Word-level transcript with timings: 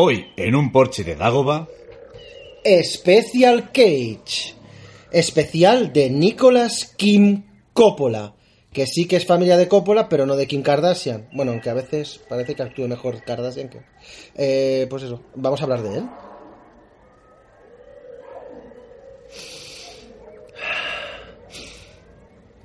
Hoy, 0.00 0.30
en 0.36 0.54
un 0.54 0.70
porche 0.70 1.02
de 1.02 1.16
Dagoba, 1.16 1.66
Special 2.84 3.72
Cage. 3.72 4.54
Especial 5.10 5.92
de 5.92 6.08
Nicolas 6.08 6.94
Kim 6.96 7.42
Coppola. 7.72 8.32
Que 8.72 8.86
sí 8.86 9.08
que 9.08 9.16
es 9.16 9.26
familia 9.26 9.56
de 9.56 9.66
Coppola, 9.66 10.08
pero 10.08 10.24
no 10.24 10.36
de 10.36 10.46
Kim 10.46 10.62
Kardashian. 10.62 11.28
Bueno, 11.32 11.50
aunque 11.50 11.70
a 11.70 11.74
veces 11.74 12.20
parece 12.28 12.54
que 12.54 12.62
actúe 12.62 12.86
mejor 12.86 13.24
Kardashian 13.24 13.70
que. 13.70 13.80
Eh, 14.36 14.86
pues 14.88 15.02
eso, 15.02 15.20
vamos 15.34 15.60
a 15.60 15.64
hablar 15.64 15.82
de 15.82 15.98
él. 15.98 16.08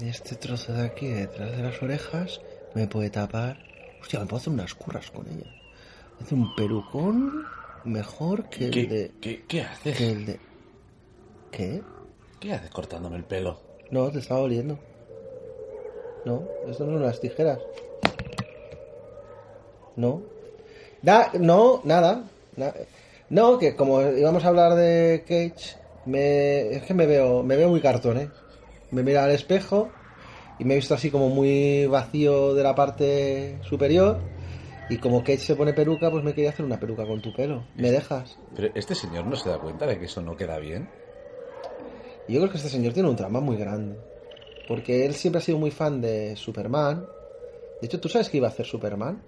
Este 0.02 0.35
trozo 0.35 0.72
de 0.73 0.85
aquí, 0.85 1.07
detrás 1.07 1.57
de 1.57 1.63
las 1.63 1.81
orejas, 1.81 2.41
me 2.75 2.85
puede 2.85 3.09
tapar. 3.09 3.57
Hostia, 4.00 4.19
me 4.19 4.27
puedo 4.27 4.39
hacer 4.39 4.53
unas 4.53 4.75
curras 4.75 5.09
con 5.09 5.25
ella. 5.27 5.62
Hace 6.22 6.36
un 6.36 6.53
pelucón 6.56 7.45
mejor 7.83 8.45
que 8.45 8.66
el 8.66 8.72
¿qué, 8.72 8.88
de. 8.88 9.11
qué, 9.22 9.44
qué 9.47 9.61
haces? 9.61 9.97
que 9.97 10.11
el 10.11 10.25
de. 10.25 10.39
¿Qué? 11.52 11.81
¿Qué 12.39 12.53
haces 12.53 12.69
cortándome 12.72 13.17
el 13.17 13.23
pelo? 13.23 13.58
No, 13.92 14.09
te 14.09 14.19
estaba 14.19 14.41
oliendo. 14.41 14.78
No, 16.25 16.44
esto 16.67 16.86
no 16.86 16.94
son 16.94 17.03
las 17.03 17.19
tijeras. 17.19 17.59
No. 19.95 20.22
Da, 21.02 21.31
no, 21.39 21.81
nada. 21.84 22.23
Na- 22.56 22.73
no, 23.30 23.58
que 23.59 23.75
como 23.75 24.02
íbamos 24.02 24.44
a 24.45 24.47
hablar 24.47 24.75
de 24.75 25.23
Cage, 25.28 25.75
me, 26.06 26.69
es 26.75 26.84
que 26.84 26.94
me 26.94 27.06
veo, 27.06 27.44
me 27.44 27.56
veo 27.58 27.69
muy 27.69 27.81
cartón, 27.81 28.17
¿eh? 28.17 28.30
Me 28.91 29.03
mira 29.03 29.23
al 29.25 29.31
espejo 29.31 29.89
y 30.59 30.66
me 30.66 30.73
he 30.73 30.78
visto 30.78 30.94
así 30.94 31.09
como 31.09 31.30
muy 31.30 31.86
vacío 31.88 32.53
de 32.53 32.64
la 32.64 32.75
parte 32.75 33.59
superior. 33.64 34.19
Y 34.94 34.97
como 34.99 35.22
Cage 35.22 35.38
se 35.39 35.55
pone 35.55 35.73
peluca, 35.73 36.11
pues 36.11 36.23
me 36.23 36.33
quería 36.36 36.52
hacer 36.52 36.63
una 36.66 36.80
peluca 36.80 37.05
con 37.05 37.19
tu 37.22 37.33
pelo. 37.33 37.63
¿Me 37.75 37.89
dejas? 37.89 38.38
Pero 38.55 38.69
este 38.75 38.94
señor 38.94 39.25
no 39.25 39.35
se 39.35 39.50
da 39.50 39.58
cuenta 39.58 39.88
de 39.88 39.97
que 39.97 40.05
eso 40.05 40.22
no 40.22 40.35
queda 40.38 40.59
bien. 40.59 40.88
Yo 42.27 42.39
creo 42.39 42.52
que 42.52 42.58
este 42.58 42.69
señor 42.69 42.94
tiene 42.94 43.09
un 43.09 43.16
trama 43.16 43.39
muy 43.39 43.58
grande. 43.58 43.97
Porque 44.67 45.05
él 45.05 45.13
siempre 45.16 45.39
ha 45.39 45.41
sido 45.41 45.58
muy 45.58 45.72
fan 45.72 46.00
de 46.00 46.35
Superman. 46.35 47.05
De 47.81 47.88
hecho, 47.88 48.00
¿tú 48.00 48.08
sabes 48.08 48.30
que 48.30 48.38
iba 48.38 48.47
a 48.47 48.52
hacer 48.52 48.66
Superman? 48.66 49.22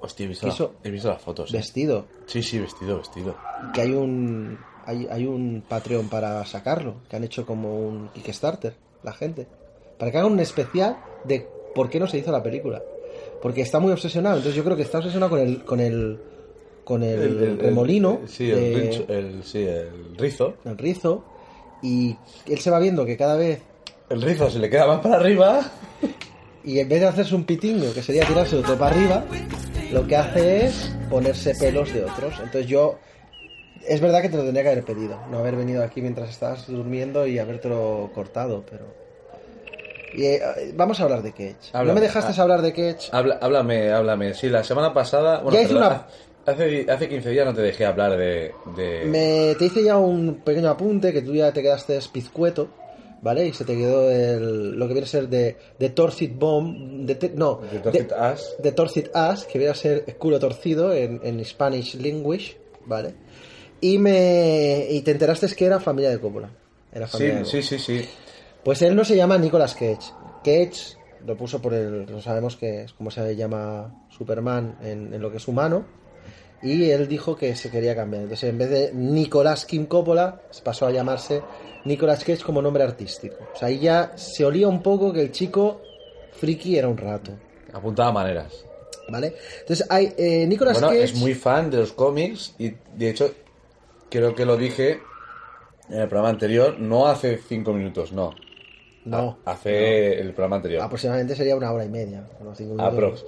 Hostia, 0.00 0.24
he 0.26 0.28
visto, 0.28 0.46
la- 0.46 0.70
he 0.84 0.90
visto 0.90 1.08
las 1.08 1.22
fotos. 1.22 1.52
¿eh? 1.52 1.56
Vestido. 1.56 2.04
Sí, 2.26 2.42
sí, 2.42 2.58
vestido, 2.58 2.98
vestido. 2.98 3.36
Que 3.72 3.80
hay 3.80 3.92
un. 3.92 4.58
Hay, 4.84 5.08
hay 5.10 5.26
un 5.26 5.64
Patreon 5.68 6.08
para 6.08 6.44
sacarlo. 6.44 6.96
Que 7.08 7.16
han 7.16 7.24
hecho 7.24 7.44
como 7.46 7.74
un 7.78 8.08
Kickstarter, 8.10 8.74
la 9.02 9.12
gente. 9.12 9.46
Para 9.98 10.12
que 10.12 10.18
hagan 10.18 10.32
un 10.32 10.40
especial 10.40 10.98
de 11.24 11.48
por 11.74 11.88
qué 11.88 11.98
no 11.98 12.06
se 12.06 12.18
hizo 12.18 12.30
la 12.30 12.42
película. 12.42 12.82
Porque 13.42 13.60
está 13.62 13.78
muy 13.80 13.92
obsesionado. 13.92 14.36
Entonces 14.36 14.56
yo 14.56 14.64
creo 14.64 14.76
que 14.76 14.82
está 14.82 14.98
obsesionado 14.98 15.30
con 15.30 15.40
el. 15.40 15.64
con 15.64 15.80
el. 15.80 16.18
con 16.84 17.02
el, 17.02 17.58
remolino. 17.58 18.20
sí, 18.26 18.50
el, 18.50 18.56
de- 18.58 18.90
rincho- 18.90 19.08
el- 19.10 19.42
sí, 19.44 19.62
el 19.64 20.16
rizo. 20.16 20.54
el 20.64 20.78
rizo. 20.78 21.24
Y 21.82 22.16
él 22.46 22.58
se 22.58 22.70
va 22.70 22.78
viendo 22.78 23.04
que 23.04 23.16
cada 23.16 23.36
vez 23.36 23.60
El 24.08 24.22
rizo 24.22 24.48
se 24.50 24.58
le 24.58 24.70
queda 24.70 24.86
más 24.86 25.00
para 25.00 25.16
arriba. 25.16 25.60
Y 26.64 26.80
en 26.80 26.88
vez 26.88 26.98
de 27.00 27.06
hacerse 27.06 27.32
un 27.36 27.44
pitingo, 27.44 27.94
que 27.94 28.02
sería 28.02 28.24
tirarse 28.26 28.56
otro 28.56 28.76
para 28.76 28.96
arriba, 28.96 29.24
lo 29.92 30.04
que 30.08 30.16
hace 30.16 30.66
es 30.66 30.92
ponerse 31.08 31.54
pelos 31.54 31.94
de 31.94 32.02
otros. 32.02 32.34
Entonces 32.42 32.66
yo... 32.66 32.98
Es 33.86 34.00
verdad 34.00 34.20
que 34.20 34.28
te 34.30 34.36
lo 34.36 34.42
tendría 34.42 34.64
que 34.64 34.70
haber 34.70 34.84
pedido, 34.84 35.16
no 35.30 35.38
haber 35.38 35.54
venido 35.54 35.84
aquí 35.84 36.02
mientras 36.02 36.28
estás 36.28 36.66
durmiendo 36.66 37.24
y 37.24 37.38
habértelo 37.38 38.10
cortado, 38.12 38.64
pero... 38.68 38.84
Eh, 40.16 40.72
vamos 40.74 40.98
a 41.00 41.04
hablar 41.04 41.22
de 41.22 41.32
Cage. 41.32 41.56
¿No 41.74 41.92
me 41.94 42.00
dejaste 42.00 42.32
Ah. 42.36 42.42
hablar 42.42 42.62
de 42.62 42.72
Cage? 42.72 43.08
Háblame, 43.12 43.90
háblame. 43.92 44.34
Sí, 44.34 44.48
la 44.48 44.64
semana 44.64 44.92
pasada. 44.94 45.40
Bueno, 45.40 45.58
Ya 45.58 45.64
hice 45.64 45.74
una- 45.74 46.06
Hace, 46.46 46.86
hace 46.88 47.08
15 47.08 47.30
días 47.30 47.44
no 47.44 47.52
te 47.52 47.60
dejé 47.60 47.84
hablar 47.84 48.16
de. 48.16 48.52
de- 48.76 49.04
Me, 49.06 49.56
te 49.56 49.64
hice 49.64 49.82
ya 49.82 49.96
un 49.96 50.42
pequeño 50.44 50.70
apunte 50.70 51.12
que 51.12 51.20
tú 51.22 51.34
ya 51.34 51.52
te 51.52 51.60
quedaste 51.60 51.98
pizcueto, 52.12 52.68
¿vale? 53.20 53.46
Y 53.48 53.52
se 53.52 53.64
te 53.64 53.76
quedó 53.76 54.08
el, 54.12 54.70
lo 54.78 54.86
que 54.86 54.94
viene 54.94 55.06
a 55.06 55.10
ser 55.10 55.28
de, 55.28 55.56
de 55.76 55.90
Torcid 55.90 56.30
Bomb, 56.36 57.04
de, 57.04 57.16
te- 57.16 57.30
no, 57.30 57.60
de 57.72 57.80
Torcid 57.80 58.12
Ass. 58.12 58.54
de 58.62 58.70
Torcid 58.70 59.06
Ass, 59.12 59.44
que 59.44 59.58
viene 59.58 59.72
a 59.72 59.74
ser 59.74 60.04
culo 60.18 60.38
torcido 60.38 60.92
en, 60.92 61.20
en 61.24 61.44
Spanish 61.44 61.96
language, 61.96 62.56
¿vale? 62.84 63.14
Y 63.80 63.98
me 63.98 64.86
y 64.88 65.00
te 65.02 65.10
enteraste 65.10 65.48
que 65.48 65.64
era 65.66 65.80
familia 65.80 66.10
de 66.10 66.20
Coppola. 66.20 66.48
Era 66.92 67.06
Sí, 67.08 67.12
familia 67.12 67.38
de 67.40 67.44
sí, 67.44 67.62
sí, 67.62 67.78
sí. 67.80 68.08
Pues 68.66 68.82
él 68.82 68.96
no 68.96 69.04
se 69.04 69.14
llama 69.14 69.38
Nicolas 69.38 69.74
Cage. 69.74 70.12
Cage 70.42 70.96
lo 71.24 71.36
puso 71.36 71.62
por 71.62 71.72
el. 71.72 72.04
No 72.10 72.20
sabemos 72.20 72.56
que 72.56 72.82
es 72.82 72.92
como 72.94 73.12
se 73.12 73.36
llama 73.36 74.06
Superman 74.10 74.76
en, 74.82 75.14
en 75.14 75.22
lo 75.22 75.30
que 75.30 75.36
es 75.36 75.46
humano. 75.46 75.86
Y 76.64 76.90
él 76.90 77.06
dijo 77.06 77.36
que 77.36 77.54
se 77.54 77.70
quería 77.70 77.94
cambiar. 77.94 78.24
Entonces, 78.24 78.50
en 78.50 78.58
vez 78.58 78.68
de 78.70 78.90
Nicolas 78.92 79.66
Kim 79.66 79.86
Coppola, 79.86 80.42
pasó 80.64 80.88
a 80.88 80.90
llamarse 80.90 81.42
Nicolas 81.84 82.24
Cage 82.24 82.42
como 82.42 82.60
nombre 82.60 82.82
artístico. 82.82 83.36
O 83.54 83.56
sea, 83.56 83.68
ahí 83.68 83.78
ya 83.78 84.10
se 84.16 84.44
olía 84.44 84.66
un 84.66 84.82
poco 84.82 85.12
que 85.12 85.20
el 85.20 85.30
chico 85.30 85.80
friki 86.32 86.76
era 86.76 86.88
un 86.88 86.96
rato. 86.96 87.30
Apuntaba 87.72 88.10
maneras. 88.10 88.64
¿Vale? 89.08 89.36
Entonces, 89.60 89.86
hay. 89.88 90.12
Eh, 90.18 90.44
Nicolas 90.44 90.80
Bueno, 90.80 90.88
Cage. 90.88 91.04
es 91.04 91.14
muy 91.14 91.34
fan 91.34 91.70
de 91.70 91.76
los 91.76 91.92
cómics 91.92 92.56
y 92.58 92.72
de 92.96 93.10
hecho 93.10 93.32
creo 94.10 94.34
que 94.34 94.44
lo 94.44 94.56
dije 94.56 94.98
en 95.88 96.00
el 96.00 96.08
programa 96.08 96.30
anterior, 96.30 96.80
no 96.80 97.06
hace 97.06 97.38
cinco 97.38 97.72
minutos, 97.72 98.10
no. 98.10 98.34
No. 99.06 99.38
Hace 99.44 100.20
el 100.20 100.32
programa 100.32 100.56
anterior. 100.56 100.82
Aproximadamente 100.82 101.34
sería 101.36 101.56
una 101.56 101.72
hora 101.72 101.84
y 101.84 101.88
media. 101.88 102.24
unos 102.40 102.58
cinco 102.58 102.74
minutos. 102.74 102.92
Aprox. 102.92 103.24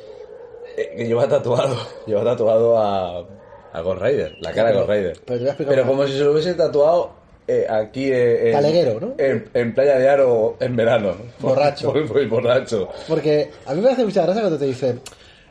Eh, 0.77 0.95
que 0.97 1.07
lleva 1.07 1.29
tatuado, 1.29 1.77
lleva 2.07 2.25
tatuado 2.25 2.79
a, 2.79 3.25
a 3.73 3.81
Ghost 3.81 4.03
Rider, 4.03 4.37
la 4.41 4.53
cara 4.53 4.71
de 4.71 4.77
Ghost 4.77 4.91
Rider. 4.91 5.21
Pero 5.25 5.39
te 5.39 5.39
voy 5.39 5.47
a 5.47 5.51
explicar 5.51 5.75
Pero 5.75 5.87
como 5.87 6.07
si 6.07 6.13
se 6.13 6.25
lo 6.25 6.33
hubiese 6.33 6.55
tatuado 6.55 7.11
eh, 7.47 7.67
aquí 7.69 8.11
eh, 8.13 8.49
en, 8.49 8.53
Taleguero, 8.53 9.01
¿no? 9.01 9.15
En, 9.17 9.49
en 9.55 9.75
Playa 9.75 9.99
de 9.99 10.09
Aro 10.09 10.57
en 10.61 10.77
verano. 10.77 11.15
Borracho. 11.39 11.93
Muy, 11.95 12.05
muy 12.05 12.27
borracho. 12.27 12.89
Porque 13.09 13.51
a 13.65 13.75
mí 13.75 13.81
me 13.81 13.91
hace 13.91 14.05
mucha 14.05 14.23
gracia 14.23 14.43
cuando 14.43 14.59
te 14.59 14.67
dicen 14.67 15.01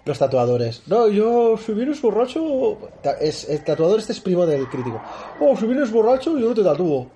los 0.05 0.19
tatuadores. 0.19 0.83
No, 0.85 1.07
yo, 1.09 1.57
si 1.57 1.73
vienes 1.73 2.01
borracho. 2.01 2.77
Es, 3.19 3.49
el 3.49 3.63
tatuador 3.63 3.99
este 3.99 4.13
es 4.13 4.19
primo 4.19 4.45
del 4.45 4.67
crítico. 4.67 5.01
Oh, 5.39 5.57
si 5.57 5.65
vienes 5.65 5.91
borracho, 5.91 6.37
yo 6.37 6.49
no 6.49 6.53
te 6.53 6.63
tatúo. 6.63 7.07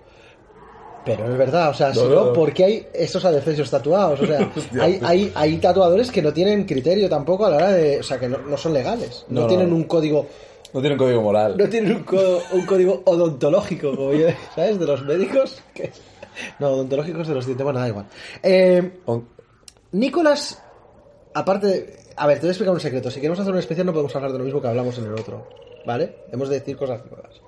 Pero 1.03 1.31
es 1.31 1.37
verdad, 1.37 1.69
o 1.69 1.73
sea, 1.73 1.93
si 1.93 1.99
No, 1.99 2.09
no, 2.09 2.25
no. 2.25 2.33
¿por 2.33 2.53
qué 2.53 2.63
hay 2.65 2.87
estos 2.93 3.25
adefesios 3.25 3.69
tatuados? 3.71 4.19
O 4.21 4.25
sea, 4.27 4.51
hay, 4.81 4.99
hay, 5.03 5.31
hay 5.33 5.57
tatuadores 5.57 6.11
que 6.11 6.21
no 6.21 6.31
tienen 6.31 6.65
criterio 6.65 7.09
tampoco 7.09 7.45
a 7.45 7.49
la 7.49 7.55
hora 7.57 7.71
de. 7.71 7.99
O 7.99 8.03
sea, 8.03 8.19
que 8.19 8.29
no, 8.29 8.37
no 8.37 8.55
son 8.57 8.73
legales. 8.73 9.25
No, 9.29 9.35
No, 9.35 9.41
no. 9.41 9.47
tienen 9.47 9.73
un 9.73 9.83
código. 9.85 10.27
No 10.73 10.79
tiene 10.79 10.93
un 10.93 10.99
código 10.99 11.21
moral. 11.21 11.55
No 11.57 11.67
tienen 11.67 11.95
un, 11.95 12.03
co- 12.03 12.41
un 12.51 12.65
código 12.65 13.01
odontológico, 13.05 13.95
como 13.95 14.13
yo, 14.13 14.27
¿sabes? 14.55 14.79
De 14.79 14.85
los 14.85 15.03
médicos. 15.03 15.61
que- 15.73 15.91
no, 16.59 16.69
odontológicos 16.69 17.27
de 17.27 17.33
los 17.33 17.45
dientes, 17.45 17.63
bueno, 17.63 17.79
da 17.79 17.87
igual. 17.89 18.05
Eh, 18.41 18.91
Nicolás, 19.91 20.61
aparte 21.33 21.67
de... 21.67 21.95
A 22.15 22.27
ver, 22.27 22.37
te 22.37 22.41
voy 22.41 22.49
a 22.49 22.51
explicar 22.51 22.73
un 22.73 22.79
secreto. 22.79 23.09
Si 23.11 23.19
queremos 23.19 23.39
hacer 23.39 23.51
un 23.51 23.59
especial 23.59 23.85
no 23.85 23.91
podemos 23.93 24.15
hablar 24.15 24.31
de 24.31 24.37
lo 24.37 24.43
mismo 24.45 24.61
que 24.61 24.67
hablamos 24.67 24.97
en 24.97 25.05
el 25.05 25.13
otro. 25.13 25.47
¿Vale? 25.85 26.15
Hemos 26.31 26.49
de 26.49 26.59
decir 26.59 26.77
cosas 26.77 27.01
nuevas. 27.09 27.41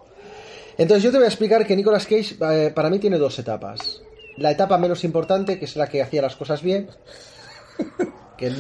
Entonces 0.78 1.04
yo 1.04 1.12
te 1.12 1.18
voy 1.18 1.26
a 1.26 1.30
explicar 1.30 1.66
que 1.66 1.76
Nicolas 1.76 2.06
Cage 2.06 2.36
eh, 2.42 2.72
para 2.74 2.90
mí 2.90 3.00
tiene 3.00 3.18
dos 3.18 3.38
etapas. 3.40 4.02
La 4.38 4.52
etapa 4.52 4.78
menos 4.78 5.04
importante, 5.04 5.60
que 5.60 5.66
es 5.66 5.76
la 5.76 5.88
que 5.88 6.02
hacía 6.02 6.22
las 6.22 6.36
cosas 6.36 6.62
bien. 6.62 6.88
Que, 8.38 8.52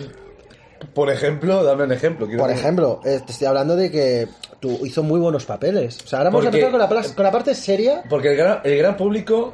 Por 0.94 1.10
ejemplo, 1.10 1.63
dame 1.63 1.83
un 1.86 1.92
ejemplo. 1.92 2.27
por 2.38 2.51
ejemplo, 2.51 3.00
eh, 3.04 3.19
te 3.25 3.31
estoy 3.31 3.48
hablando 3.48 3.75
de 3.75 3.89
que 3.89 4.27
tú 4.60 4.80
hizo 4.86 5.01
muy 5.01 5.19
buenos 5.19 5.45
papeles. 5.45 5.98
O 6.04 6.07
sea, 6.07 6.19
ahora 6.19 6.30
vamos 6.30 6.45
a 6.45 6.50
empezar 6.50 6.69
con 6.71 6.80
la, 6.80 6.88
con 6.88 7.24
la 7.24 7.31
parte 7.31 7.56
seria. 7.56 8.04
Porque 8.07 8.30
el 8.31 8.38
gran, 8.38 8.59
el 8.63 8.77
gran 8.77 8.95
público 8.95 9.54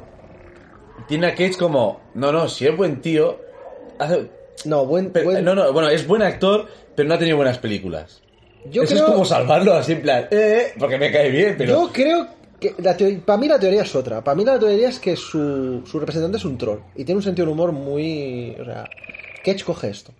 tiene 1.08 1.28
a 1.28 1.30
Cage 1.34 1.54
como, 1.58 2.00
no, 2.14 2.30
no, 2.32 2.48
si 2.48 2.66
es 2.66 2.76
buen 2.76 3.00
tío, 3.00 3.38
hace, 3.98 4.28
No, 4.66 4.84
buen... 4.84 5.10
Pero, 5.10 5.30
buen- 5.30 5.44
No, 5.44 5.54
no, 5.54 5.72
bueno, 5.72 5.88
es 5.88 6.06
buen 6.06 6.22
actor, 6.22 6.66
pero 6.94 7.08
no 7.08 7.14
ha 7.14 7.18
tenido 7.18 7.36
buenas 7.38 7.58
películas. 7.58 8.20
yo 8.70 8.82
Eso 8.82 8.92
creo, 8.94 9.06
es 9.06 9.12
como 9.12 9.24
salvarlo 9.24 9.72
así 9.74 9.92
en 9.92 10.02
plan, 10.02 10.26
eh, 10.30 10.72
porque 10.78 10.98
me 10.98 11.10
cae 11.10 11.30
bien, 11.30 11.54
pero... 11.56 11.72
Yo 11.86 11.90
creo 11.92 12.26
que 12.60 12.74
para 13.24 13.38
mí 13.38 13.48
la 13.48 13.58
teoría 13.58 13.82
es 13.82 13.94
otra. 13.94 14.22
Para 14.22 14.34
mí 14.34 14.44
la 14.44 14.58
teoría 14.58 14.88
es 14.90 14.98
que 15.00 15.16
su, 15.16 15.82
su 15.86 15.98
representante 15.98 16.36
es 16.36 16.44
un 16.44 16.58
troll 16.58 16.78
y 16.94 17.04
tiene 17.04 17.16
un 17.16 17.22
sentido 17.22 17.46
del 17.46 17.54
humor 17.54 17.72
muy... 17.72 18.54
O 18.60 18.64
sea, 18.64 18.84
Ketch 19.42 19.64
coge 19.64 19.88
esto. 19.88 20.12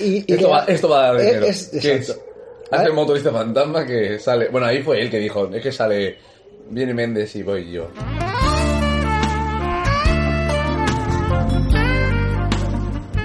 Y, 0.00 0.24
y 0.26 0.34
esto, 0.34 0.48
va, 0.48 0.64
esto 0.64 0.88
va 0.88 1.00
a 1.10 1.12
dar 1.12 1.16
es- 1.20 1.26
dinero. 1.26 1.46
es- 1.46 1.68
¿Qué 1.82 1.94
exacto. 1.96 2.22
es? 2.22 2.72
Hace 2.72 2.86
el 2.86 2.92
motorista 2.94 3.30
fantasma 3.32 3.86
que 3.86 4.18
sale... 4.18 4.48
Bueno, 4.48 4.66
ahí 4.66 4.82
fue 4.82 5.00
él 5.00 5.10
que 5.10 5.18
dijo, 5.18 5.46
es 5.54 5.62
que 5.62 5.72
sale... 5.72 6.16
Viene 6.70 6.92
Méndez 6.94 7.34
y 7.36 7.42
voy 7.42 7.70
yo. 7.70 7.88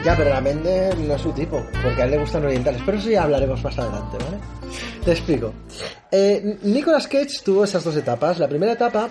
Ya, 0.03 0.17
pero 0.17 0.29
la 0.31 0.41
Mende 0.41 0.93
no 1.07 1.15
es 1.15 1.21
su 1.21 1.31
tipo, 1.31 1.63
porque 1.81 2.01
a 2.01 2.05
él 2.05 2.11
le 2.11 2.17
gustan 2.19 2.43
orientales. 2.43 2.81
Pero 2.85 2.97
eso 2.97 3.09
ya 3.09 3.23
hablaremos 3.23 3.63
más 3.63 3.77
adelante, 3.79 4.17
¿vale? 4.17 4.37
Te 5.05 5.11
explico. 5.11 5.53
Eh, 6.11 6.57
Nicolas 6.63 7.07
Cage 7.07 7.41
tuvo 7.43 7.65
esas 7.65 7.83
dos 7.83 7.95
etapas. 7.97 8.39
La 8.39 8.47
primera 8.47 8.71
etapa, 8.71 9.09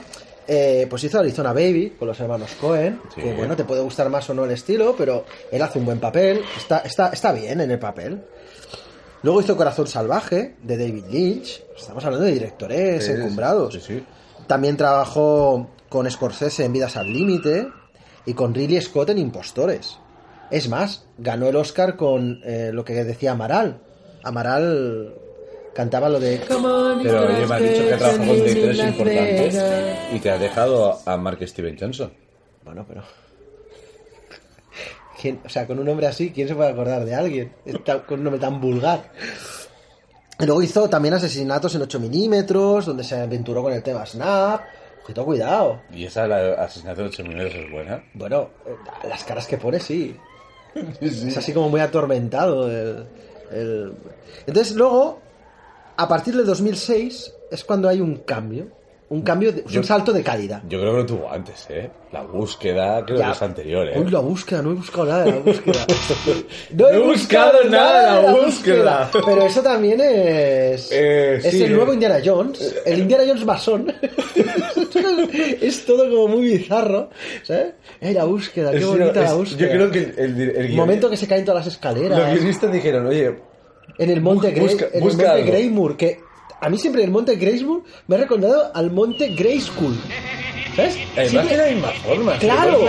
eh, 0.49 0.87
pues 0.89 1.05
hizo 1.05 1.19
Arizona 1.19 1.53
Baby 1.53 1.97
con 1.99 2.09
los 2.09 2.19
hermanos 2.19 2.51
Cohen, 2.59 2.99
Sí. 3.15 3.21
que 3.21 3.35
bueno, 3.35 3.55
te 3.57 3.65
puede 3.65 3.83
gustar 3.83 4.09
más 4.09 4.29
o 4.31 4.35
no 4.35 4.45
el 4.47 4.53
estilo, 4.53 4.95
pero 4.97 5.27
él 5.51 5.61
hace 5.61 5.79
un 5.79 5.85
buen 5.85 6.01
papel, 6.01 6.41
está, 6.57 6.79
está, 6.79 7.09
está 7.09 7.33
bien 7.33 7.61
en 7.61 7.71
el 7.71 7.79
papel. 7.79 8.23
Luego 9.23 9.41
hizo 9.43 9.57
Corazón 9.57 9.87
Salvaje, 9.87 10.57
de 10.63 10.77
David 10.79 11.05
Lynch. 11.11 11.63
Estamos 11.79 12.05
hablando 12.05 12.27
de 12.27 12.33
directores 12.33 13.05
Sí, 13.05 13.13
encumbrados. 13.13 13.75
Sí, 13.75 13.81
sí. 13.81 14.05
También 14.47 14.77
trabajó 14.79 15.71
con 15.91 16.11
Scorsese 16.11 16.65
en 16.65 16.73
Vidas 16.73 16.97
al 16.97 17.13
Límite 17.13 17.69
y 18.25 18.33
con 18.33 18.55
Ridley 18.55 18.81
Scott 18.81 19.11
en 19.11 19.19
Impostores. 19.19 19.99
Es 20.51 20.69
más, 20.69 21.05
ganó 21.19 21.49
el 21.49 21.57
Oscar 21.57 21.97
con 21.97 22.41
eh, 22.45 22.71
lo 22.73 22.85
que 22.85 23.05
decía 23.05 23.33
Amaral. 23.33 23.81
Amaral 24.25 25.15
cantaba 25.75 26.09
lo 26.09 26.21
de... 26.21 26.41
"Come 26.41 26.69
on, 26.69 27.03
Pero 27.03 27.27
oye, 27.27 27.47
me 27.47 27.55
has 27.55 27.63
dicho 27.63 27.89
que 27.89 27.97
trabajó 27.97 28.19
con 28.19 28.27
directores 28.37 28.79
importantes 28.79 29.55
Vegas". 29.55 29.99
y 30.13 30.19
te 30.21 30.31
has 30.31 30.41
dejado 30.41 30.99
a 31.07 31.17
Mark 31.17 31.39
Steven 31.49 31.77
Johnson. 31.79 32.13
Bueno, 32.65 32.85
pero... 32.89 33.03
¿Quién- 35.21 35.41
o 35.45 35.49
sea, 35.49 35.67
con 35.67 35.79
un 35.79 35.87
nombre 35.87 36.07
así, 36.07 36.31
¿quién 36.33 36.49
se 36.49 36.55
puede 36.55 36.71
acordar 36.71 37.05
de 37.05 37.15
alguien? 37.15 37.53
Está- 37.65 38.03
Con 38.05 38.19
un 38.19 38.25
nombre 38.25 38.41
tan 38.41 38.61
vulgar. 38.61 39.11
Y 40.41 40.47
luego 40.47 40.63
hizo 40.63 40.89
también 40.89 41.15
asesinatos 41.15 41.75
en 41.77 41.83
8 41.83 42.01
milímetros, 42.01 42.87
donde 42.87 43.05
se 43.05 43.21
aventuró 43.21 43.63
con 43.63 43.73
el 43.73 43.83
tema 43.83 44.05
Snap. 44.05 44.63
Ojito, 45.05 45.25
cuidado. 45.25 45.81
Y 45.93 46.05
esa, 46.05 46.27
la 46.27 46.55
asesinato 46.65 47.03
de 47.03 47.09
8 47.09 47.23
minutos, 47.25 47.55
es 47.55 47.71
buena. 47.71 48.05
Bueno, 48.15 48.51
eh, 48.67 48.75
las 49.09 49.23
caras 49.25 49.47
que 49.47 49.59
pone, 49.59 49.79
sí. 49.81 50.17
Es 51.01 51.37
así 51.37 51.53
como 51.53 51.69
muy 51.69 51.81
atormentado. 51.81 52.69
el- 52.69 53.07
el- 53.53 53.93
Entonces, 54.47 54.75
luego, 54.75 55.21
a 55.97 56.09
partir 56.09 56.35
del 56.37 56.47
2006, 56.47 57.33
es 57.51 57.65
cuando 57.65 57.89
hay 57.89 58.01
un 58.01 58.17
cambio. 58.19 58.69
Un 59.09 59.21
cambio, 59.21 59.53
de- 59.53 59.63
Yo- 59.69 59.81
un 59.81 59.85
salto 59.87 60.11
de 60.11 60.23
calidad. 60.23 60.63
Yo 60.71 60.79
creo 60.81 60.93
que 60.93 60.97
lo 61.01 61.05
tuvo 61.07 61.31
antes, 61.31 61.67
¿eh? 61.69 61.91
La 62.13 62.23
búsqueda 62.23 63.05
creo 63.05 63.19
Ya. 63.19 63.27
que 63.27 63.33
es 63.33 63.43
anterior, 63.43 63.87
¿eh? 63.87 64.01
Uy, 64.01 64.11
la 64.11 64.21
búsqueda, 64.21 64.63
no 64.63 64.71
he 64.71 64.75
buscado 64.75 65.05
nada 65.05 65.25
de 65.25 65.31
la 65.33 65.39
búsqueda. 65.41 65.87
No 66.75 66.89
he 66.89 66.99
buscado 66.99 67.65
nada 67.69 68.21
de 68.23 68.27
la 68.27 68.33
búsqueda. 68.47 69.11
Pero 69.13 69.43
eso 69.45 69.61
también 69.63 70.01
es. 70.01 70.91
Eh, 70.91 71.35
es 71.37 71.51
sí, 71.51 71.63
el 71.63 71.73
eh. 71.73 71.75
nuevo 71.75 71.93
Indiana 71.93 72.21
Jones. 72.25 72.75
El 72.87 73.01
Indiana 73.01 73.25
Jones 73.27 73.45
masón. 73.45 73.93
es 75.61 75.85
todo 75.85 76.09
como 76.11 76.29
muy 76.29 76.47
bizarro. 76.59 77.11
¿Sabes? 77.43 77.75
Eh, 78.01 78.13
la 78.15 78.25
búsqueda, 78.25 78.71
qué 78.71 78.79
Es- 78.79 78.87
bonita 78.87 79.11
es- 79.25 79.31
la 79.31 79.35
búsqueda. 79.35 79.59
Yo 79.69 79.75
creo 79.75 79.91
que 79.91 79.99
el, 80.23 80.41
el, 80.41 80.57
el 80.57 80.73
momento 80.75 81.11
que 81.11 81.17
se 81.19 81.27
caen 81.27 81.45
todas 81.45 81.67
las 81.67 81.75
escaleras. 81.75 82.19
Los 82.19 82.31
guionistas 82.39 82.73
dijeron, 82.73 83.07
oye, 83.07 83.35
En 83.99 84.11
el 84.11 84.21
monte, 84.21 84.51
Grey, 84.53 84.67
busca- 84.69 84.87
en 84.93 84.95
el 84.95 85.01
monte 85.09 85.27
algo. 85.27 85.47
Greymore, 85.47 85.97
que 85.97 86.21
a 86.61 86.69
mí 86.71 86.79
siempre 86.79 87.05
el 87.05 87.11
monte 87.11 87.37
Greysmoor 87.37 87.83
me 88.07 88.17
ha 88.17 88.19
recordado 88.19 88.71
al 88.75 88.91
monte 88.91 89.35
Grayskull. 89.35 89.99
¿Sabes? 90.77 90.97
además 91.17 91.51
era 91.53 91.67
la 91.67 91.73
misma 91.73 91.89
forma. 92.03 92.39
Claro. 92.39 92.81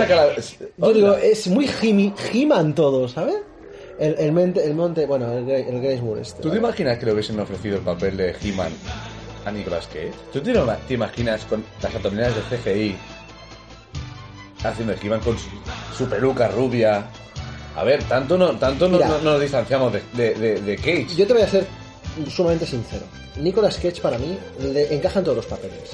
Yo 0.78 0.92
digo, 0.94 1.14
es 1.16 1.46
muy 1.48 1.66
He- 1.82 2.12
He-Man 2.32 2.74
todo, 2.74 3.08
¿sabes? 3.08 3.36
El, 3.98 4.14
el, 4.18 4.32
monte, 4.32 4.64
el 4.64 4.74
monte, 4.74 5.04
bueno, 5.06 5.30
el, 5.32 5.44
Grey- 5.44 5.66
el 5.68 5.80
Greysmoor 5.82 6.18
este. 6.18 6.40
¿Tú 6.42 6.50
te 6.50 6.56
imaginas 6.56 6.98
que 6.98 7.06
le 7.06 7.12
hubiesen 7.12 7.38
ofrecido 7.38 7.76
el 7.76 7.82
papel 7.82 8.16
de 8.16 8.34
He-Man 8.42 8.72
a 9.44 9.50
Nicolas 9.52 9.86
Cage? 9.88 10.12
¿Tú 10.32 10.40
te, 10.40 10.52
imaginas 10.94 11.44
con 11.44 11.62
las 11.82 11.94
abdominales 11.94 12.34
de 12.50 12.56
CGI 12.56 12.96
haciendo 14.64 14.94
He-Man 15.02 15.20
con 15.20 15.36
su, 15.38 15.48
su 15.96 16.08
peluca 16.08 16.48
rubia? 16.48 17.04
A 17.76 17.84
ver, 17.84 18.02
tanto 18.04 18.38
no, 18.38 18.56
tanto 18.56 18.88
no, 18.88 18.96
Mira. 18.98 19.08
no- 19.08 19.18
no 19.18 19.32
nos 19.32 19.40
distanciamos 19.40 19.92
de, 19.92 20.02
de, 20.12 20.34
de- 20.34 20.60
de 20.60 20.76
Cage. 20.76 21.08
Yo 21.16 21.26
te 21.26 21.32
voy 21.32 21.42
a 21.42 21.48
ser 21.48 21.66
sumamente 22.28 22.66
sincero. 22.66 23.04
Nicolas 23.36 23.76
Cage 23.76 24.00
para 24.00 24.16
mí 24.18 24.38
le 24.60 24.94
encajan 24.94 25.24
todos 25.24 25.36
los 25.38 25.46
papeles. 25.46 25.90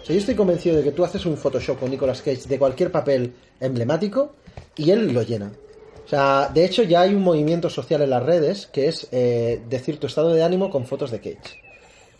O 0.00 0.04
sea, 0.06 0.14
yo 0.14 0.20
estoy 0.20 0.36
convencido 0.36 0.76
de 0.76 0.84
que 0.84 0.92
tú 0.92 1.04
haces 1.04 1.26
un 1.26 1.36
Photoshop 1.36 1.80
con 1.80 1.90
Nicolas 1.90 2.22
Cage 2.22 2.46
de 2.48 2.58
cualquier 2.58 2.92
papel 2.92 3.34
emblemático 3.58 4.34
y 4.76 4.90
él 4.92 5.12
lo 5.12 5.22
llena. 5.22 5.50
O 6.04 6.08
sea, 6.08 6.48
de 6.54 6.64
hecho 6.64 6.84
ya 6.84 7.00
hay 7.00 7.12
un 7.14 7.22
movimiento 7.22 7.68
social 7.68 8.00
en 8.02 8.10
las 8.10 8.22
redes 8.22 8.68
que 8.68 8.86
es 8.86 9.08
eh, 9.10 9.60
decir 9.68 9.98
tu 9.98 10.06
estado 10.06 10.32
de 10.32 10.44
ánimo 10.44 10.70
con 10.70 10.86
fotos 10.86 11.10
de 11.10 11.18
Cage. 11.18 11.60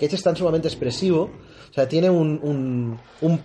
Cage 0.00 0.16
es 0.16 0.22
tan 0.24 0.34
sumamente 0.34 0.66
expresivo, 0.66 1.30
o 1.70 1.72
sea, 1.72 1.86
tiene 1.88 2.10
un... 2.10 2.40
un, 2.42 2.98
un, 3.20 3.40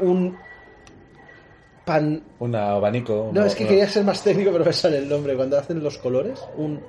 un 0.00 0.36
pan, 1.84 2.22
Un 2.38 2.54
abanico. 2.54 3.30
no, 3.32 3.40
una- 3.40 3.46
es 3.46 3.54
que 3.54 3.64
una- 3.64 3.70
quería 3.70 3.88
ser 3.88 4.04
más 4.04 4.22
técnico, 4.22 4.50
pero 4.52 4.64
me 4.64 4.72
sale 4.72 4.98
el 4.98 5.08
nombre. 5.08 5.34
Cuando 5.36 5.58
hacen 5.58 5.82
los 5.82 5.98
colores, 5.98 6.40
un, 6.56 6.80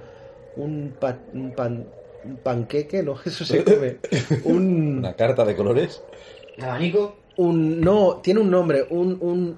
un, 0.58 0.94
pa- 1.00 1.18
un 1.34 1.52
pan, 1.52 1.86
un 2.24 2.38
panqueque, 2.38 3.04
no, 3.04 3.16
eso 3.26 3.44
se 3.46 3.64
come. 3.64 3.98
Un, 4.46 5.00
Una 5.00 5.14
carta 5.14 5.44
de 5.46 5.56
colores. 5.56 6.02
Abanico. 6.62 7.18
un, 7.38 7.82
no, 7.82 8.22
tiene 8.24 8.40
un 8.40 8.50
nombre, 8.50 8.86
un, 8.90 9.18
un, 9.20 9.58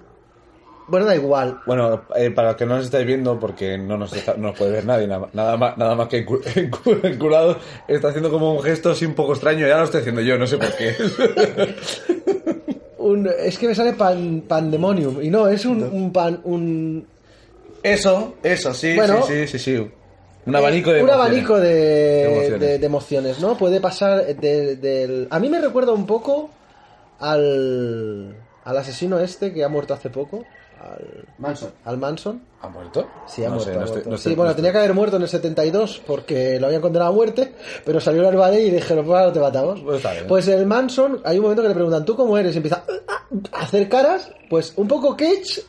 bueno, 0.87 1.05
da 1.05 1.15
igual. 1.15 1.59
Bueno, 1.67 2.01
eh, 2.15 2.31
para 2.31 2.47
los 2.49 2.57
que 2.57 2.65
no 2.65 2.75
nos 2.77 2.85
estáis 2.85 3.05
viendo, 3.05 3.39
porque 3.39 3.77
no 3.77 3.97
nos, 3.97 4.13
está- 4.13 4.33
no 4.35 4.47
nos 4.47 4.57
puede 4.57 4.71
ver 4.71 4.85
nadie, 4.85 5.05
nada, 5.07 5.29
nada 5.33 5.55
más, 5.57 5.77
nada 5.77 5.93
más 5.95 6.07
que 6.07 6.25
encu- 6.25 6.41
enculado, 7.03 7.57
está 7.87 8.07
haciendo 8.09 8.31
como 8.31 8.53
un 8.53 8.63
gesto 8.63 8.89
así 8.91 9.05
un 9.05 9.13
poco 9.13 9.33
extraño, 9.33 9.67
ya 9.67 9.77
lo 9.77 9.83
estoy 9.83 9.99
haciendo 10.01 10.21
yo, 10.21 10.37
no 10.39 10.47
sé 10.47 10.57
por 10.57 10.75
qué. 10.75 10.95
Un, 12.99 13.29
es 13.39 13.57
que 13.59 13.67
me 13.67 13.75
sale 13.75 13.93
pan, 13.93 14.43
pandemonium, 14.47 15.21
y 15.21 15.29
no, 15.29 15.47
es 15.47 15.65
un, 15.65 15.83
un 15.83 16.11
pan, 16.11 16.39
un, 16.43 17.05
Eso, 17.83 18.35
eso, 18.43 18.73
sí, 18.73 18.95
Bueno. 18.95 19.21
sí, 19.23 19.47
sí, 19.47 19.59
sí, 19.59 19.75
sí. 19.77 19.87
Un 20.45 20.55
abanico 20.55 20.91
de 20.91 21.03
un 21.03 21.09
emociones. 21.09 21.27
abanico 21.29 21.59
de, 21.59 21.69
De 21.73 22.23
emociones. 22.31 22.59
de- 22.61 22.79
de 22.79 22.85
emociones, 22.85 23.39
¿no? 23.39 23.57
Puede 23.57 23.79
pasar 23.81 24.25
de- 24.35 24.75
del... 24.77 25.27
A 25.29 25.39
mí 25.39 25.49
me 25.49 25.59
recuerda 25.61 25.91
un 25.91 26.05
poco 26.07 26.49
al, 27.19 28.35
al 28.63 28.77
asesino 28.77 29.19
este 29.19 29.53
que 29.53 29.63
ha 29.63 29.69
muerto 29.69 29.93
hace 29.93 30.09
poco, 30.09 30.45
al, 30.81 31.25
Manson. 31.37 31.71
al 31.85 31.97
Manson. 31.97 32.41
¿Ha 32.61 32.69
muerto? 32.69 33.07
Sí, 33.27 33.43
ha 33.43 33.49
No 33.49 33.55
muerto. 33.55 33.71
sé, 33.71 33.75
ha 33.75 33.79
no 33.79 33.85
estoy- 33.85 33.93
muerto. 33.95 34.09
no 34.09 34.17
sí, 34.17 34.21
estoy- 34.21 34.35
bueno, 34.35 34.51
no 34.51 34.55
tenía 34.55 34.71
que 34.71 34.77
haber 34.79 34.93
muerto 34.93 35.15
en 35.17 35.21
el 35.23 35.29
72 35.29 36.01
porque 36.05 36.59
lo 36.59 36.67
habían 36.67 36.81
condenado 36.81 37.11
a 37.11 37.13
muerte, 37.13 37.53
pero 37.85 37.99
salió 37.99 38.21
el 38.21 38.27
Arbale 38.27 38.61
y 38.61 38.71
dijeron, 38.71 39.05
pues 39.05 39.19
ahora 39.19 39.33
te 39.33 39.39
matamos. 39.39 39.79
Pues. 39.81 40.03
Pues 40.27 40.47
el 40.47 40.65
Manson, 40.65 41.21
hay 41.23 41.37
un 41.37 41.43
momento 41.43 41.61
que 41.61 41.67
le 41.69 41.73
preguntan, 41.75 42.05
¿tú 42.05 42.15
cómo 42.15 42.37
eres? 42.37 42.53
Y 42.53 42.57
empieza 42.57 42.83
a 43.51 43.59
hacer 43.61 43.87
caras, 43.89 44.31
pues 44.49 44.73
un 44.75 44.87
poco 44.87 45.15
Cage 45.15 45.61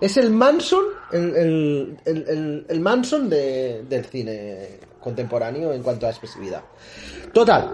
es 0.00 0.16
el 0.16 0.30
Manson, 0.30 0.84
el, 1.12 1.36
el, 1.36 1.96
el- 2.06 2.24
el- 2.28 2.66
el 2.68 2.80
Manson 2.80 3.28
de- 3.28 3.84
del 3.88 4.04
cine 4.06 4.78
contemporáneo 5.00 5.72
en 5.72 5.82
cuanto 5.82 6.06
a 6.06 6.10
expresividad. 6.10 6.62
Total, 7.32 7.70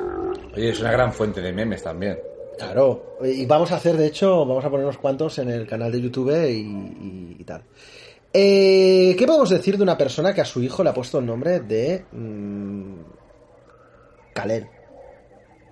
Oye, 0.54 0.70
es 0.70 0.80
una 0.80 0.92
gran 0.92 1.12
fuente 1.12 1.40
de 1.40 1.52
memes 1.52 1.82
también. 1.82 2.18
Claro, 2.58 3.16
y 3.22 3.44
vamos 3.46 3.70
a 3.72 3.76
hacer, 3.76 3.96
de 3.96 4.06
hecho, 4.06 4.46
vamos 4.46 4.64
a 4.64 4.70
poner 4.70 4.84
unos 4.86 4.98
cuantos 4.98 5.38
en 5.38 5.50
el 5.50 5.66
canal 5.66 5.92
de 5.92 6.00
YouTube 6.00 6.30
y, 6.48 6.52
y- 6.56 7.36
y 7.40 7.44
tal. 7.44 7.62
Eh, 8.32 9.14
¿Qué 9.18 9.26
podemos 9.26 9.50
decir 9.50 9.76
de 9.76 9.82
una 9.82 9.96
persona 9.98 10.34
que 10.34 10.40
a 10.40 10.44
su 10.44 10.62
hijo 10.62 10.82
le 10.82 10.90
ha 10.90 10.94
puesto 10.94 11.18
el 11.18 11.26
nombre 11.26 11.60
de 11.60 12.04
mm, 12.12 12.94
Kal-El? 14.34 14.66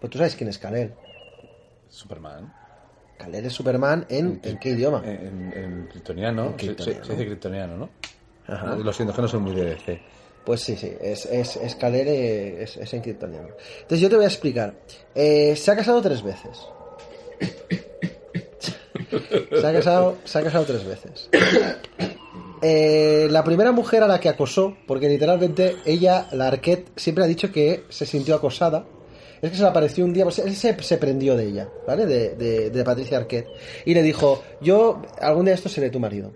Pues 0.01 0.11
tú 0.11 0.19
sabes 0.19 0.37
quién 0.37 0.49
es 0.51 0.59
Kal-El. 0.59 0.93
Superman. 1.89 2.53
Kal-El 3.19 3.47
es 3.47 3.53
Superman 3.53 4.07
en, 4.09 4.41
¿en 4.43 4.59
qué 4.59 4.71
idioma? 4.71 5.03
En, 5.05 5.53
en, 5.55 5.87
kryptoniano. 5.91 6.55
Se- 6.59 6.77
Se, 6.83 6.95
dice 6.95 7.17
kryptoniano, 7.27 7.77
¿no? 7.77 7.91
Ajá. 8.47 8.77
Lo 8.77 8.93
siento, 8.93 9.21
no 9.21 9.29
soy 9.29 9.41
muy 9.41 9.55
de 9.55 9.65
DC. 9.67 10.01
Pues 10.45 10.61
sí, 10.61 10.77
sí, 10.77 10.93
es, 11.01 11.25
es, 11.27 11.57
es 11.57 11.75
Kal-El, 11.77 12.07
eh, 12.09 12.63
es, 12.65 12.77
es 12.77 12.93
en 12.93 13.01
kryptoniano. 13.01 13.49
Entonces 13.77 14.01
yo 14.01 14.11
te 14.11 14.17
voy 14.17 14.25
a 14.27 14.29
explicar. 14.29 14.75
Eh, 15.15 15.57
se 15.57 15.71
ha 15.71 15.77
casado 15.77 16.03
tres 16.03 16.23
veces. 16.23 16.67
Se 19.61 19.67
ha 19.67 19.73
casado, 19.73 20.19
se 20.25 20.39
ha 20.39 20.43
casado 20.43 20.65
tres 20.65 20.85
veces. 20.85 21.31
Eh, 22.63 23.29
la 23.31 23.45
primera 23.45 23.73
mujer 23.73 24.03
a 24.03 24.09
la 24.09 24.21
que 24.21 24.31
acosó, 24.31 24.77
porque 24.87 25.09
literalmente 25.09 25.77
ella, 25.85 26.29
la 26.33 26.49
Arquette, 26.49 26.89
siempre 26.97 27.25
ha 27.25 27.27
dicho 27.27 27.53
que 27.53 27.85
se 27.91 28.07
sintió 28.07 28.35
acosada. 28.35 28.87
Es 29.43 29.51
que 29.51 29.57
se 29.57 29.63
le 29.63 29.69
apareció 29.69 30.05
un 30.05 30.15
día, 30.15 30.25
pues 30.25 30.39
él 30.39 30.57
se, 30.57 30.97
prendió 30.97 31.37
de 31.37 31.45
ella, 31.45 31.69
¿vale? 31.87 32.07
De, 32.07 32.35
de, 32.37 32.71
de 32.71 32.85
Patricia 32.85 33.19
Arquette. 33.19 33.49
Y 33.85 33.93
le 33.93 34.03
dijo, 34.03 34.43
yo 34.63 35.03
algún 35.21 35.45
día 35.45 35.53
esto 35.53 35.69
seré 35.69 35.91
tu 35.91 36.01
marido. 36.01 36.33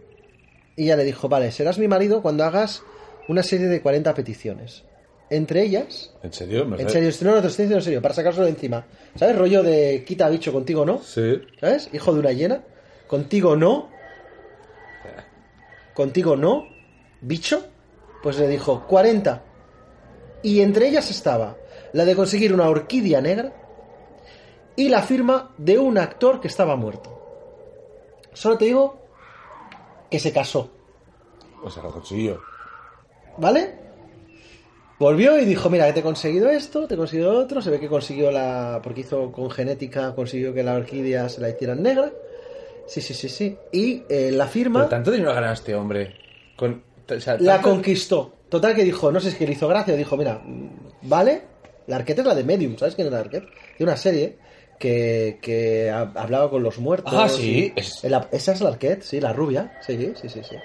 Y 0.77 0.85
ella 0.85 0.97
le 0.97 1.05
dijo, 1.05 1.31
vale, 1.31 1.51
serás 1.51 1.79
mi 1.79 1.89
marido 1.89 2.21
cuando 2.21 2.45
hagas 2.45 2.83
una 3.29 3.43
serie 3.43 3.69
de 3.69 3.81
40 3.81 4.13
peticiones. 4.15 4.85
Entre 5.31 5.63
ellas, 5.63 6.15
¿En 6.23 6.33
serio? 6.33 6.65
¿Me 6.65 6.81
en 6.81 6.89
serio, 6.89 7.11
no, 7.23 7.35
no 7.35 7.43
te 7.43 7.49
estoy 7.49 7.65
diciendo 7.65 7.77
en 7.77 7.83
serio, 7.83 8.03
para 8.03 8.15
sacárselo 8.15 8.47
de 8.47 8.53
encima. 8.53 8.87
¿Sabes? 9.15 9.37
Rollo 9.37 9.63
de 9.63 10.05
quita 10.07 10.29
bicho 10.31 10.53
contigo, 10.53 10.87
¿no? 10.87 11.03
Sí. 11.03 11.43
¿Sabes? 11.61 11.91
Hijo 11.93 12.15
de 12.15 12.21
una 12.21 12.33
hiena. 12.33 12.63
Contigo 13.07 13.55
no. 13.57 13.91
Contigo 15.95 16.37
no. 16.37 16.67
Bicho. 17.21 17.67
Pues 18.23 18.39
le 18.39 18.49
dijo 18.49 18.87
40. 18.87 19.43
Y 20.43 20.61
entre 20.61 20.89
ellas 20.89 21.11
estaba 21.11 21.57
la 21.93 22.05
de 22.05 22.17
conseguir 22.17 22.55
una 22.55 22.69
orquídea 22.69 23.21
negra 23.21 23.53
y 24.77 24.89
la 24.89 25.03
firma 25.03 25.53
de 25.59 25.79
un 25.79 25.99
actor 25.99 26.41
que 26.41 26.49
estaba 26.49 26.77
muerto. 26.77 27.19
Solo 28.33 28.57
te 28.57 28.67
digo 28.67 29.01
que 30.11 30.19
se 30.21 30.33
casó. 30.33 30.71
O 31.63 31.71
sea, 31.71 31.83
lo 31.83 31.91
consiguió. 31.91 32.41
¿Vale? 33.39 33.78
Volvió 34.99 35.39
y 35.39 35.45
dijo, 35.45 35.71
mira, 35.71 35.87
que 35.87 35.93
te 35.93 36.01
he 36.01 36.03
conseguido 36.03 36.49
esto, 36.51 36.87
te 36.89 36.95
he 36.95 36.97
conseguido 36.97 37.31
otro, 37.39 37.63
se 37.63 37.71
ve 37.71 37.79
que 37.79 37.89
consiguió 37.89 38.31
la... 38.33 38.81
porque 38.83 39.03
hizo 39.03 39.31
con 39.31 39.49
genética, 39.51 40.13
consiguió 40.15 40.53
que 40.53 40.65
la 40.65 40.75
orquídea 40.75 41.29
se 41.29 41.41
la 41.41 41.51
hicieran 41.51 41.83
negra. 41.83 42.11
Sí, 42.87 43.01
sí, 43.01 43.15
sí, 43.15 43.29
sí. 43.29 43.57
Y 43.71 44.03
eh, 44.09 44.31
la 44.33 44.47
firma 44.49 44.81
Pero 44.81 44.89
tanto 44.91 45.11
dinero 45.13 45.33
gana 45.35 45.53
este 45.53 45.75
hombre. 45.75 46.15
Con, 46.57 46.83
o 47.09 47.21
sea, 47.21 47.37
la 47.39 47.61
conquistó. 47.63 48.35
Total 48.49 48.75
que 48.75 48.83
dijo, 48.83 49.13
no 49.13 49.21
sé 49.21 49.29
si 49.29 49.33
es 49.35 49.39
que 49.39 49.47
le 49.47 49.53
hizo 49.53 49.69
gracia, 49.69 49.95
dijo, 49.95 50.17
mira, 50.17 50.41
mm, 50.45 50.69
vale, 51.03 51.43
la 51.87 51.97
Arquette 51.97 52.21
es 52.21 52.25
la 52.27 52.35
de 52.35 52.45
Medium, 52.45 52.77
¿sabes 52.77 52.95
quién 52.95 53.07
es 53.07 53.13
la 53.13 53.21
Arquette? 53.21 53.47
De 53.79 53.85
una 53.85 53.97
serie 53.97 54.37
que, 54.81 55.39
que 55.43 55.91
ha- 55.91 56.11
hablaba 56.17 56.51
con 56.51 56.63
los 56.63 56.79
muertos. 56.79 57.13
Ah, 57.15 57.29
sí, 57.29 57.73
es- 57.77 58.03
la- 58.05 58.29
esa 58.33 58.53
es 58.53 58.61
la 58.63 58.71
Arquette, 58.71 59.03
sí, 59.03 59.21
la 59.21 59.33
rubia. 59.33 59.79
Sí, 59.87 59.97
sí, 60.21 60.29
sí, 60.29 60.41
sí. 60.43 60.57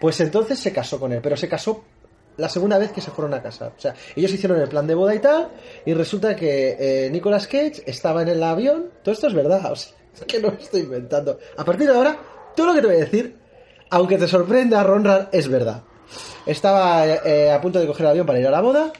Pues 0.00 0.18
entonces 0.20 0.58
se 0.58 0.72
casó 0.72 0.98
con 0.98 1.12
él, 1.12 1.20
pero 1.22 1.36
se 1.36 1.48
casó 1.48 1.84
la 2.36 2.48
segunda 2.48 2.78
vez 2.78 2.92
que 2.92 3.00
se 3.00 3.10
fueron 3.10 3.34
a 3.34 3.42
casar. 3.42 3.72
O 3.76 3.80
sea, 3.80 3.94
ellos 4.16 4.32
hicieron 4.32 4.60
el 4.60 4.68
plan 4.68 4.86
de 4.86 4.94
boda 4.94 5.14
y 5.14 5.18
tal, 5.18 5.48
y 5.84 5.92
resulta 5.94 6.34
que 6.36 6.76
eh, 6.78 7.10
Nicolas 7.10 7.46
Cage 7.46 7.82
estaba 7.86 8.22
en 8.22 8.28
el 8.28 8.42
avión. 8.42 8.86
Todo 9.02 9.12
esto 9.14 9.26
es 9.26 9.34
verdad, 9.34 9.60
o 9.72 9.76
sea, 9.76 9.92
es 10.14 10.20
que 10.22 10.40
no 10.40 10.48
lo 10.50 10.58
estoy 10.58 10.80
inventando. 10.82 11.38
A 11.56 11.64
partir 11.64 11.88
de 11.88 11.94
ahora, 11.94 12.18
todo 12.56 12.66
lo 12.68 12.74
que 12.74 12.80
te 12.80 12.86
voy 12.86 12.96
a 12.96 13.00
decir, 13.00 13.36
aunque 13.90 14.18
te 14.18 14.26
sorprenda, 14.28 14.82
Ronran, 14.82 15.28
es 15.32 15.48
verdad. 15.48 15.82
Estaba 16.46 17.06
eh, 17.06 17.50
a 17.52 17.60
punto 17.60 17.78
de 17.78 17.86
coger 17.86 18.06
el 18.06 18.10
avión 18.10 18.26
para 18.26 18.40
ir 18.40 18.46
a 18.46 18.50
la 18.50 18.60
boda 18.60 18.92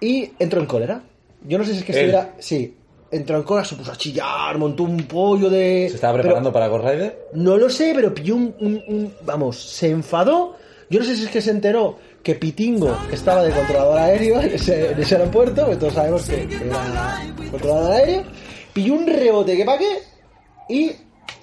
y 0.00 0.32
entró 0.38 0.60
en 0.60 0.66
cólera. 0.66 1.02
Yo 1.46 1.56
no 1.58 1.64
sé 1.64 1.72
si 1.72 1.78
es 1.78 1.84
que 1.84 1.92
estuviera. 1.92 2.34
Sí, 2.38 2.76
entró 3.10 3.36
en 3.36 3.42
cólera, 3.44 3.64
se 3.66 3.76
puso 3.76 3.92
a 3.92 3.96
chillar, 3.96 4.58
montó 4.58 4.82
un 4.82 5.04
pollo 5.04 5.48
de. 5.48 5.86
¿Se 5.88 5.94
estaba 5.96 6.14
pero- 6.14 6.22
preparando 6.24 6.52
para 6.52 6.68
Ghost 6.68 6.84
Rider? 6.84 7.28
no 7.34 7.56
lo 7.56 7.70
sé, 7.70 7.92
pero 7.94 8.12
pilló 8.12 8.36
un, 8.36 8.54
un- 8.60 8.82
un- 8.88 9.14
Vamos, 9.22 9.62
se 9.62 9.88
enfadó. 9.90 10.56
Yo 10.90 10.98
no 10.98 11.04
sé 11.04 11.14
si 11.16 11.24
es 11.24 11.30
que 11.30 11.40
se 11.40 11.50
enteró 11.50 11.98
que 12.22 12.34
Pitingo 12.34 12.96
estaba 13.10 13.42
de 13.42 13.52
controlador 13.52 13.98
aéreo 13.98 14.40
en 14.40 14.54
ese, 14.54 14.92
en 14.92 15.00
ese 15.00 15.16
aeropuerto, 15.16 15.68
que 15.70 15.76
todos 15.76 15.94
sabemos 15.94 16.24
que, 16.28 16.46
que 16.46 16.56
era 16.68 17.20
controlador 17.50 17.92
aéreo. 17.92 18.22
Pilló 18.74 18.94
un 18.94 19.06
rebote 19.06 19.56
que 19.56 19.64
pa' 19.64 19.78
qué. 19.78 19.98
Y 20.68 20.92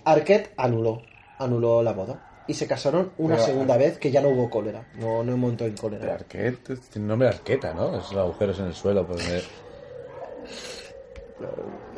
Arquette 0.05 0.51
anuló. 0.57 1.01
Anuló 1.39 1.83
la 1.83 1.91
boda. 1.93 2.23
Y 2.47 2.53
se 2.53 2.65
casaron 2.65 3.11
una 3.17 3.35
Pero, 3.35 3.45
segunda 3.47 3.75
vez 3.75 3.97
que 3.97 4.09
ya 4.09 4.21
no 4.21 4.29
hubo 4.29 4.49
cólera. 4.49 4.87
No, 4.97 5.21
no 5.23 5.35
montó 5.35 5.65
en 5.65 5.75
cólera. 5.75 6.13
Arquette, 6.13 6.79
tiene 6.91 7.07
nombre 7.07 7.27
de 7.27 7.35
arqueta, 7.35 7.73
¿no? 7.73 7.97
Esos 7.97 8.15
agujeros 8.15 8.57
en 8.59 8.67
el 8.67 8.73
suelo. 8.73 9.05
Pues 9.05 9.27
me- 9.27 9.41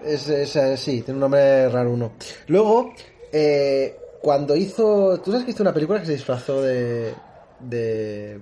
Es, 0.06 0.28
es, 0.30 0.56
eh, 0.56 0.76
sí, 0.78 1.02
tiene 1.02 1.14
un 1.18 1.20
nombre 1.22 1.70
raro 1.70 1.92
uno. 1.92 2.14
Luego, 2.48 2.94
eh, 3.32 3.96
cuando 4.22 4.56
hizo. 4.56 5.20
¿Tú 5.22 5.32
sabes 5.32 5.46
que 5.46 5.52
hizo 5.52 5.64
una 5.64 5.74
película 5.74 6.00
que 6.00 6.08
se 6.08 6.14
disfrazó 6.14 6.62
de. 6.62 7.14
de. 7.60 8.40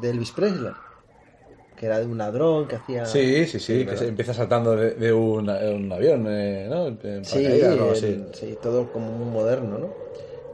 De 0.00 0.10
Elvis 0.10 0.32
Presley? 0.32 0.72
Que 1.76 1.86
era 1.86 1.98
de 1.98 2.06
un 2.06 2.18
ladrón 2.18 2.68
que 2.68 2.76
hacía. 2.76 3.06
Sí, 3.06 3.46
sí, 3.46 3.58
sí, 3.58 3.86
que 3.86 3.96
se 3.96 4.08
empieza 4.08 4.34
saltando 4.34 4.76
de, 4.76 4.90
de 4.94 5.12
un, 5.12 5.48
un 5.48 5.92
avión, 5.92 6.26
eh, 6.28 6.66
¿no? 6.68 6.88
En 6.88 7.24
Sí, 7.24 7.46
así. 7.46 8.24
sí, 8.32 8.58
todo 8.62 8.92
como 8.92 9.10
muy 9.12 9.30
moderno, 9.30 9.78
¿no? 9.78 9.88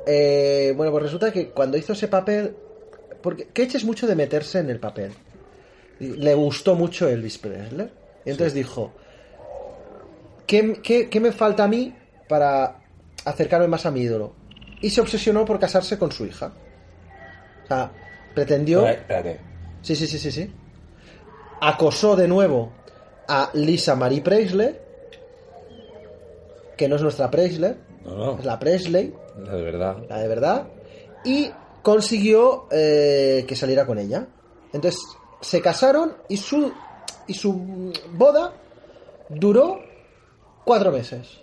Eh, 0.06 0.72
bueno, 0.76 0.92
pues 0.92 1.02
resulta 1.04 1.32
que 1.32 1.48
cuando 1.50 1.76
hizo 1.76 1.92
ese 1.94 2.06
papel. 2.08 2.54
Porque 3.20 3.46
Cage 3.46 3.78
es 3.78 3.84
mucho 3.84 4.06
de 4.06 4.14
meterse 4.14 4.60
en 4.60 4.70
el 4.70 4.78
papel. 4.78 5.10
Le 5.98 6.34
gustó 6.34 6.76
mucho 6.76 7.08
Elvis 7.08 7.38
Presley. 7.38 7.90
Y 8.24 8.30
entonces 8.30 8.54
dijo: 8.54 8.92
¿qué, 10.46 10.80
qué, 10.82 11.08
qué 11.08 11.20
me 11.20 11.32
falta 11.32 11.64
a 11.64 11.68
mí 11.68 11.92
para 12.28 12.76
acercarme 13.24 13.66
más 13.66 13.84
a 13.86 13.90
mi 13.90 14.02
ídolo? 14.02 14.32
Y 14.80 14.90
se 14.90 15.00
obsesionó 15.00 15.44
por 15.44 15.58
casarse 15.58 15.98
con 15.98 16.12
su 16.12 16.24
hija. 16.26 16.52
O 17.64 17.66
sea, 17.66 17.90
pretendió. 18.36 18.86
Espérate. 18.86 19.40
Sí, 19.82 19.96
sí, 19.96 20.06
sí, 20.06 20.18
sí, 20.18 20.30
sí. 20.30 20.52
Acosó 21.60 22.14
de 22.14 22.28
nuevo 22.28 22.70
a 23.26 23.50
Lisa 23.54 23.96
Marie 23.96 24.20
Presley, 24.20 24.76
que 26.76 26.88
no 26.88 26.96
es 26.96 27.02
nuestra 27.02 27.30
Presley, 27.30 27.74
No, 28.04 28.14
no. 28.16 28.38
es 28.38 28.44
la 28.44 28.58
Presley, 28.58 29.12
La 29.38 29.54
de 29.54 29.62
verdad. 29.62 29.96
la 30.08 30.18
de 30.18 30.28
verdad, 30.28 30.66
y 31.24 31.50
consiguió 31.82 32.66
eh, 32.70 33.44
que 33.48 33.56
saliera 33.56 33.86
con 33.86 33.98
ella. 33.98 34.26
Entonces 34.72 35.00
se 35.40 35.60
casaron 35.60 36.14
y 36.28 36.36
su 36.36 36.70
y 37.26 37.34
su 37.34 37.92
boda 38.12 38.52
duró 39.30 39.80
cuatro 40.64 40.92
meses. 40.92 41.40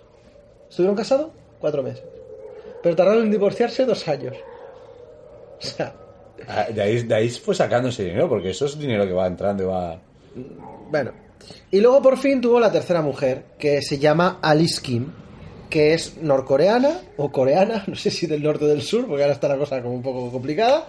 ¿Estuvieron 0.70 0.96
casados? 0.96 1.30
Cuatro 1.60 1.82
meses. 1.82 2.04
Pero 2.82 2.94
tardaron 2.96 3.24
en 3.24 3.30
divorciarse 3.30 3.84
dos 3.84 4.06
años. 4.08 4.36
O 5.56 5.66
sea, 5.66 5.94
De 6.74 6.82
ahí, 6.82 7.02
de 7.02 7.14
ahí 7.14 7.28
fue 7.30 7.54
sacando 7.54 7.88
ese 7.88 8.04
dinero, 8.04 8.28
porque 8.28 8.50
eso 8.50 8.66
es 8.66 8.78
dinero 8.78 9.06
que 9.06 9.12
va 9.12 9.26
entrando 9.26 9.62
y 9.62 9.66
va. 9.66 9.98
Bueno, 10.90 11.12
y 11.70 11.80
luego 11.80 12.00
por 12.02 12.16
fin 12.18 12.40
tuvo 12.40 12.58
la 12.60 12.70
tercera 12.72 13.02
mujer, 13.02 13.44
que 13.58 13.82
se 13.82 13.98
llama 13.98 14.38
Alice 14.42 14.80
Kim, 14.82 15.06
que 15.70 15.94
es 15.94 16.16
norcoreana 16.22 17.00
o 17.16 17.30
coreana, 17.32 17.84
no 17.88 17.94
sé 17.96 18.10
si 18.10 18.26
del 18.26 18.42
norte 18.42 18.64
o 18.64 18.68
del 18.68 18.82
sur, 18.82 19.06
porque 19.06 19.22
ahora 19.22 19.34
está 19.34 19.48
la 19.48 19.56
cosa 19.58 19.80
como 19.82 19.94
un 19.94 20.02
poco 20.02 20.30
complicada, 20.30 20.88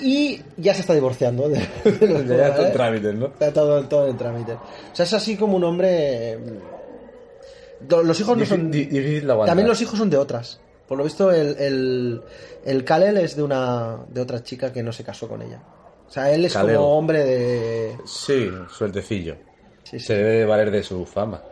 y 0.00 0.40
ya 0.56 0.74
se 0.74 0.80
está 0.80 0.94
divorciando. 0.94 1.48
De, 1.48 1.58
de 1.84 2.06
los 2.08 2.26
Ya 2.26 2.48
está 2.48 2.62
en 2.62 2.68
¿eh? 2.68 2.70
trámite, 2.72 3.12
¿no? 3.12 3.26
Está 3.26 3.52
todo, 3.52 3.82
todo 3.84 4.08
en 4.08 4.16
trámite. 4.16 4.52
O 4.54 4.94
sea, 4.94 5.04
es 5.04 5.12
así 5.12 5.36
como 5.36 5.56
un 5.56 5.64
hombre... 5.64 6.38
mm, 6.38 7.94
Los 8.04 8.18
hijos 8.20 8.36
no 8.36 8.44
son... 8.46 8.70
Difí- 8.72 8.88
di- 8.88 8.98
difícil 9.00 9.30
aguantar. 9.30 9.50
También 9.52 9.68
los 9.68 9.80
hijos 9.80 9.98
son 9.98 10.10
de 10.10 10.16
otras. 10.16 10.58
Por 10.92 10.98
lo 10.98 11.04
visto, 11.04 11.32
el, 11.32 11.56
el, 11.58 12.22
el 12.66 12.84
Kalel 12.84 13.16
es 13.16 13.34
de 13.34 13.42
una 13.42 14.00
de 14.10 14.20
otra 14.20 14.42
chica 14.42 14.70
que 14.70 14.82
no 14.82 14.92
se 14.92 15.02
casó 15.02 15.26
con 15.26 15.40
ella. 15.40 15.58
O 16.06 16.10
sea, 16.10 16.30
él 16.30 16.44
es 16.44 16.52
Kalel. 16.52 16.76
como 16.76 16.98
hombre 16.98 17.24
de... 17.24 17.96
Sí, 18.04 18.50
sueltecillo. 18.68 19.36
Sí, 19.84 19.98
sí. 19.98 20.04
Se 20.08 20.16
debe 20.16 20.30
de 20.40 20.44
valer 20.44 20.70
de 20.70 20.82
su 20.82 21.06
fama. 21.06 21.42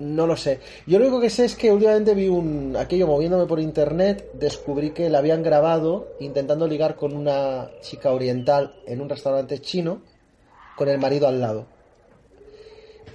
No 0.00 0.26
lo 0.26 0.36
sé. 0.36 0.58
Yo 0.88 0.98
lo 0.98 1.04
único 1.04 1.20
que 1.20 1.30
sé 1.30 1.44
es 1.44 1.54
que 1.54 1.70
últimamente 1.70 2.16
vi 2.16 2.26
un 2.26 2.74
aquello 2.76 3.06
moviéndome 3.06 3.46
por 3.46 3.60
internet, 3.60 4.28
descubrí 4.32 4.90
que 4.90 5.08
la 5.08 5.18
habían 5.18 5.44
grabado 5.44 6.16
intentando 6.18 6.66
ligar 6.66 6.96
con 6.96 7.14
una 7.14 7.70
chica 7.82 8.10
oriental 8.10 8.74
en 8.88 9.00
un 9.00 9.08
restaurante 9.08 9.60
chino 9.60 10.02
con 10.76 10.88
el 10.88 10.98
marido 10.98 11.28
al 11.28 11.40
lado. 11.40 11.66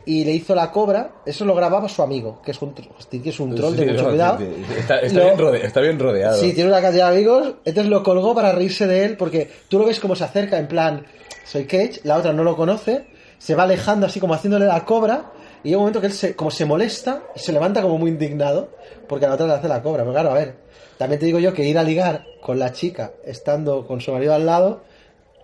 Y 0.08 0.24
le 0.24 0.32
hizo 0.34 0.54
la 0.54 0.72
cobra, 0.72 1.16
eso 1.26 1.46
lo 1.46 1.56
grababa 1.56 1.90
su 1.90 2.02
amigo, 2.04 2.40
que 2.44 2.52
es 2.52 2.62
un, 2.62 2.74
que 2.76 3.30
es 3.30 3.40
un 3.40 3.56
troll 3.56 3.76
de 3.76 3.88
mucho 3.88 4.04
no, 4.04 4.10
cuidado. 4.10 4.38
Está, 4.78 5.00
está 5.00 5.20
Lo- 5.20 5.26
bien 5.26 5.38
rode- 5.40 5.64
está 5.66 5.82
bien 5.82 6.00
rodeado. 6.00 6.38
Sí, 6.40 6.54
tiene 6.54 6.70
una 6.70 6.82
cantidad 6.82 7.10
de 7.10 7.16
amigos. 7.16 7.56
Entonces 7.66 7.90
lo 7.90 8.04
colgó 8.04 8.36
para 8.36 8.52
reírse 8.52 8.86
de 8.86 9.04
él 9.06 9.18
porque 9.18 9.50
tú 9.68 9.80
lo 9.80 9.86
ves 9.86 10.00
como 10.00 10.16
se 10.16 10.24
acerca 10.24 10.60
en 10.60 10.68
plan, 10.68 11.06
soy 11.44 11.66
Cage, 11.66 12.02
la 12.04 12.18
otra 12.18 12.34
no 12.34 12.44
lo 12.44 12.56
conoce, 12.56 13.08
se 13.40 13.56
va 13.56 13.64
alejando 13.64 14.06
así 14.06 14.20
como 14.20 14.34
haciéndole 14.36 14.66
la 14.68 14.86
cobra 14.86 15.32
y 15.64 15.70
llega 15.70 15.78
un 15.78 15.84
momento 15.84 16.02
que 16.02 16.08
él 16.08 16.14
se, 16.14 16.36
como 16.36 16.52
se 16.52 16.66
molesta 16.66 17.24
se 17.36 17.52
levanta 17.52 17.82
como 17.82 17.98
muy 17.98 18.12
indignado 18.12 18.70
porque 19.08 19.26
a 19.26 19.30
la 19.30 19.34
otra 19.36 19.48
le 19.48 19.54
hace 19.54 19.68
la 19.68 19.82
cobra. 19.82 20.04
Pero 20.04 20.14
claro, 20.14 20.30
a 20.32 20.36
ver, 20.36 20.56
también 21.00 21.20
te 21.20 21.26
digo 21.26 21.40
yo 21.40 21.52
que 21.54 21.64
ir 21.66 21.80
a 21.80 21.84
ligar 21.84 22.26
con 22.42 22.60
la 22.60 22.72
chica 22.72 23.12
estando 23.26 23.88
con 23.88 24.02
su 24.02 24.12
marido 24.12 24.36
al 24.36 24.46
lado 24.46 24.84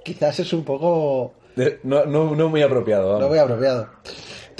quizás 0.04 0.40
es 0.40 0.54
un 0.54 0.64
poco 0.64 1.34
no, 1.84 2.06
no, 2.06 2.36
no 2.36 2.50
muy 2.50 2.62
apropiado. 2.62 3.08
vamos. 3.08 3.22
no 3.22 3.28
muy 3.30 3.38
apropiado. 3.40 3.90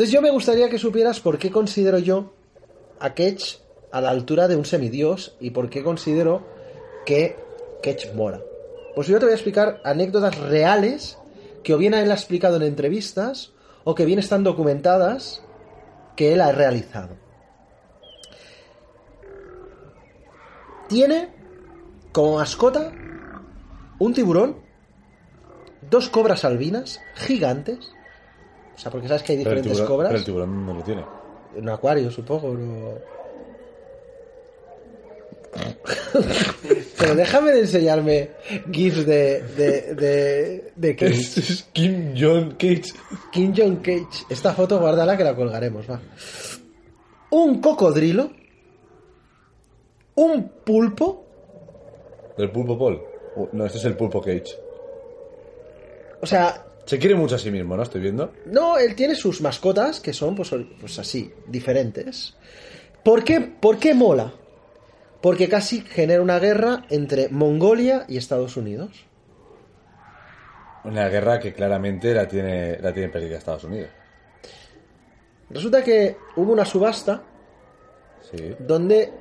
Entonces 0.02 0.16
yo 0.16 0.24
me 0.24 0.32
gustaría 0.32 0.68
que 0.68 0.80
supieras 0.80 1.20
por 1.20 1.38
qué 1.38 1.52
considero 1.52 2.00
yo 2.00 2.34
a 3.00 3.14
Ketch 3.14 3.60
a 3.92 4.02
la 4.02 4.10
altura 4.10 4.48
de 4.48 4.56
un 4.56 4.66
semidios 4.66 5.36
y 5.40 5.52
por 5.52 5.70
qué 5.70 5.84
considero 5.84 6.42
que 7.06 7.38
Ketch 7.84 8.12
mora. 8.16 8.42
Pues 8.96 9.06
yo 9.06 9.20
te 9.20 9.26
voy 9.26 9.34
a 9.34 9.36
explicar 9.36 9.80
anécdotas 9.84 10.40
reales 10.40 11.20
que 11.64 11.76
o 11.76 11.78
bien 11.78 11.94
él 11.94 12.10
ha 12.10 12.16
explicado 12.16 12.56
en 12.56 12.64
entrevistas 12.64 13.52
o 13.84 13.94
que 13.94 14.06
bien 14.06 14.18
están 14.18 14.44
documentadas 14.44 15.44
que 16.16 16.34
él 16.34 16.42
ha 16.42 16.52
realizado. 16.52 17.16
Tiene 20.90 21.30
como 22.12 22.38
mascota 22.38 22.92
un 24.00 24.14
tiburón, 24.16 24.58
dos 25.92 26.10
cobras 26.10 26.44
albinas 26.44 27.00
gigantes. 27.18 27.92
O 28.82 28.84
sea, 28.84 28.92
porque 28.92 29.08
sabes 29.08 29.22
que 29.22 29.34
hay 29.34 29.44
Pero 29.44 29.52
el, 29.52 29.62
diferentes 29.62 29.78
tiburón, 29.78 29.96
cobras. 29.96 30.10
pero 30.10 30.18
el 30.20 30.26
tiburón 30.26 30.66
no 30.66 30.74
lo 30.74 30.82
tiene. 30.82 31.06
Un 31.56 31.70
acuario, 31.70 32.10
supongo. 32.10 32.52
No... 32.56 32.94
Pero 36.98 37.14
déjame 37.16 37.52
de 37.52 37.60
enseñarme 37.60 38.30
GIFs 38.72 39.06
de, 39.06 39.42
de, 39.44 39.94
de, 39.96 40.72
de 40.76 40.96
Cage. 40.98 41.12
es 41.14 41.68
Kim 41.74 42.16
Jong 42.18 42.54
Cage. 42.54 42.94
Kim 43.32 43.54
Jong 43.56 43.82
Cage. 43.82 44.26
Esta 44.30 44.54
foto 44.54 44.80
guárdala 44.80 45.16
que 45.16 45.24
la 45.24 45.36
colgaremos, 45.36 45.88
va. 45.90 46.00
Un 47.32 47.62
cocodrilo. 47.62 48.32
Un 50.16 50.50
pulpo. 50.64 51.26
Del 52.36 52.50
pulpo 52.50 52.80
Paul. 52.80 53.02
No, 53.52 53.66
este 53.68 53.78
es 53.78 53.86
el 53.86 53.96
pulpo 53.96 54.22
Cage. 54.22 54.56
O 56.22 56.26
sea, 56.26 56.66
Se 56.92 57.00
quiere 57.00 57.16
mucho 57.16 57.36
a 57.36 57.40
sí 57.40 57.50
mismo, 57.52 57.78
¿no? 57.78 57.84
Estoy 57.84 58.02
viendo. 58.02 58.34
no, 58.48 58.78
él 58.78 58.96
tiene 58.96 59.16
sus 59.16 59.40
mascotas 59.40 60.02
que 60.02 60.12
son, 60.12 60.36
pues, 60.36 60.54
pues 60.78 61.00
así, 61.00 61.32
diferentes. 61.48 62.36
¿Por 63.02 63.24
qué, 63.24 63.40
¿Por 63.40 63.80
qué 63.80 63.94
mola? 63.94 64.34
Porque 65.22 65.48
casi 65.48 65.80
genera 65.80 66.22
una 66.22 66.38
guerra 66.38 66.84
entre 66.90 67.30
Mongolia 67.30 68.04
y 68.10 68.18
Estados 68.18 68.58
Unidos. 68.58 69.06
Una 70.84 71.08
guerra 71.08 71.40
que 71.40 71.54
claramente 71.54 72.14
la 72.14 72.28
tiene, 72.28 72.78
la 72.82 72.94
tiene 72.94 73.08
perdida 73.08 73.38
Estados 73.38 73.64
Unidos. 73.64 73.92
Resulta 75.50 75.82
que 75.86 76.18
hubo 76.36 76.52
una 76.52 76.66
subasta 76.66 77.24
Sí. 78.30 78.54
donde 78.60 79.14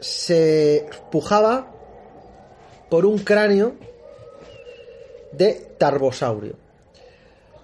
se 0.00 0.88
pujaba 1.12 1.70
por 2.88 3.04
un 3.04 3.18
cráneo 3.18 3.74
de 5.32 5.74
tarbosaurio. 5.76 6.66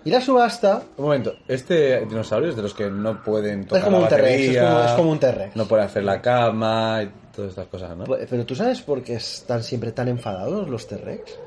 Y 0.04 0.10
la 0.10 0.20
subasta 0.20 0.82
Un 0.98 1.04
momento, 1.04 1.32
este 1.48 2.04
dinosaurio 2.06 2.50
es 2.50 2.56
de 2.56 2.62
los 2.62 2.74
que 2.74 2.90
no 2.90 3.22
pueden 3.22 3.66
tocar 3.66 3.84
como 3.84 3.98
la 3.98 4.02
un 4.04 4.08
T-Rex, 4.10 4.28
es 4.28 4.38
batería, 4.48 4.62
como- 4.68 4.84
es 4.84 4.90
como 4.92 5.10
un 5.12 5.18
T-Rex. 5.18 5.56
No 5.56 5.64
puede 5.66 5.82
hacer 5.84 6.04
la 6.04 6.20
cama 6.20 7.02
y 7.04 7.10
todas 7.34 7.50
estas 7.50 7.66
cosas, 7.68 7.96
¿no? 7.96 8.04
Pues, 8.04 8.26
Pero 8.28 8.44
tú 8.44 8.54
sabes 8.54 8.82
por 8.82 9.02
qué 9.02 9.14
están 9.14 9.62
siempre 9.62 9.92
tan 9.92 10.08
enfadados 10.08 10.68
los 10.68 10.86
T-Rex? 10.86 11.38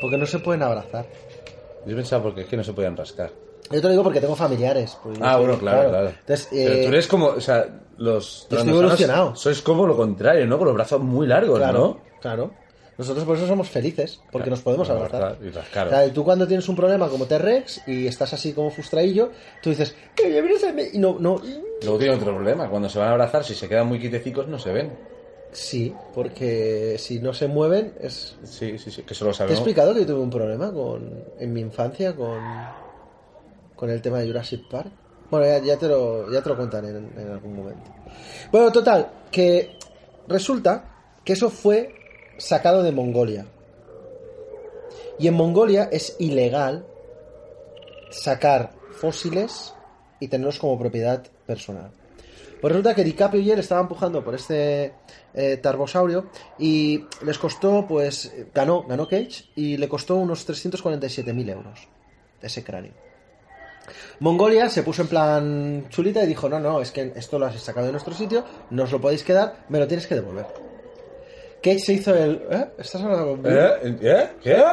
Porque 0.00 0.16
no 0.16 0.26
se 0.26 0.38
pueden 0.38 0.62
abrazar. 0.62 1.06
Yo 1.86 1.94
pensaba 1.94 2.22
porque 2.22 2.42
es 2.42 2.46
que 2.48 2.56
no 2.56 2.64
se 2.64 2.72
podían 2.72 2.96
rascar. 2.96 3.30
Yo 3.70 3.80
te 3.80 3.82
lo 3.82 3.90
digo 3.90 4.02
porque 4.02 4.20
tengo 4.20 4.36
familiares. 4.36 4.96
pues 5.02 5.18
Ah, 5.20 5.36
bueno, 5.36 5.58
claro, 5.58 5.88
claro. 5.90 6.08
Entonces, 6.08 6.48
Pero 6.50 6.74
eh, 6.74 6.82
tú 6.82 6.88
eres 6.88 7.06
como, 7.08 7.26
o 7.26 7.40
sea, 7.40 7.66
los 7.98 8.46
Yo 8.50 8.58
estoy 8.58 8.72
evolucionado. 8.72 9.34
Sois 9.36 9.60
como 9.62 9.86
lo 9.86 9.96
contrario, 9.96 10.46
¿no? 10.46 10.56
Con 10.58 10.66
los 10.68 10.74
brazos 10.74 11.00
muy 11.00 11.26
largos, 11.26 11.58
claro, 11.58 11.78
¿no? 11.78 12.00
claro. 12.20 12.50
Nosotros 12.98 13.24
por 13.26 13.36
eso 13.36 13.46
somos 13.46 13.68
felices, 13.68 14.20
porque 14.32 14.48
nos 14.48 14.62
podemos 14.62 14.88
abrazar. 14.88 15.38
claro. 15.72 15.90
O 15.90 15.92
sea, 15.92 16.12
tú 16.12 16.24
cuando 16.24 16.46
tienes 16.46 16.66
un 16.68 16.76
problema 16.76 17.08
como 17.08 17.26
T-Rex 17.26 17.82
y 17.86 18.06
estás 18.06 18.32
así 18.32 18.52
como 18.54 18.70
frustradillo, 18.70 19.30
tú 19.62 19.70
dices, 19.70 19.94
"Eh, 20.16 20.32
ya 20.32 20.40
vienes 20.40 20.64
a 20.64 20.72
mí", 20.72 20.82
y 20.94 20.98
no, 20.98 21.18
no, 21.20 21.40
Luego 21.82 21.98
tiene 21.98 22.14
otro 22.14 22.32
problema. 22.34 22.70
Cuando 22.70 22.88
se 22.88 22.98
van 22.98 23.08
a 23.08 23.12
abrazar, 23.12 23.44
si 23.44 23.54
se 23.54 23.68
quedan 23.68 23.86
muy 23.86 24.00
quietecicos, 24.00 24.48
no 24.48 24.58
se 24.58 24.72
ven. 24.72 24.90
sí, 25.52 25.94
porque 26.14 26.96
si 26.98 27.18
no 27.18 27.32
se 27.34 27.46
mueven 27.48 27.92
es... 28.00 28.34
Sí, 28.44 28.78
sí, 28.78 28.90
sí, 28.90 29.02
que 29.02 29.12
eso 29.14 29.24
lo 29.26 29.30
Te 29.30 29.34
he 29.34 29.38
sabemos. 29.38 29.58
explicado 29.58 29.94
que 29.94 30.00
yo 30.00 30.06
tuve 30.06 30.20
un 30.20 30.30
problema 30.30 30.72
con, 30.72 31.24
en 31.38 31.52
mi 31.52 31.60
infancia 31.60 32.14
con, 32.16 32.40
con 33.74 33.90
el 33.90 34.00
tema 34.02 34.18
de 34.20 34.26
Jurassic 34.26 34.62
Park. 34.70 34.90
Bueno, 35.30 35.46
ya, 35.46 35.58
ya 35.58 35.76
te, 35.78 35.88
lo, 35.88 36.30
ya 36.32 36.42
te 36.42 36.48
lo 36.48 36.56
contaré 36.56 36.88
en, 36.90 37.10
en 37.18 37.30
algún 37.30 37.56
momento. 37.56 37.90
Bueno, 38.52 38.70
total, 38.72 39.06
que 39.30 39.70
resulta 40.28 40.84
que 41.24 41.32
eso 41.34 41.50
fue 41.50 41.94
sacado 42.38 42.82
de 42.82 42.92
Mongolia. 42.92 43.46
Y 45.18 45.28
en 45.28 45.34
Mongolia 45.34 45.88
es 45.90 46.16
ilegal 46.18 46.86
sacar 48.10 48.72
fósiles 48.92 49.74
y 50.20 50.28
tenerlos 50.28 50.58
como 50.58 50.78
propiedad 50.78 51.24
personal. 51.46 51.90
Pues 52.60 52.72
resulta 52.72 52.94
que 52.94 53.04
DiCaprio 53.04 53.42
y 53.42 53.50
él 53.50 53.58
estaban 53.58 53.84
empujando 53.84 54.24
por 54.24 54.34
este 54.34 54.94
eh, 55.34 55.58
tarbosaurio 55.58 56.30
y 56.58 57.04
les 57.24 57.38
costó, 57.38 57.86
pues, 57.86 58.32
ganó, 58.54 58.82
ganó 58.84 59.06
Cage 59.06 59.44
y 59.54 59.76
le 59.76 59.88
costó 59.88 60.16
unos 60.16 60.48
347.000 60.48 61.50
euros 61.50 61.88
ese 62.40 62.64
cráneo. 62.64 62.92
Mongolia 64.20 64.68
se 64.68 64.82
puso 64.82 65.02
en 65.02 65.08
plan 65.08 65.86
chulita 65.90 66.24
y 66.24 66.26
dijo, 66.26 66.48
no, 66.48 66.58
no, 66.58 66.80
es 66.80 66.90
que 66.90 67.12
esto 67.14 67.38
lo 67.38 67.46
has 67.46 67.60
sacado 67.60 67.86
de 67.86 67.92
nuestro 67.92 68.14
sitio, 68.14 68.44
no 68.70 68.84
os 68.84 68.92
lo 68.92 69.00
podéis 69.00 69.22
quedar, 69.22 69.64
me 69.68 69.78
lo 69.78 69.86
tienes 69.86 70.06
que 70.06 70.14
devolver. 70.14 70.65
Cage 71.62 71.78
se 71.78 71.92
hizo 71.94 72.14
el... 72.14 72.42
¿Eh? 72.50 72.66
¿Estás 72.78 73.02
hablando 73.02 73.28
conmigo? 73.28 73.50
¿Eh? 73.50 73.96
¿Eh? 74.00 74.28
¿Qué? 74.42 74.64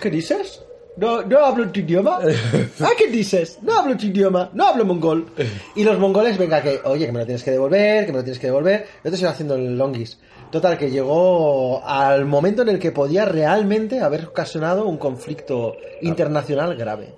¿Qué 0.00 0.10
dices? 0.10 0.62
No, 0.96 1.22
no 1.22 1.38
hablo 1.38 1.68
tu 1.70 1.80
idioma. 1.80 2.20
¿Ah, 2.80 2.90
qué 2.96 3.08
dices? 3.08 3.58
No 3.62 3.78
hablo 3.78 3.96
tu 3.96 4.06
idioma, 4.06 4.50
no 4.54 4.68
hablo 4.68 4.84
mongol. 4.84 5.26
Y 5.74 5.82
los 5.82 5.98
mongoles, 5.98 6.38
venga, 6.38 6.62
que, 6.62 6.80
oye, 6.84 7.06
que 7.06 7.12
me 7.12 7.18
lo 7.18 7.24
tienes 7.24 7.42
que 7.42 7.50
devolver, 7.50 8.06
que 8.06 8.12
me 8.12 8.18
lo 8.18 8.24
tienes 8.24 8.38
que 8.38 8.46
devolver. 8.46 8.86
Yo 9.02 9.10
te 9.10 9.16
estoy 9.16 9.28
haciendo 9.28 9.56
el 9.56 9.76
longis. 9.76 10.18
Total, 10.52 10.78
que 10.78 10.90
llegó 10.90 11.84
al 11.84 12.26
momento 12.26 12.62
en 12.62 12.68
el 12.68 12.78
que 12.78 12.92
podía 12.92 13.24
realmente 13.24 14.00
haber 14.00 14.26
ocasionado 14.26 14.86
un 14.86 14.98
conflicto 14.98 15.74
internacional 16.00 16.76
grave. 16.76 17.14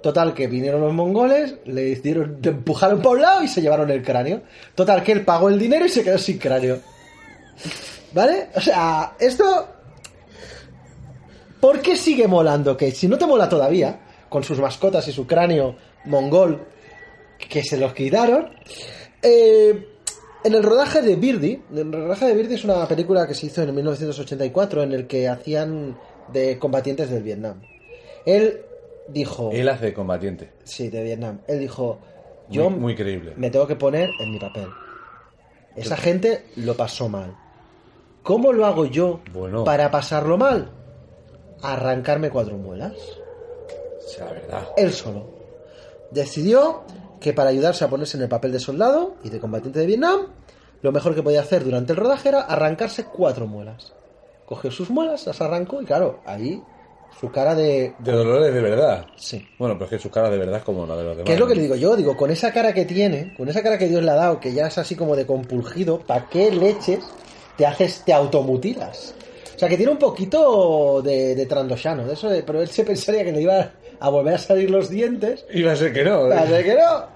Total, 0.00 0.32
que 0.32 0.46
vinieron 0.46 0.80
los 0.80 0.92
mongoles, 0.92 1.56
le 1.64 1.88
hicieron, 1.88 2.38
le 2.40 2.50
empujaron 2.50 3.02
por 3.02 3.16
un 3.16 3.22
lado 3.22 3.42
y 3.42 3.48
se 3.48 3.62
llevaron 3.62 3.90
el 3.90 4.02
cráneo. 4.02 4.42
Total, 4.76 5.02
que 5.02 5.10
él 5.10 5.24
pagó 5.24 5.48
el 5.48 5.58
dinero 5.58 5.86
y 5.86 5.88
se 5.88 6.04
quedó 6.04 6.18
sin 6.18 6.38
cráneo. 6.38 6.78
¿Vale? 8.14 8.48
O 8.54 8.60
sea, 8.60 9.14
esto 9.18 9.68
¿Por 11.60 11.80
qué 11.80 11.96
sigue 11.96 12.26
molando 12.26 12.76
Cage? 12.76 12.92
Si 12.92 13.08
no 13.08 13.16
te 13.16 13.26
mola 13.26 13.48
todavía, 13.48 14.00
con 14.28 14.42
sus 14.42 14.58
mascotas 14.58 15.06
y 15.08 15.12
su 15.12 15.26
cráneo 15.28 15.76
mongol, 16.06 16.66
que 17.38 17.62
se 17.62 17.76
los 17.76 17.92
quitaron. 17.94 18.50
eh, 19.22 19.88
en 20.44 20.54
el 20.54 20.62
rodaje 20.64 21.02
de 21.02 21.14
Birdie, 21.14 21.62
el 21.72 21.92
rodaje 21.92 22.26
de 22.26 22.34
Birdie 22.34 22.56
es 22.56 22.64
una 22.64 22.88
película 22.88 23.28
que 23.28 23.34
se 23.34 23.46
hizo 23.46 23.62
en 23.62 23.72
1984 23.72 24.82
en 24.82 24.92
el 24.92 25.06
que 25.06 25.28
hacían 25.28 25.96
de 26.32 26.58
combatientes 26.58 27.10
del 27.10 27.22
Vietnam. 27.22 27.62
Él 28.26 28.62
dijo, 29.06 29.50
Él 29.52 29.68
hace 29.68 29.86
de 29.86 29.94
combatiente. 29.94 30.50
sí, 30.64 30.88
de 30.88 31.04
Vietnam. 31.04 31.38
Él 31.46 31.60
dijo, 31.60 32.00
yo 32.48 32.68
Muy, 32.70 32.80
muy 32.80 32.94
creíble. 32.96 33.34
me 33.36 33.50
tengo 33.50 33.68
que 33.68 33.76
poner 33.76 34.10
en 34.20 34.32
mi 34.32 34.40
papel. 34.40 34.66
Esa 35.76 35.96
gente 35.96 36.44
lo 36.56 36.76
pasó 36.76 37.08
mal. 37.08 37.36
¿Cómo 38.22 38.52
lo 38.52 38.66
hago 38.66 38.86
yo 38.86 39.20
Bueno. 39.32 39.64
para 39.64 39.90
pasarlo 39.90 40.36
mal? 40.38 40.70
Arrancarme 41.62 42.30
cuatro 42.30 42.56
muelas. 42.56 42.92
La 44.18 44.26
verdad. 44.26 44.68
Él 44.76 44.92
solo. 44.92 45.26
Decidió 46.10 46.82
que 47.20 47.32
para 47.32 47.50
ayudarse 47.50 47.84
a 47.84 47.88
ponerse 47.88 48.16
en 48.16 48.24
el 48.24 48.28
papel 48.28 48.52
de 48.52 48.60
soldado 48.60 49.14
y 49.22 49.30
de 49.30 49.40
combatiente 49.40 49.78
de 49.80 49.86
Vietnam, 49.86 50.26
lo 50.82 50.92
mejor 50.92 51.14
que 51.14 51.22
podía 51.22 51.40
hacer 51.40 51.64
durante 51.64 51.92
el 51.92 51.98
rodaje 51.98 52.28
era 52.28 52.40
arrancarse 52.42 53.04
cuatro 53.04 53.46
muelas. 53.46 53.92
Cogió 54.46 54.70
sus 54.70 54.90
muelas, 54.90 55.26
las 55.26 55.40
arrancó 55.40 55.80
y 55.80 55.84
claro, 55.84 56.18
ahí 56.26 56.62
su 57.20 57.30
cara 57.30 57.54
de... 57.54 57.94
De 58.00 58.12
dolores 58.12 58.52
de 58.52 58.60
verdad. 58.60 59.06
Sí. 59.16 59.46
Bueno, 59.58 59.74
pero 59.74 59.84
es 59.86 59.90
que 59.92 59.98
su 59.98 60.10
cara 60.10 60.28
de 60.30 60.38
verdad 60.38 60.56
es 60.58 60.64
como 60.64 60.86
la 60.86 60.96
de 60.96 61.04
los 61.04 61.16
demás. 61.16 61.26
¿Qué 61.26 61.34
es 61.34 61.38
lo 61.40 61.46
que 61.46 61.54
le 61.54 61.62
digo 61.62 61.76
yo? 61.76 61.94
Digo, 61.96 62.16
con 62.16 62.30
esa 62.30 62.52
cara 62.52 62.72
que 62.74 62.84
tiene, 62.84 63.34
con 63.36 63.48
esa 63.48 63.62
cara 63.62 63.78
que 63.78 63.88
Dios 63.88 64.02
le 64.02 64.10
ha 64.10 64.14
dado, 64.14 64.40
que 64.40 64.52
ya 64.52 64.66
es 64.66 64.78
así 64.78 64.96
como 64.96 65.14
de 65.14 65.26
compulgido, 65.26 66.00
¿para 66.00 66.28
qué 66.28 66.50
leches 66.50 67.00
te 67.62 67.66
haces, 67.66 68.02
te 68.04 68.12
automutilas? 68.12 69.14
O 69.54 69.58
sea, 69.58 69.68
que 69.68 69.76
tiene 69.76 69.92
un 69.92 69.98
poquito 69.98 71.00
de, 71.00 71.36
de 71.36 71.46
Trandoshano, 71.46 72.04
de 72.04 72.14
eso 72.14 72.28
de, 72.28 72.42
pero 72.42 72.60
él 72.60 72.66
se 72.68 72.82
pensaría 72.82 73.22
que 73.22 73.30
le 73.30 73.42
iba 73.42 73.70
a 74.00 74.08
volver 74.08 74.34
a 74.34 74.38
salir 74.38 74.68
los 74.68 74.90
dientes. 74.90 75.44
Iba 75.54 75.70
a 75.70 75.76
ser 75.76 75.92
que 75.92 76.02
no. 76.02 76.26
¿eh? 76.32 76.34
Así 76.36 76.64
que 76.64 76.74
no. 76.74 77.06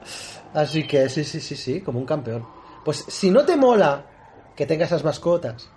Así 0.54 0.87
que 0.87 1.09
sí, 1.09 1.24
sí, 1.24 1.40
sí, 1.40 1.56
sí, 1.56 1.80
como 1.80 1.98
un 1.98 2.06
campeón. 2.06 2.46
Pues 2.85 3.04
si 3.09 3.32
no 3.32 3.44
te 3.44 3.56
mola 3.56 4.04
que 4.54 4.66
tenga 4.66 4.85
esas 4.85 5.02
mascotas, 5.02 5.68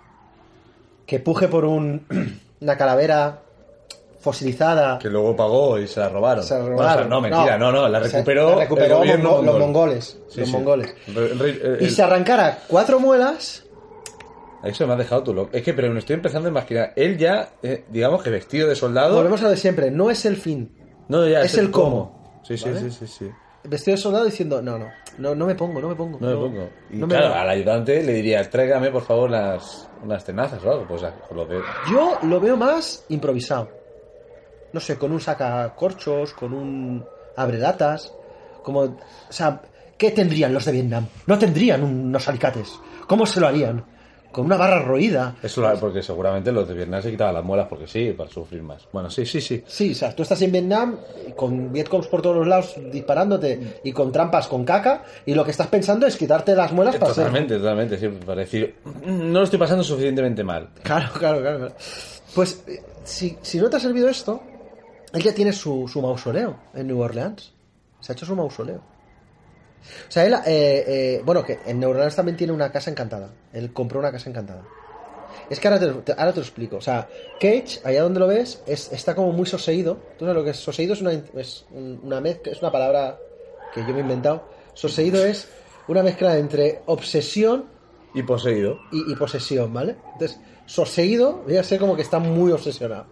que 1.04 1.18
puje 1.18 1.48
por 1.48 1.64
un, 1.64 2.06
una 2.60 2.76
calavera 2.76 3.42
fosilizada, 4.20 4.98
Que 5.00 5.08
luego 5.08 5.34
pagó 5.34 5.78
y 5.80 5.88
se 5.88 5.98
la 5.98 6.08
robaron. 6.10 6.44
se 6.44 6.54
la 6.54 6.60
Bueno, 6.60 6.76
robaron. 6.76 6.94
o 6.94 7.00
sea, 7.00 7.08
no, 7.08 7.20
mentira, 7.20 7.58
no, 7.58 7.72
no, 7.72 7.88
la 7.88 7.98
recuperó, 7.98 8.50
la 8.50 8.56
recuperó 8.60 9.02
el 9.02 9.10
mongo- 9.18 9.22
los 9.22 9.44
mongol. 9.44 9.58
mongoles. 9.60 10.18
Sí, 10.28 10.40
los 10.40 10.48
sí. 10.48 10.54
mongoles. 10.54 10.94
El 11.08 11.16
el- 11.40 11.78
Y 11.80 11.90
se 11.90 12.02
arrancara 12.04 12.58
cuatro 12.68 13.00
muelas. 13.00 13.64
Eso 14.62 14.86
me 14.86 14.92
ha 14.92 14.96
dejado 14.96 15.22
tú 15.22 15.34
loco. 15.34 15.50
Es 15.52 15.62
que, 15.62 15.72
pero 15.72 15.90
me 15.90 15.98
estoy 15.98 16.14
empezando 16.14 16.48
a 16.48 16.50
imaginar. 16.50 16.92
Él 16.96 17.16
ya, 17.16 17.50
eh, 17.62 17.84
digamos 17.88 18.22
que 18.22 18.30
vestido 18.30 18.68
de 18.68 18.76
soldado. 18.76 19.16
Volvemos 19.16 19.40
a 19.40 19.44
lo 19.44 19.50
de 19.50 19.56
siempre, 19.56 19.90
no 19.90 20.10
es 20.10 20.24
el 20.26 20.36
fin. 20.36 20.70
No, 21.08 21.26
ya, 21.26 21.42
es 21.42 21.56
el 21.56 21.70
cómo. 21.70 22.40
Sí, 22.42 22.56
sí, 22.56 22.68
¿Vale? 22.68 22.80
sí, 22.80 22.90
sí, 22.90 23.06
sí. 23.06 23.30
Vestido 23.64 23.96
de 23.96 24.02
soldado 24.02 24.24
diciendo, 24.24 24.62
no, 24.62 24.78
no, 24.78 24.88
no, 25.18 25.34
no 25.34 25.46
me 25.46 25.54
pongo, 25.54 25.80
no 25.80 25.88
me 25.88 25.94
pongo. 25.94 26.18
No 26.20 26.28
me 26.28 26.36
pongo. 26.36 26.68
Y 26.90 26.96
no 26.96 27.08
claro, 27.08 27.34
al 27.34 27.48
ayudante 27.48 28.02
le 28.02 28.12
diría, 28.14 28.48
tráigame 28.48 28.90
por 28.90 29.02
favor 29.02 29.30
las, 29.30 29.88
unas 30.02 30.24
tenazas 30.24 30.62
o 30.64 30.70
algo. 30.70 30.86
Pues 30.86 31.02
lo 31.34 31.46
veo. 31.46 31.62
Yo 31.90 32.18
lo 32.22 32.40
veo 32.40 32.56
más 32.56 33.04
improvisado. 33.08 33.68
No 34.72 34.80
sé, 34.80 34.96
con 34.96 35.12
un 35.12 35.20
sacacorchos, 35.20 36.32
con 36.34 36.52
un 36.52 37.04
abrelatas, 37.36 38.14
como... 38.62 38.80
O 38.80 38.98
sea, 39.30 39.60
¿qué 39.98 40.10
tendrían 40.10 40.54
los 40.54 40.64
de 40.64 40.72
Vietnam? 40.72 41.06
No 41.26 41.38
tendrían 41.38 41.82
unos 41.82 42.28
alicates. 42.28 42.78
¿Cómo 43.06 43.26
se 43.26 43.40
lo 43.40 43.48
harían? 43.48 43.84
Con 44.32 44.46
una 44.46 44.56
barra 44.56 44.80
roída. 44.82 45.36
Eso 45.42 45.62
porque 45.80 46.02
seguramente 46.02 46.52
los 46.52 46.68
de 46.68 46.74
Vietnam 46.74 47.02
se 47.02 47.10
quitaban 47.10 47.34
las 47.34 47.44
muelas 47.44 47.66
porque 47.68 47.86
sí, 47.86 48.12
para 48.16 48.30
sufrir 48.30 48.62
más. 48.62 48.86
Bueno, 48.92 49.10
sí, 49.10 49.26
sí, 49.26 49.40
sí. 49.40 49.62
Sí, 49.66 49.92
o 49.92 49.94
sea, 49.94 50.14
tú 50.14 50.22
estás 50.22 50.40
en 50.42 50.52
Vietnam 50.52 50.96
con 51.36 51.72
Vietcongs 51.72 52.06
por 52.08 52.22
todos 52.22 52.36
los 52.36 52.46
lados 52.46 52.74
disparándote 52.92 53.80
y 53.84 53.92
con 53.92 54.12
trampas 54.12 54.46
con 54.48 54.64
caca 54.64 55.04
y 55.26 55.34
lo 55.34 55.44
que 55.44 55.50
estás 55.50 55.66
pensando 55.66 56.06
es 56.06 56.16
quitarte 56.16 56.54
las 56.54 56.72
muelas 56.72 56.96
para 56.96 57.12
ser... 57.14 57.24
Totalmente, 57.24 57.56
totalmente, 57.58 57.98
sí, 57.98 58.08
para 58.24 58.40
decir, 58.40 58.76
"Mm, 58.84 59.32
no 59.32 59.38
lo 59.40 59.44
estoy 59.44 59.58
pasando 59.58 59.82
suficientemente 59.84 60.44
mal. 60.44 60.68
Claro, 60.82 61.08
claro, 61.18 61.40
claro. 61.40 61.58
claro. 61.58 61.74
Pues 62.34 62.62
eh, 62.68 62.82
si, 63.04 63.36
si 63.42 63.58
no 63.58 63.68
te 63.68 63.76
ha 63.76 63.80
servido 63.80 64.08
esto, 64.08 64.42
él 65.12 65.22
ya 65.22 65.34
tiene 65.34 65.52
su, 65.52 65.88
su 65.88 66.00
mausoleo 66.00 66.56
en 66.74 66.86
New 66.86 67.00
Orleans. 67.00 67.52
Se 68.00 68.12
ha 68.12 68.14
hecho 68.14 68.24
su 68.26 68.36
mausoleo. 68.36 68.80
O 70.08 70.10
sea, 70.12 70.26
él, 70.26 70.34
eh, 70.46 70.84
eh, 70.86 71.22
bueno, 71.24 71.44
que 71.44 71.58
en 71.66 71.82
Orleans 71.84 72.14
también 72.16 72.36
tiene 72.36 72.52
una 72.52 72.70
casa 72.72 72.90
encantada. 72.90 73.30
Él 73.52 73.72
compró 73.72 73.98
una 73.98 74.12
casa 74.12 74.28
encantada. 74.30 74.62
Es 75.48 75.58
que 75.60 75.68
ahora 75.68 75.80
te, 75.80 75.86
te- 75.92 76.12
ahora 76.12 76.32
te 76.32 76.40
lo 76.40 76.42
explico. 76.44 76.76
O 76.76 76.80
sea, 76.80 77.08
Cage, 77.40 77.80
allá 77.84 78.02
donde 78.02 78.20
lo 78.20 78.26
ves, 78.26 78.62
es, 78.66 78.92
está 78.92 79.14
como 79.14 79.32
muy 79.32 79.46
soseído. 79.46 79.96
¿Tú 80.18 80.24
sabes 80.24 80.34
lo 80.36 80.44
que 80.44 80.50
es 80.50 80.56
soseído? 80.58 80.92
Es 80.94 81.00
una, 81.00 81.12
es 81.12 81.64
un- 81.70 82.00
una 82.02 82.20
mezcla, 82.20 82.52
es 82.52 82.60
una 82.62 82.70
palabra 82.72 83.18
que 83.72 83.84
yo 83.84 83.94
me 83.94 84.00
he 84.00 84.02
inventado. 84.02 84.48
Soseído 84.74 85.24
es 85.24 85.48
una 85.88 86.02
mezcla 86.02 86.36
entre 86.38 86.80
obsesión 86.86 87.66
Y 88.12 88.22
poseído. 88.22 88.78
y, 88.92 89.12
y 89.12 89.14
posesión, 89.16 89.72
¿vale? 89.72 89.96
Entonces, 90.12 90.38
soseído, 90.66 91.42
voy 91.44 91.56
a 91.56 91.62
ser 91.64 91.78
como 91.80 91.96
que 91.96 92.02
está 92.02 92.18
muy 92.18 92.52
obsesionado. 92.52 93.06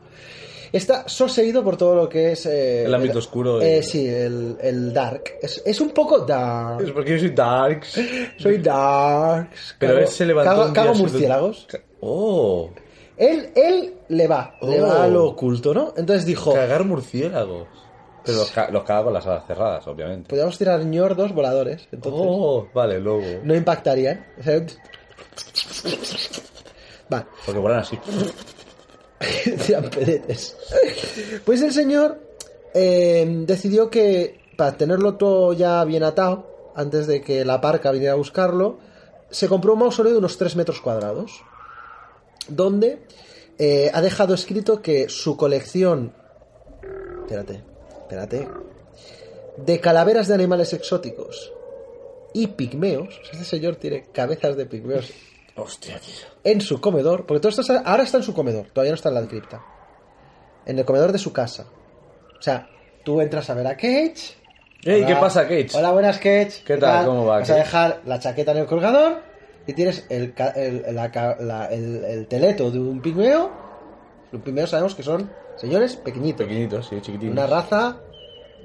Está 0.72 1.08
soseído 1.08 1.62
por 1.64 1.76
todo 1.76 1.94
lo 1.94 2.08
que 2.08 2.32
es... 2.32 2.44
eh, 2.46 2.84
El 2.84 2.94
ámbito 2.94 3.18
oscuro 3.18 3.60
Eh, 3.62 3.82
sí, 3.82 4.06
el, 4.08 4.56
el 4.60 4.92
dark. 4.92 5.24
Es, 5.42 5.62
es 5.64 5.80
un 5.80 5.90
poco 5.90 6.18
dark. 6.20 6.82
Es 6.84 6.90
porque 6.92 7.12
yo 7.12 7.18
soy 7.20 7.30
darks. 7.30 8.00
Soy 8.38 8.58
dark. 8.58 9.50
Pero 9.78 9.94
Cago- 9.94 10.02
él 10.04 10.08
se 10.08 10.26
levantó 10.26 10.50
Cago, 10.50 10.62
un 10.66 10.72
día 10.74 10.82
cago 10.84 10.94
murciélagos. 10.94 11.66
Oh, 12.00 12.70
Él, 13.16 13.50
él 13.56 13.94
le 14.08 14.26
va, 14.28 14.54
le 14.62 14.80
Oh. 14.80 14.86
va 14.86 15.04
a 15.04 15.08
lo 15.08 15.24
oculto, 15.26 15.72
¿no? 15.74 15.92
Entonces 15.96 16.24
dijo, 16.24 16.52
cagar 16.54 16.84
murciélagos. 16.84 17.66
Pero 18.24 18.38
los, 18.38 18.50
ca- 18.50 18.70
los 18.70 18.82
caga 18.84 19.04
con 19.04 19.14
las 19.14 19.26
alas 19.26 19.46
cerradas, 19.46 19.86
obviamente. 19.86 20.28
podríamos 20.28 20.58
tirar 20.58 20.84
ñordos 20.84 21.32
voladores. 21.32 21.88
Entonces, 21.90 22.20
Oh, 22.24 22.68
vale, 22.74 23.00
luego. 23.00 23.40
no 23.42 23.54
impactarían. 23.54 24.26
O 24.38 24.42
sea, 24.44 24.60
Vale. 27.08 27.24
Porque 27.46 27.58
vuelan 27.60 27.80
así. 27.80 27.98
Pues 31.44 31.62
el 31.62 31.72
señor 31.72 32.20
eh, 32.74 33.26
decidió 33.46 33.90
que 33.90 34.40
para 34.56 34.76
tenerlo 34.76 35.16
todo 35.16 35.52
ya 35.52 35.84
bien 35.84 36.02
atado, 36.02 36.72
antes 36.74 37.06
de 37.06 37.20
que 37.20 37.44
la 37.44 37.60
parca 37.60 37.90
viniera 37.90 38.12
a 38.12 38.16
buscarlo, 38.16 38.78
se 39.30 39.48
compró 39.48 39.74
un 39.74 39.80
mausoleo 39.80 40.12
de 40.12 40.18
unos 40.18 40.38
3 40.38 40.56
metros 40.56 40.80
cuadrados, 40.80 41.42
donde 42.48 43.02
eh, 43.58 43.90
ha 43.92 44.00
dejado 44.00 44.34
escrito 44.34 44.82
que 44.82 45.08
su 45.08 45.36
colección... 45.36 46.12
Espérate, 47.22 47.62
espérate. 48.00 48.48
De 49.56 49.80
calaveras 49.80 50.28
de 50.28 50.34
animales 50.34 50.72
exóticos 50.72 51.52
y 52.32 52.48
pigmeos. 52.48 53.20
Este 53.32 53.44
señor 53.44 53.76
tiene 53.76 54.04
cabezas 54.12 54.56
de 54.56 54.66
pigmeos 54.66 55.12
Hostia, 55.58 55.98
tío. 55.98 56.26
en 56.44 56.60
su 56.60 56.80
comedor, 56.80 57.26
porque 57.26 57.40
todo 57.40 57.50
esto 57.50 57.62
está- 57.62 57.80
ahora 57.80 58.04
está 58.04 58.18
en 58.18 58.22
su 58.22 58.32
comedor, 58.34 58.66
todavía 58.72 58.92
no 58.92 58.96
está 58.96 59.08
en 59.08 59.14
la 59.16 59.26
cripta. 59.26 59.60
En 60.66 60.78
el 60.78 60.84
comedor 60.84 61.12
de 61.12 61.18
su 61.18 61.32
casa. 61.32 61.66
O 62.38 62.42
sea, 62.42 62.68
tú 63.04 63.20
entras 63.20 63.48
a 63.50 63.54
ver 63.54 63.66
a 63.66 63.76
Cage. 63.76 64.36
Ey, 64.84 64.98
Hola. 65.02 65.06
¿qué 65.06 65.16
pasa, 65.16 65.42
Cage? 65.42 65.70
Hola, 65.74 65.90
buenas, 65.92 66.18
Cage. 66.18 66.62
¿Qué 66.64 66.76
tal? 66.76 67.06
¿Cómo 67.06 67.26
va, 67.26 67.40
Vas 67.40 67.50
a 67.50 67.56
dejar 67.56 68.00
la 68.06 68.18
chaqueta 68.20 68.52
en 68.52 68.58
el 68.58 68.66
colgador 68.66 69.22
y 69.66 69.72
tienes 69.72 70.06
el, 70.08 70.34
el, 70.54 70.94
la 70.94 71.36
la- 71.40 71.66
el- 71.66 72.04
el 72.04 72.26
teleto 72.28 72.70
de 72.70 72.78
un 72.78 73.00
pigmeo. 73.00 73.50
Los 74.30 74.42
pigmeos 74.42 74.70
sabemos 74.70 74.94
que 74.94 75.02
son 75.02 75.30
señores 75.56 75.96
pequeñitos. 75.96 76.46
Pequeñitos, 76.46 76.86
sí, 76.88 77.00
chiquititos. 77.00 77.32
Una 77.32 77.46
raza 77.46 77.96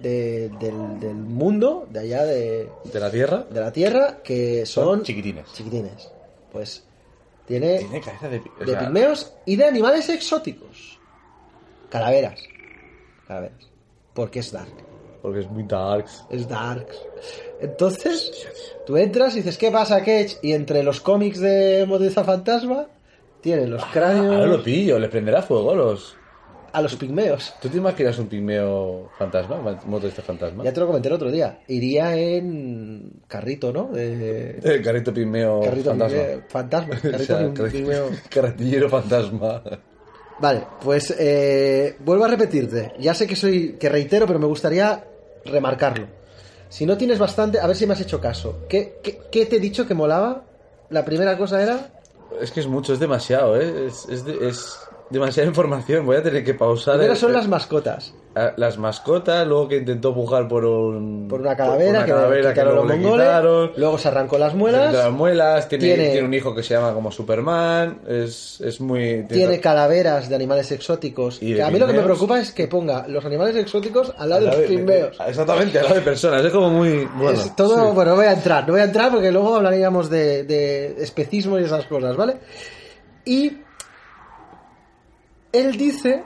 de- 0.02 0.50
del, 0.60 1.00
del 1.00 1.16
mundo, 1.16 1.88
de 1.90 2.00
allá 2.02 2.26
de, 2.26 2.70
¿De 2.84 3.00
la 3.00 3.10
tierra? 3.10 3.46
de 3.50 3.60
la 3.62 3.72
Tierra, 3.72 4.18
que 4.24 4.66
son, 4.66 4.84
Son 4.86 5.04
chiquitines. 5.04 5.52
chiquitines. 5.54 6.12
Pues 6.54 6.86
tiene 7.46 7.80
Tiene 7.80 8.00
cabeza 8.00 8.30
de... 8.30 8.40
de 8.40 8.66
sea, 8.66 8.80
pigmeos 8.80 9.34
y 9.46 9.58
de 9.58 9.66
animales 9.66 10.08
exóticos. 10.08 11.00
Calaveras. 11.90 12.40
Calaveras. 13.28 13.70
Porque 14.14 14.40
es 14.40 14.52
dark. 14.52 14.74
Porque 15.22 15.42
es 15.42 15.50
muy 15.50 15.64
darks. 15.64 16.26
Es 16.30 16.48
dark. 16.48 16.88
Entonces, 17.60 18.48
tú 18.86 18.98
entras 18.98 19.34
y 19.34 19.38
dices, 19.38 19.58
¿qué 19.58 19.72
pasa, 19.72 20.00
Cage? 20.00 20.38
Y 20.42 20.54
entre 20.54 20.84
los 20.84 21.02
cómics 21.02 21.40
de 21.40 21.86
Modeza 21.88 22.24
Fantasma, 22.24 22.88
tienen 23.42 23.72
los 23.72 23.84
cráneos 23.86 24.36
Ahora 24.36 24.46
lo 24.48 24.64
pillo, 24.64 25.00
les 25.00 25.10
prenderá 25.10 25.42
fuego 25.42 25.72
a 25.72 25.76
los... 25.76 26.16
a 26.74 26.82
los 26.82 26.96
pigmeos. 26.96 27.54
¿Tú 27.62 27.70
te 27.70 27.78
imaginas 27.78 28.18
un 28.20 28.28
pigmeo 28.28 29.10
fantasma? 29.18 29.56
¿Un 29.58 29.78
moto 29.90 30.08
este 30.08 30.22
fantasma? 30.22 30.64
Ya 30.64 30.74
te 30.74 30.80
lo 30.80 30.88
comenté 30.88 31.08
el 31.08 31.14
otro 31.14 31.32
día. 31.32 31.60
Iría 31.68 32.16
en 32.18 33.22
carrito, 33.28 33.72
¿no? 33.72 33.90
De... 33.94 34.60
El 34.64 34.82
carrito 34.82 35.14
pigmeo 35.14 35.62
Carrito 35.62 35.92
fantasma. 35.92 36.18
pigmeo- 36.18 36.44
fantasma. 36.50 36.96
O 37.14 37.18
sea, 37.20 37.38
Carrito 37.38 37.64
carri- 37.64 37.72
pigmeo. 37.72 38.10
Carretillero 38.30 38.90
fantasma. 38.90 39.62
Vale, 40.40 40.64
pues 40.82 41.16
eh, 41.18 41.96
vuelvo 42.00 42.26
a 42.26 42.28
repetirte. 42.28 42.94
Ya 43.00 43.14
sé 43.14 43.28
que 43.28 43.36
soy 43.36 43.74
que 43.80 43.88
reitero, 43.88 44.26
pero 44.26 44.40
me 44.40 44.48
gustaría 44.48 45.04
remarcarlo. 45.46 46.08
Si 46.70 46.86
no 46.88 46.98
tienes 46.98 47.20
bastante, 47.20 47.60
a 47.60 47.68
ver 47.68 47.76
si 47.76 47.86
me 47.86 47.94
has 47.94 48.02
hecho 48.02 48.20
caso. 48.20 48.66
¿Qué, 48.68 48.96
qué, 49.04 49.20
qué 49.32 49.46
te 49.46 49.58
he 49.58 49.60
dicho 49.60 49.86
que 49.88 49.94
molaba? 49.94 50.44
La 50.90 51.06
primera 51.06 51.38
cosa 51.38 51.62
era 51.62 51.92
Es 52.42 52.52
que 52.52 52.62
es 52.62 52.68
mucho, 52.68 52.94
es 52.94 53.00
demasiado, 53.00 53.62
¿eh? 53.62 53.86
Es, 53.88 54.08
es, 54.10 54.26
de- 54.26 54.48
es 54.50 54.80
demasiada 55.14 55.48
información. 55.48 56.06
Voy 56.06 56.18
a 56.18 56.24
tener 56.24 56.44
que 56.44 56.54
pausar. 56.54 56.96
Primero 56.96 57.14
el- 57.14 57.20
son 57.20 57.32
las 57.34 57.48
mascotas. 57.48 58.14
a- 58.36 58.54
las 58.58 58.80
mascotas, 58.80 59.46
luego 59.48 59.68
que 59.68 59.78
intentó 59.78 60.12
pujar 60.14 60.48
por 60.48 60.66
un... 60.66 61.28
Por 61.30 61.40
una 61.42 61.56
calavera, 61.56 61.86
por 61.86 61.96
una 61.98 62.06
que, 62.06 62.12
calavera 62.12 62.42
que 62.50 62.54
quitaron 62.60 62.74
luego 62.74 62.88
los 62.90 62.98
le 62.98 63.12
quitaron. 63.12 63.72
Luego 63.78 63.98
se 64.00 64.08
arrancó 64.08 64.38
las 64.40 64.56
muelas. 64.56 64.92
las 64.94 65.12
muelas, 65.12 65.70
tiene, 65.70 65.84
Tiene- 65.86 66.10
tiene 66.10 66.28
un 66.28 66.34
hijo 66.34 66.56
que 66.56 66.64
se 66.64 66.74
llama 66.74 66.94
como 66.96 67.12
Superman, 67.12 68.00
es, 68.08 68.60
es 68.62 68.82
muy... 68.82 69.24
Tiene 69.30 69.60
calaveras 69.60 70.30
de 70.30 70.36
animales 70.36 70.72
exóticos. 70.72 71.38
Y 71.44 71.54
Que 71.54 71.62
a 71.62 71.70
mí 71.70 71.78
lo 71.78 71.86
que 71.86 71.94
me 71.94 72.02
preocupa 72.02 72.40
es 72.40 72.52
que 72.52 72.68
ponga 72.68 73.08
los 73.08 73.24
animales 73.24 73.56
exóticos 73.56 74.12
al 74.18 74.30
lado 74.30 74.42
de 74.42 74.48
los 74.48 74.58
de- 74.62 74.66
pigmeos. 74.68 75.18
Exactamente, 75.28 75.78
al 75.78 75.84
lado 75.86 75.96
de 75.98 76.02
personas, 76.02 76.44
es 76.44 76.52
como 76.52 76.70
muy... 76.72 77.08
Bueno, 77.16 77.40
es 77.40 77.56
todo, 77.56 77.90
sí. 77.90 77.94
bueno, 77.94 78.12
no 78.12 78.18
voy 78.18 78.26
a 78.26 78.34
entrar, 78.34 78.66
no 78.66 78.74
voy 78.74 78.82
a 78.82 78.86
entrar 78.86 79.12
porque 79.12 79.32
luego 79.32 79.56
hablaríamos 79.58 80.10
de, 80.10 80.44
de 80.44 80.96
especismo 81.04 81.60
y 81.60 81.64
esas 81.66 81.86
cosas, 81.86 82.16
¿vale? 82.18 82.38
Y 83.26 83.58
él 85.54 85.78
dice, 85.78 86.24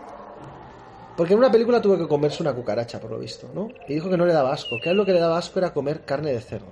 porque 1.18 1.34
en 1.34 1.40
una 1.40 1.52
película 1.52 1.82
tuvo 1.82 1.98
que 1.98 2.08
comerse 2.08 2.42
una 2.42 2.54
cucaracha, 2.56 3.00
por 3.00 3.12
lo 3.12 3.20
visto, 3.20 3.50
¿no? 3.54 3.68
Y 3.88 3.96
dijo 3.96 4.10
que 4.10 4.18
no 4.18 4.26
le 4.26 4.34
daba 4.34 4.54
asco, 4.54 4.78
que 4.82 4.90
a 4.90 4.92
él 4.94 4.98
lo 4.98 5.06
que 5.06 5.14
le 5.14 5.20
daba 5.20 5.38
asco 5.38 5.60
era 5.60 5.74
comer 5.74 6.06
carne 6.06 6.32
de 6.32 6.40
cerdo. 6.40 6.72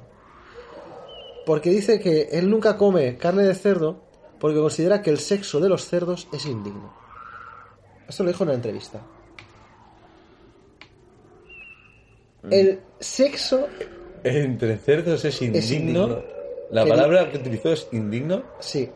Porque 1.46 1.70
dice 1.70 2.00
que 2.00 2.30
él 2.32 2.50
nunca 2.50 2.78
come 2.78 3.18
carne 3.18 3.44
de 3.44 3.54
cerdo 3.54 4.04
porque 4.40 4.60
considera 4.60 5.02
que 5.02 5.10
el 5.12 5.20
sexo 5.20 5.60
de 5.60 5.70
los 5.70 5.86
cerdos 5.86 6.28
es 6.34 6.46
indigno. 6.46 6.94
Esto 8.08 8.24
lo 8.24 8.30
dijo 8.30 8.44
en 8.44 8.50
una 8.50 8.56
entrevista. 8.56 9.02
El 12.50 12.80
sexo 13.00 13.68
Entre 14.24 14.78
cerdos 14.78 15.26
es 15.26 15.42
indigno. 15.42 16.04
indigno. 16.04 16.24
La 16.72 16.86
palabra 16.86 17.30
que 17.30 17.38
utilizó 17.38 17.74
es 17.74 17.88
indigno. 17.92 18.44
Sí. 18.60 18.90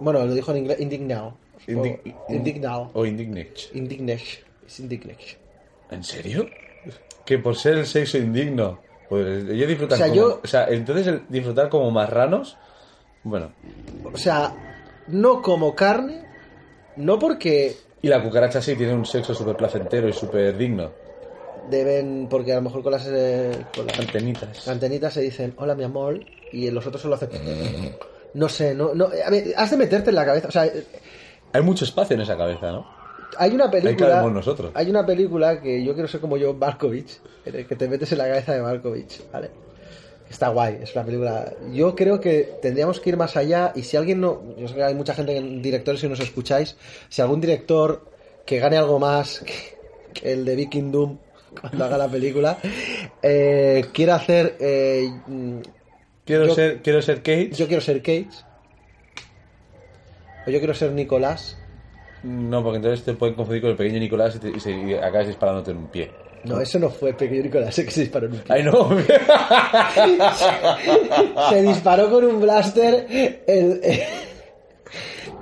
Bueno, 0.00 0.24
lo 0.24 0.34
dijo 0.34 0.50
en 0.52 0.58
inglés, 0.58 0.80
indignado. 0.80 1.36
O 1.68 2.32
indignado. 2.32 2.90
O 2.94 3.04
indignation. 3.06 3.70
Indignation. 3.76 4.44
Es 4.66 4.80
indignation. 4.80 5.38
¿En 5.90 6.04
serio? 6.04 6.46
Que 7.24 7.38
por 7.38 7.56
ser 7.56 7.78
el 7.78 7.86
sexo 7.86 8.18
indigno. 8.18 8.80
Pues 9.08 9.44
yo 9.46 9.66
disfrutar 9.66 9.94
O 9.94 9.98
sea, 9.98 10.08
como... 10.08 10.16
yo- 10.20 10.40
O 10.42 10.46
sea, 10.46 10.68
entonces 10.68 11.06
el 11.06 11.22
disfrutar 11.28 11.68
como 11.68 11.90
marranos... 11.90 12.56
Bueno. 13.22 13.52
O 14.12 14.16
sea, 14.16 14.54
no 15.08 15.42
como 15.42 15.74
carne, 15.74 16.24
no 16.96 17.18
porque 17.18 17.76
Y 18.02 18.08
la 18.08 18.22
cucaracha 18.22 18.62
sí 18.62 18.74
tiene 18.76 18.94
un 18.94 19.04
sexo 19.04 19.34
súper 19.34 19.56
placentero 19.56 20.08
y 20.08 20.12
súper 20.14 20.56
digno. 20.56 20.90
deben, 21.68 22.28
porque 22.30 22.52
a 22.52 22.56
lo 22.56 22.62
mejor 22.62 22.82
con 22.82 22.92
las, 22.92 23.06
eh, 23.10 23.50
con 23.76 23.86
las 23.86 23.98
Antenitas. 23.98 24.66
antenitas 24.68 25.12
se 25.12 25.20
dicen 25.20 25.52
hola 25.58 25.74
mi 25.74 25.84
amor 25.84 26.18
y 26.52 26.70
los 26.70 26.86
otros 26.86 27.02
solo 27.02 27.16
hacen 27.16 27.28
no 28.34 28.48
sé, 28.48 28.74
no, 28.74 28.94
no, 28.94 29.06
a 29.06 29.30
ver, 29.30 29.52
has 29.56 29.70
de 29.70 29.76
meterte 29.76 30.10
en 30.10 30.16
la 30.16 30.24
cabeza, 30.24 30.48
o 30.48 30.50
sea, 30.52 30.64
Hay 31.52 31.62
mucho 31.62 31.84
espacio 31.84 32.14
en 32.14 32.22
esa 32.22 32.36
cabeza, 32.36 32.72
¿no? 32.72 32.86
hay 33.38 33.54
una 33.54 33.70
película, 33.70 34.20
nosotros. 34.22 34.72
hay 34.74 34.90
una 34.90 35.06
película 35.06 35.60
que 35.60 35.84
yo 35.84 35.94
quiero 35.94 36.08
ser 36.08 36.20
como 36.20 36.36
yo, 36.36 36.52
Markovich, 36.54 37.20
en 37.46 37.54
el 37.56 37.66
que 37.66 37.76
te 37.76 37.88
metes 37.88 38.10
en 38.12 38.18
la 38.18 38.24
cabeza 38.26 38.54
de 38.54 38.62
Markovich, 38.62 39.20
¿vale? 39.32 39.50
Está 40.28 40.48
guay, 40.48 40.78
es 40.82 40.94
una 40.94 41.04
película. 41.04 41.52
Yo 41.72 41.94
creo 41.96 42.20
que 42.20 42.58
tendríamos 42.62 43.00
que 43.00 43.10
ir 43.10 43.16
más 43.16 43.36
allá 43.36 43.72
y 43.74 43.82
si 43.82 43.96
alguien 43.96 44.20
no, 44.20 44.42
yo 44.56 44.68
sé 44.68 44.74
que 44.74 44.82
hay 44.84 44.94
mucha 44.94 45.14
gente, 45.14 45.40
directores, 45.60 46.00
si 46.00 46.08
nos 46.08 46.20
escucháis, 46.20 46.76
si 47.08 47.22
algún 47.22 47.40
director 47.40 48.04
que 48.46 48.58
gane 48.58 48.76
algo 48.76 48.98
más 48.98 49.40
que, 49.40 49.54
que 50.20 50.32
el 50.32 50.44
de 50.44 50.56
Viking 50.56 50.90
Doom 50.92 51.18
cuando 51.60 51.84
haga 51.84 51.98
la 51.98 52.08
película, 52.08 52.58
eh, 53.22 53.86
quiere 53.92 54.12
hacer, 54.12 54.56
eh, 54.60 55.08
mm, 55.26 55.58
Quiero, 56.24 56.46
Yo- 56.46 56.54
ser, 56.54 56.80
quiero 56.82 57.02
ser 57.02 57.18
Kate. 57.18 57.50
yo 57.52 57.66
quiero 57.66 57.80
ser 57.82 58.02
Cage, 58.02 58.28
Yo 60.50 60.58
quiero 60.58 60.74
ser 60.74 60.92
Nicolás. 60.92 61.56
No, 62.22 62.62
porque 62.62 62.76
entonces 62.76 63.02
te 63.04 63.14
pueden 63.14 63.34
confundir 63.34 63.62
con 63.62 63.70
el 63.70 63.76
pequeño 63.76 63.98
Nicolás 63.98 64.36
y, 64.36 64.38
te- 64.40 64.50
y 64.50 64.60
se- 64.60 64.72
y 64.72 64.94
acabas 64.94 65.26
disparándote 65.28 65.70
en 65.70 65.76
un 65.78 65.86
pie. 65.88 66.10
No, 66.44 66.60
eso 66.60 66.78
no 66.78 66.88
fue 66.90 67.12
pequeño 67.14 67.42
Nicolás, 67.42 67.78
es 67.78 67.84
que 67.84 67.90
se 67.90 68.00
disparó 68.02 68.26
en 68.26 68.32
un 68.32 68.38
pie. 68.40 68.54
¡Ay, 68.56 68.62
no! 68.62 68.88
Se 71.50 71.62
disparó 71.62 72.10
con 72.10 72.24
un 72.24 72.40
blaster 72.40 73.06
el, 73.46 73.46
el, 73.46 73.80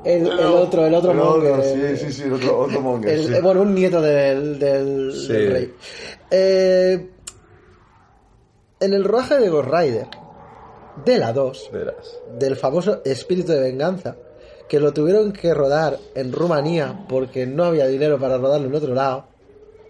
el 0.04 0.30
otro, 0.40 0.86
el 0.86 0.94
otro 0.94 1.14
monger. 1.14 1.96
sí, 1.98 2.12
sí, 2.12 2.22
el 2.22 2.34
otro, 2.34 2.58
otro 2.60 2.80
monger. 2.80 3.12
El- 3.14 3.26
sí. 3.26 3.34
eh, 3.34 3.40
bueno, 3.40 3.62
un 3.62 3.74
nieto 3.74 4.00
del, 4.00 4.58
del, 4.58 5.12
Sí. 5.12 5.32
del 5.32 5.52
rey. 5.52 5.74
Eh, 6.30 7.08
en 8.80 8.94
el 8.94 9.04
rodaje 9.04 9.38
de 9.38 9.48
Ghost 9.48 9.68
Rider, 9.70 10.06
de 11.04 11.18
la 11.18 11.32
2, 11.32 11.70
Verás. 11.72 12.20
del 12.38 12.56
famoso 12.56 13.02
Espíritu 13.04 13.52
de 13.52 13.60
Venganza, 13.60 14.16
que 14.68 14.80
lo 14.80 14.92
tuvieron 14.92 15.32
que 15.32 15.54
rodar 15.54 15.98
en 16.14 16.32
Rumanía 16.32 17.04
porque 17.08 17.46
no 17.46 17.64
había 17.64 17.86
dinero 17.86 18.18
para 18.18 18.36
rodarlo 18.38 18.68
en 18.68 18.74
otro 18.74 18.94
lado, 18.94 19.26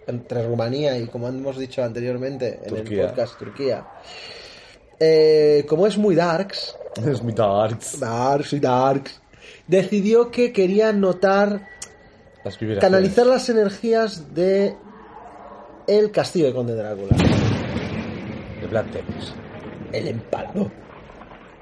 entre 0.07 0.45
Rumanía 0.47 0.97
y, 0.97 1.05
como 1.07 1.27
hemos 1.27 1.57
dicho 1.57 1.83
anteriormente 1.83 2.59
en 2.63 2.75
Turquía. 2.75 3.03
el 3.03 3.09
podcast, 3.09 3.37
Turquía. 3.37 3.85
Eh, 4.99 5.65
como 5.67 5.87
es 5.87 5.97
muy 5.97 6.15
darks, 6.15 6.75
Es 7.05 7.21
mi 7.23 7.31
darks. 7.33 7.99
darks 7.99 8.53
y 8.53 8.59
darks, 8.59 9.21
decidió 9.67 10.31
que 10.31 10.51
quería 10.51 10.91
notar 10.93 11.67
Las 12.43 12.57
canalizar 12.79 13.25
las 13.27 13.49
energías 13.49 14.33
de 14.33 14.75
el 15.87 16.11
castillo 16.11 16.47
de 16.47 16.53
Conde 16.53 16.75
Drácula, 16.75 17.15
De 18.61 18.67
Black 18.67 18.91
Tenis. 18.91 19.33
el 19.91 20.07
empalador, 20.07 20.71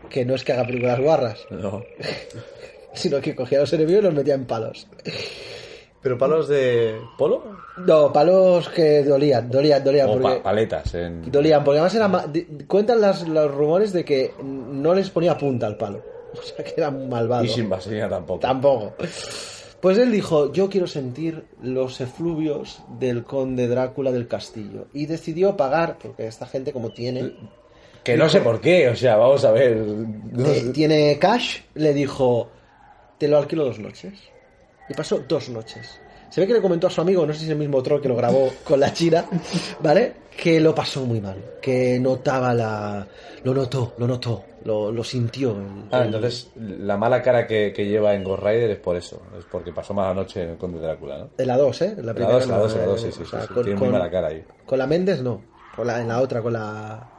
que 0.09 0.25
no 0.25 0.35
es 0.35 0.43
que 0.43 0.53
haga 0.53 0.65
películas 0.65 0.99
guarras, 0.99 1.39
No. 1.49 1.83
sino 3.01 3.21
que 3.21 3.35
cogía 3.35 3.59
a 3.59 3.61
los 3.61 3.73
enemigos 3.73 4.01
y 4.01 4.05
los 4.05 4.13
metía 4.13 4.33
en 4.35 4.45
palos. 4.45 4.87
¿Pero 6.01 6.17
palos 6.17 6.47
de 6.47 6.95
polo? 7.17 7.43
No, 7.85 8.13
palos 8.13 8.69
que 8.69 9.03
dolían, 9.03 9.49
dolían, 9.49 9.83
dolían, 9.83 10.07
porque 10.07 10.23
pa- 10.23 10.43
paletas 10.43 10.93
en... 10.93 11.29
dolían, 11.31 11.63
porque 11.63 11.79
además 11.79 11.95
era 11.95 12.07
ma- 12.07 12.27
di- 12.27 12.45
cuentan 12.67 13.01
las- 13.01 13.27
los 13.27 13.53
rumores 13.53 13.91
de 13.93 14.05
que 14.05 14.31
no 14.41 14.93
les 14.93 15.09
ponía 15.09 15.37
punta 15.37 15.65
al 15.67 15.75
palo, 15.75 16.01
o 16.33 16.41
sea 16.41 16.63
que 16.63 16.75
era 16.77 16.91
malvado. 16.91 17.43
Y 17.43 17.49
sin 17.49 17.69
vaselina 17.69 18.07
tampoco. 18.07 18.39
Tampoco. 18.39 18.93
Pues 19.81 19.97
él 19.97 20.11
dijo, 20.11 20.51
yo 20.53 20.69
quiero 20.69 20.87
sentir 20.87 21.43
los 21.61 21.99
efluvios 21.99 22.79
del 22.99 23.23
conde 23.23 23.67
Drácula 23.67 24.11
del 24.11 24.27
castillo. 24.27 24.87
Y 24.93 25.05
decidió 25.07 25.55
pagar, 25.57 25.97
porque 26.01 26.25
esta 26.27 26.47
gente 26.47 26.73
como 26.73 26.89
tiene, 26.91 27.33
Que 28.03 28.17
no 28.17 28.27
sé 28.29 28.41
por 28.41 28.59
qué, 28.59 28.89
o 28.89 28.95
sea, 28.95 29.17
vamos 29.17 29.43
a 29.45 29.51
ver. 29.51 29.77
No 29.77 30.45
eh, 30.47 30.61
sé. 30.61 30.69
tiene 30.71 31.19
cash, 31.19 31.59
le 31.75 31.93
dijo, 31.93 32.49
te 33.17 33.27
lo 33.27 33.37
alquilo 33.37 33.65
dos 33.65 33.79
noches. 33.79 34.13
Y 34.89 34.93
pasó 34.93 35.19
dos 35.27 35.49
noches. 35.49 35.99
Se 36.29 36.41
ve 36.41 36.47
que 36.47 36.53
le 36.53 36.61
comentó 36.61 36.87
a 36.87 36.89
su 36.89 37.01
amigo, 37.01 37.25
no 37.25 37.33
sé 37.33 37.39
si 37.39 37.45
es 37.45 37.51
el 37.51 37.57
mismo 37.57 37.81
troll 37.81 38.01
que 38.01 38.07
lo 38.09 38.15
grabó 38.15 38.51
con 38.63 38.79
la 38.79 38.93
china, 38.93 39.25
¿vale? 39.81 40.13
Que 40.35 40.59
lo 40.59 40.75
pasó 40.75 41.05
muy 41.05 41.19
mal, 41.21 41.37
que 41.61 41.99
notaba 41.99 42.53
la... 42.53 43.07
Lo 43.43 43.53
notó, 43.53 43.93
lo 43.97 44.07
notó, 44.07 44.43
lo, 44.65 44.91
lo 44.91 45.03
sintió. 45.03 45.55
Ah, 45.91 46.03
entonces 46.03 46.49
la 46.57 46.97
mala 46.97 47.21
cara 47.21 47.47
que, 47.47 47.71
que 47.73 47.85
lleva 47.87 48.13
en 48.13 48.23
Ghost 48.23 48.43
Rider 48.43 48.71
es 48.71 48.77
por 48.79 48.95
eso. 48.97 49.21
Es 49.37 49.45
porque 49.45 49.71
pasó 49.71 49.93
mala 49.93 50.13
noche 50.13 50.43
en 50.43 50.49
el 50.51 50.57
Conde 50.57 50.79
Drácula, 50.79 51.17
¿no? 51.19 51.29
En 51.37 51.47
la 51.47 51.57
2, 51.57 51.81
¿eh? 51.81 51.95
En 51.97 52.05
La 52.05 52.13
primera 52.13 52.33
2, 52.39 52.47
la 52.47 52.55
no, 52.57 52.61
2, 52.63 52.75
la 52.75 52.83
eh, 52.83 52.85
2, 52.87 53.01
sí, 53.01 53.11
sí, 53.11 53.21
o 53.21 53.25
sí, 53.25 53.31
sea, 53.31 53.41
sí. 53.41 53.47
con- 53.53 53.63
Tiene 53.63 53.79
muy 53.79 53.87
con- 53.87 53.97
mala 53.97 54.11
cara 54.11 54.27
ahí. 54.27 54.43
Con 54.65 54.77
la 54.77 54.85
Méndez 54.87 55.21
no. 55.21 55.41
Con 55.75 55.87
la, 55.87 56.01
en 56.01 56.07
la 56.09 56.21
otra, 56.21 56.41
con 56.41 56.53
la. 56.53 57.09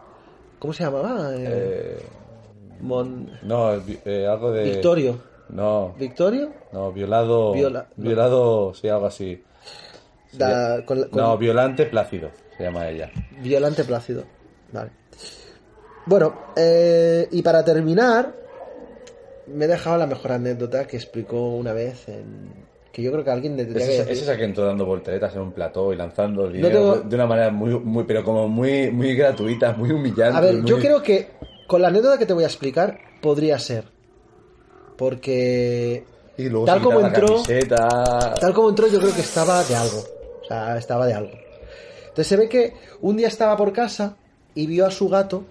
¿Cómo 0.58 0.72
se 0.74 0.84
llamaba? 0.84 1.34
Eh, 1.34 1.44
Eh, 1.46 2.02
Mon- 2.80 3.30
no, 3.42 3.72
eh, 4.04 4.26
algo 4.28 4.52
de... 4.52 4.64
Victorio. 4.64 5.18
No, 5.50 5.94
¿Victorio? 5.98 6.52
no, 6.72 6.92
violado... 6.92 7.52
Viola- 7.54 7.86
no. 7.96 8.04
Violado, 8.04 8.74
sí, 8.74 8.88
algo 8.88 9.06
así. 9.06 9.42
Da- 10.32 10.84
con, 10.84 11.00
la- 11.00 11.06
con 11.08 11.20
No, 11.22 11.38
Violante 11.38 11.86
Plácido, 11.86 12.30
se 12.56 12.64
llama 12.64 12.88
ella. 12.88 13.10
Violante 13.40 13.84
Plácido. 13.84 14.24
Vale. 14.72 14.90
Bueno, 16.06 16.34
eh, 16.56 17.26
y 17.30 17.42
para 17.42 17.64
terminar, 17.64 18.34
me 19.46 19.64
he 19.64 19.68
dejado 19.68 19.96
la 19.98 20.06
mejor 20.06 20.32
anécdota 20.32 20.86
que 20.86 20.96
explicó 20.96 21.48
una 21.56 21.72
vez 21.72 22.08
en. 22.08 22.66
Que 22.92 23.02
yo 23.02 23.12
creo 23.12 23.22
que 23.24 23.30
alguien 23.30 23.56
le 23.56 23.62
Es 23.62 23.68
tendría 23.68 23.86
que 23.86 23.92
esa, 23.94 24.02
decir. 24.04 24.16
es 24.16 24.22
esa 24.28 24.36
que 24.36 24.44
entró 24.44 24.64
dando 24.64 24.84
volteretas 24.86 25.34
en 25.34 25.42
un 25.42 25.52
plató 25.52 25.92
y 25.92 25.96
lanzando 25.96 26.48
dinero 26.48 26.78
tengo- 26.94 27.08
de- 27.08 27.14
una 27.16 27.26
manera 27.26 27.50
muy, 27.50 27.78
muy, 27.78 28.04
pero 28.04 28.24
como 28.24 28.48
muy, 28.48 28.90
muy 28.90 29.14
gratuita, 29.14 29.72
muy 29.74 29.90
humillante. 29.90 30.36
A 30.36 30.40
ver, 30.40 30.62
yo 30.64 30.76
muy- 30.76 30.84
creo 30.84 31.02
que 31.02 31.28
con 31.66 31.80
la 31.82 31.88
anécdota 31.88 32.18
que 32.18 32.26
te 32.26 32.32
voy 32.32 32.44
a 32.44 32.48
explicar 32.48 32.98
podría 33.22 33.58
ser. 33.58 33.84
Porque 34.98 36.04
Y 36.36 36.48
luego 36.48 36.66
tal 36.66 36.82
como 36.82 37.00
entró- 37.00 37.26
camiseta. 37.42 38.34
Tal 38.40 38.52
como 38.52 38.68
entró, 38.68 38.88
yo 38.88 38.98
creo 39.00 39.14
que 39.14 39.20
estaba 39.22 39.62
de 39.64 39.76
algo. 39.76 40.04
O 40.42 40.44
sea, 40.46 40.76
estaba 40.76 41.06
de 41.06 41.14
algo. 41.14 41.32
Entonces 42.02 42.26
se 42.26 42.36
ve 42.36 42.48
que 42.48 42.74
un 43.00 43.16
día 43.16 43.28
estaba 43.28 43.56
por 43.56 43.72
casa 43.72 44.16
y 44.54 44.66
vio 44.66 44.84
a 44.86 44.90
su 44.90 45.08
gato 45.08 45.44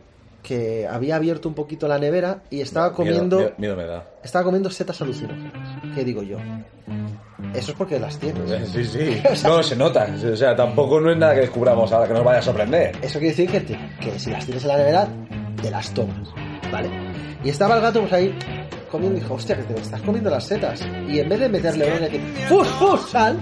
que 0.44 0.86
había 0.88 1.16
abierto 1.16 1.48
un 1.50 1.56
poquito 1.56 1.88
la 1.88 1.98
nevera 1.98 2.44
y 2.50 2.62
estaba 2.62 2.94
comiendo. 2.94 3.38
Miedo, 3.38 3.50
miedo- 3.58 3.60
miedo 3.60 3.76
me 3.78 3.86
da. 3.86 4.06
Estaba 4.24 4.44
comiendo 4.46 4.70
setas 4.70 5.02
alucinógenas. 5.02 5.54
¿Qué 5.96 6.04
digo 6.04 6.24
yo? 6.24 6.38
Eso 7.54 7.72
es 7.72 7.78
porque 7.78 8.00
las 8.00 8.18
tienes. 8.20 8.70
Sí, 8.70 8.86
sí. 8.86 9.22
No, 9.44 9.64
se 9.64 9.76
nota. 9.76 10.08
O 10.32 10.36
sea, 10.36 10.56
tampoco 10.56 11.00
no 11.00 11.12
es 11.12 11.18
nada 11.18 11.34
que 11.36 11.42
descubramos 11.42 11.92
ahora 11.94 12.08
que 12.08 12.14
nos 12.14 12.24
vaya 12.24 12.40
a 12.40 12.42
sorprender. 12.42 12.96
Eso 13.02 13.20
quiere 13.20 13.30
decir 13.36 13.50
que, 13.50 13.62
te- 13.62 13.80
que 14.02 14.20
si 14.20 14.30
las 14.30 14.44
tienes 14.46 14.64
en 14.64 14.68
la 14.70 14.78
nevera, 14.78 15.08
te 15.62 15.72
las 15.72 15.94
tomas. 15.94 16.28
¿Vale? 16.72 16.90
Y 17.44 17.50
estaba 17.50 17.76
el 17.76 17.82
gato 17.82 18.02
pues 18.02 18.12
ahí 18.14 18.38
comiendo 18.88 19.18
y 19.18 19.22
dijo, 19.22 19.36
hostia, 19.36 19.56
que 19.56 19.64
te 19.64 19.80
estás 19.80 20.02
comiendo 20.02 20.30
las 20.30 20.46
setas. 20.46 20.82
Y 21.08 21.20
en 21.20 21.30
vez 21.30 21.40
de 21.40 21.50
meterle 21.50 21.88
y 21.88 22.00
decir, 22.00 22.22
¡fus, 22.48 22.68
fus, 22.68 23.10
sal! 23.10 23.38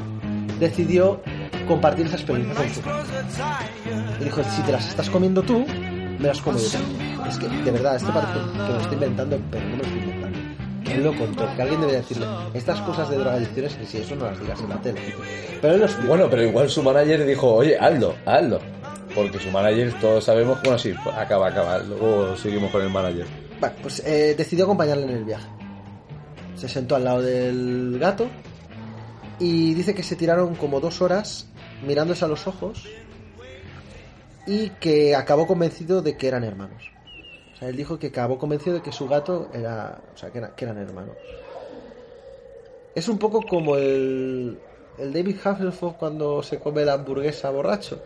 Decidió 0.59 1.21
compartir 1.67 2.05
esa 2.05 2.15
experiencia 2.15 2.55
con 2.55 2.69
su. 2.69 2.81
Y 4.21 4.23
dijo, 4.25 4.43
si 4.43 4.61
te 4.61 4.71
las 4.71 4.87
estás 4.87 5.09
comiendo 5.09 5.41
tú, 5.41 5.65
me 6.19 6.27
las 6.27 6.41
como 6.41 6.57
yo 6.57 6.69
también. 6.69 7.19
Es 7.27 7.37
que, 7.37 7.47
de 7.47 7.71
verdad, 7.71 7.95
esto 7.95 8.13
parece 8.13 8.33
que 8.33 8.39
me 8.39 8.69
lo 8.69 8.79
estoy 8.79 8.93
inventando, 8.93 9.39
pero 9.51 9.63
no 9.63 9.71
me 9.71 9.77
lo 9.77 9.83
estoy 9.83 9.99
inventando. 9.99 10.39
Él 10.85 11.03
lo 11.03 11.17
contó, 11.17 11.55
que 11.55 11.61
alguien 11.61 11.81
debería 11.81 12.01
decirle, 12.01 12.27
estas 12.53 12.79
cosas 12.81 13.09
de 13.09 13.17
drogadicciones, 13.17 13.73
que 13.73 13.85
si 13.85 13.97
eso 13.97 14.15
no 14.15 14.25
las 14.25 14.39
digas 14.39 14.59
en 14.61 14.69
la 14.69 14.81
tele. 14.81 15.01
Pero 15.61 15.73
él 15.73 15.79
lo 15.79 15.85
explicó. 15.87 16.09
Bueno, 16.09 16.27
pero 16.29 16.43
igual 16.43 16.69
su 16.69 16.83
manager 16.83 17.25
dijo, 17.25 17.53
oye, 17.53 17.77
hazlo, 17.77 18.15
hazlo. 18.25 18.59
Porque 19.13 19.39
su 19.39 19.49
manager, 19.49 19.93
todos 19.99 20.23
sabemos, 20.23 20.61
bueno, 20.61 20.77
sí, 20.77 20.93
acaba, 21.17 21.47
acaba. 21.49 21.79
Luego 21.79 22.35
seguimos 22.37 22.71
con 22.71 22.81
el 22.83 22.89
manager. 22.89 23.25
Bueno, 23.59 23.75
pues 23.81 23.99
eh, 24.05 24.35
decidió 24.37 24.65
acompañarle 24.65 25.03
en 25.05 25.09
el 25.11 25.23
viaje. 25.23 25.47
Se 26.55 26.67
sentó 26.69 26.95
al 26.95 27.03
lado 27.03 27.21
del 27.21 27.97
gato 27.99 28.27
y 29.39 29.73
dice 29.73 29.93
que 29.93 30.03
se 30.03 30.15
tiraron 30.15 30.55
como 30.55 30.79
dos 30.79 31.01
horas 31.01 31.47
mirándose 31.85 32.23
a 32.25 32.27
los 32.27 32.47
ojos 32.47 32.85
y 34.47 34.69
que 34.71 35.15
acabó 35.15 35.47
convencido 35.47 36.01
de 36.01 36.15
que 36.17 36.27
eran 36.27 36.43
hermanos. 36.43 36.83
O 37.53 37.57
sea, 37.57 37.69
él 37.69 37.75
dijo 37.77 37.97
que 37.99 38.07
acabó 38.07 38.37
convencido 38.37 38.75
de 38.77 38.81
que 38.81 38.91
su 38.91 39.07
gato 39.07 39.49
era, 39.53 40.01
o 40.13 40.17
sea, 40.17 40.29
que, 40.31 40.37
era- 40.39 40.55
que 40.55 40.65
eran 40.65 40.77
hermanos. 40.77 41.15
Es 42.93 43.07
un 43.09 43.17
poco 43.17 43.41
como 43.41 43.75
el, 43.75 44.57
el 44.97 45.13
David 45.13 45.37
Hasselhoff 45.43 45.95
cuando 45.97 46.41
se 46.43 46.59
come 46.59 46.85
la 46.85 46.93
hamburguesa 46.93 47.49
borracho. 47.49 48.01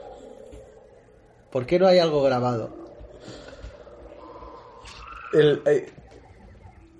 ¿Por 1.52 1.66
qué 1.66 1.78
no 1.80 1.88
hay 1.88 2.00
algo 2.00 2.22
grabado? 2.24 2.88
El, 5.34 5.62
eh, 5.65 5.88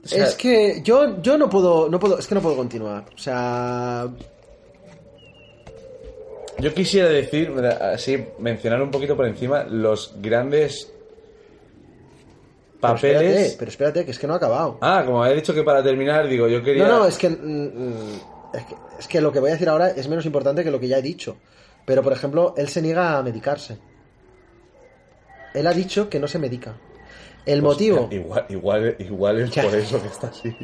o 0.04 0.08
sea, 0.08 0.26
es 0.26 0.36
que 0.36 0.82
yo, 0.84 1.22
yo 1.22 1.38
no 1.38 1.50
puedo, 1.50 1.90
no 1.90 2.00
puedo, 2.00 2.20
es 2.20 2.28
que 2.28 2.36
no 2.36 2.42
puedo 2.42 2.56
continuar. 2.56 3.06
O 3.14 3.18
sea, 3.18 4.08
Yo 6.60 6.74
quisiera 6.74 7.10
decir, 7.10 7.52
así, 7.82 8.26
mencionar 8.40 8.82
un 8.82 8.92
poquito 8.92 9.16
por 9.16 9.26
encima 9.26 9.64
los 9.64 10.16
grandes 10.18 10.92
pero 12.82 12.96
espérate, 12.96 13.26
papeles. 13.26 13.56
pero 13.60 13.70
espérate, 13.70 14.06
que 14.06 14.12
es 14.12 14.20
que 14.20 14.28
no 14.28 14.34
ha 14.34 14.38
acabado. 14.38 14.78
Ah, 14.82 15.04
como 15.06 15.26
he 15.26 15.36
dicho 15.36 15.54
que 15.54 15.64
para 15.64 15.84
terminar, 15.84 16.28
digo, 16.28 16.48
yo 16.48 16.64
quería. 16.64 16.88
No, 16.88 17.00
no, 17.00 17.06
es 17.06 17.18
que, 17.18 17.30
mm, 17.30 18.14
es 18.54 18.66
que, 18.66 18.76
es 19.00 19.08
que 19.08 19.22
lo 19.22 19.32
que 19.32 19.40
voy 19.40 19.50
a 19.50 19.54
decir 19.54 19.68
ahora 19.68 19.90
es 19.90 20.08
menos 20.08 20.26
importante 20.26 20.64
que 20.64 20.72
lo 20.72 20.80
que 20.80 20.88
ya 20.88 20.98
he 20.98 21.02
dicho. 21.02 21.38
Pero, 21.86 22.04
por 22.04 22.14
ejemplo, 22.14 22.54
él 22.58 22.70
se 22.70 22.82
niega 22.82 23.18
a 23.18 23.24
medicarse. 23.24 23.78
Él 25.54 25.68
ha 25.68 25.74
dicho 25.74 26.10
que 26.10 26.20
no 26.20 26.28
se 26.28 26.40
medica. 26.40 26.76
El 27.46 27.62
Pues, 27.62 27.74
motivo, 27.76 28.08
Igual, 28.12 28.46
igual, 28.50 28.96
igual 29.00 29.40
es 29.40 29.50
por 29.52 29.74
eso 29.76 30.02
que 30.02 30.08
está 30.08 30.28
así. 30.28 30.56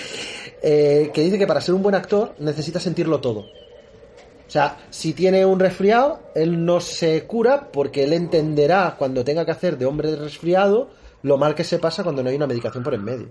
eh, 0.62 1.10
que 1.14 1.20
dice 1.22 1.38
que 1.38 1.46
para 1.46 1.60
ser 1.60 1.74
un 1.74 1.82
buen 1.82 1.94
actor 1.94 2.34
necesita 2.38 2.78
sentirlo 2.80 3.20
todo. 3.20 3.40
O 3.40 4.50
sea, 4.50 4.76
si 4.90 5.12
tiene 5.12 5.44
un 5.44 5.58
resfriado, 5.58 6.20
él 6.34 6.64
no 6.64 6.80
se 6.80 7.24
cura 7.24 7.70
porque 7.72 8.04
él 8.04 8.12
entenderá 8.12 8.94
cuando 8.98 9.24
tenga 9.24 9.44
que 9.44 9.50
hacer 9.50 9.76
de 9.78 9.86
hombre 9.86 10.14
resfriado 10.14 10.90
lo 11.22 11.36
mal 11.38 11.54
que 11.54 11.64
se 11.64 11.78
pasa 11.78 12.04
cuando 12.04 12.22
no 12.22 12.30
hay 12.30 12.36
una 12.36 12.46
medicación 12.46 12.84
por 12.84 12.94
en 12.94 13.04
medio. 13.04 13.28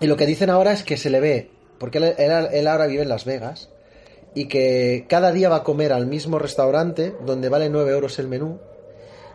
Y 0.00 0.06
lo 0.06 0.16
que 0.16 0.26
dicen 0.26 0.50
ahora 0.50 0.72
es 0.72 0.82
que 0.84 0.96
se 0.96 1.10
le 1.10 1.20
ve, 1.20 1.50
porque 1.78 1.98
él, 1.98 2.04
él- 2.18 2.48
él 2.52 2.66
ahora 2.68 2.86
vive 2.86 3.02
en 3.02 3.08
Las 3.08 3.24
Vegas, 3.24 3.70
y 4.34 4.46
que 4.46 5.06
cada 5.08 5.32
día 5.32 5.48
va 5.48 5.56
a 5.56 5.62
comer 5.64 5.92
al 5.92 6.06
mismo 6.06 6.38
restaurante 6.38 7.14
donde 7.24 7.48
vale 7.48 7.70
9 7.70 7.90
euros 7.92 8.18
el 8.18 8.28
menú, 8.28 8.58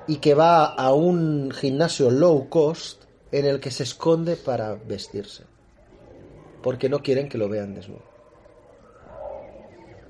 y 0.10 0.18
que 0.18 0.34
va 0.34 0.66
a 0.66 0.92
un 0.92 1.52
gimnasio 1.52 2.10
low 2.10 2.50
cost 2.50 3.04
en 3.32 3.46
el 3.46 3.60
que 3.60 3.70
se 3.70 3.84
esconde 3.84 4.36
para 4.36 4.74
vestirse. 4.74 5.44
porque 6.64 6.90
no 6.90 7.00
quieren 7.02 7.30
que 7.30 7.38
lo 7.38 7.48
vean 7.48 7.74
desnudo. 7.76 8.02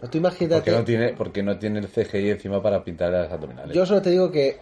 No, 0.01 0.09
tú 0.09 0.17
imagínate. 0.17 0.55
Porque 0.55 0.71
no 0.71 0.83
tiene, 0.83 1.13
porque 1.13 1.43
no 1.43 1.59
tiene 1.59 1.79
el 1.79 1.87
CGI 1.89 2.31
encima 2.31 2.63
para 2.63 2.83
pintar 2.83 3.11
las 3.11 3.31
abdominales. 3.31 3.75
Yo 3.75 3.85
solo 3.85 4.01
te 4.01 4.09
digo 4.09 4.31
que 4.31 4.57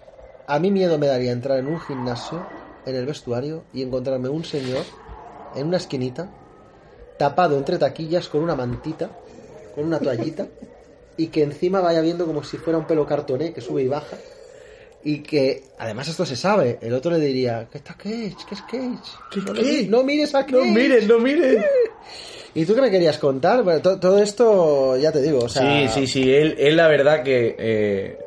a 0.47 0.60
mí 0.60 0.71
miedo 0.71 0.97
me 0.97 1.08
daría 1.08 1.32
entrar 1.32 1.60
en 1.60 1.67
un 1.67 1.80
gimnasio, 1.80 2.45
en 2.86 2.95
el 2.95 3.06
vestuario, 3.06 3.63
y 3.73 3.84
encontrarme 3.84 4.28
un 4.28 4.43
señor 4.43 4.84
en 5.56 5.67
una 5.67 5.78
esquinita, 5.78 6.30
tapado 7.17 7.58
entre 7.58 7.78
taquillas 7.78 8.28
con 8.28 8.41
una 8.41 8.56
mantita, 8.56 9.12
con 9.76 9.86
una 9.86 10.00
toallita, 10.00 10.47
y 11.15 11.28
que 11.28 11.43
encima 11.43 11.80
vaya 11.80 12.02
viendo 12.02 12.26
como 12.26 12.43
si 12.43 12.58
fuera 12.58 12.80
un 12.80 12.88
pelo 12.88 13.06
cartoné 13.06 13.54
que 13.54 13.62
sube 13.62 13.84
y 13.84 13.88
baja. 13.88 14.17
Y 15.09 15.19
que, 15.19 15.63
además 15.79 16.09
esto 16.09 16.25
se 16.25 16.35
sabe, 16.35 16.79
el 16.81 16.93
otro 16.93 17.11
le 17.11 17.19
diría, 17.19 17.65
¿qué 17.71 17.77
está 17.77 17.93
Cage? 17.93 18.35
¿Qué 18.45 18.55
es 18.55 18.61
Cage? 18.63 18.99
¿Qué- 19.31 19.39
no, 19.41 19.53
mi- 19.53 19.87
no 19.87 20.03
mires 20.03 20.35
a 20.35 20.45
Cage. 20.45 20.51
No 20.57 20.65
miren, 20.65 21.07
no 21.07 21.19
miren. 21.19 21.63
¿Y 22.53 22.65
tú 22.65 22.75
qué 22.75 22.81
me 22.81 22.91
querías 22.91 23.17
contar? 23.17 23.63
Bueno, 23.63 23.81
to- 23.81 23.99
todo 24.01 24.21
esto, 24.21 24.97
ya 24.97 25.11
te 25.13 25.21
digo, 25.21 25.39
o 25.45 25.47
sea... 25.47 25.87
Sí, 25.87 25.87
sí, 26.01 26.07
sí. 26.07 26.33
Él, 26.33 26.55
él 26.59 26.75
la 26.75 26.89
verdad 26.89 27.23
que. 27.23 27.55
eh, 27.57 28.17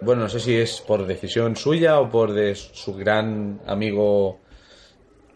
bueno, 0.00 0.22
no 0.22 0.28
sé 0.28 0.40
si 0.40 0.56
es 0.56 0.80
por 0.80 1.06
decisión 1.06 1.54
suya 1.54 2.00
o 2.00 2.10
por 2.10 2.32
de 2.32 2.56
su 2.56 2.92
gran 2.94 3.60
amigo. 3.66 4.38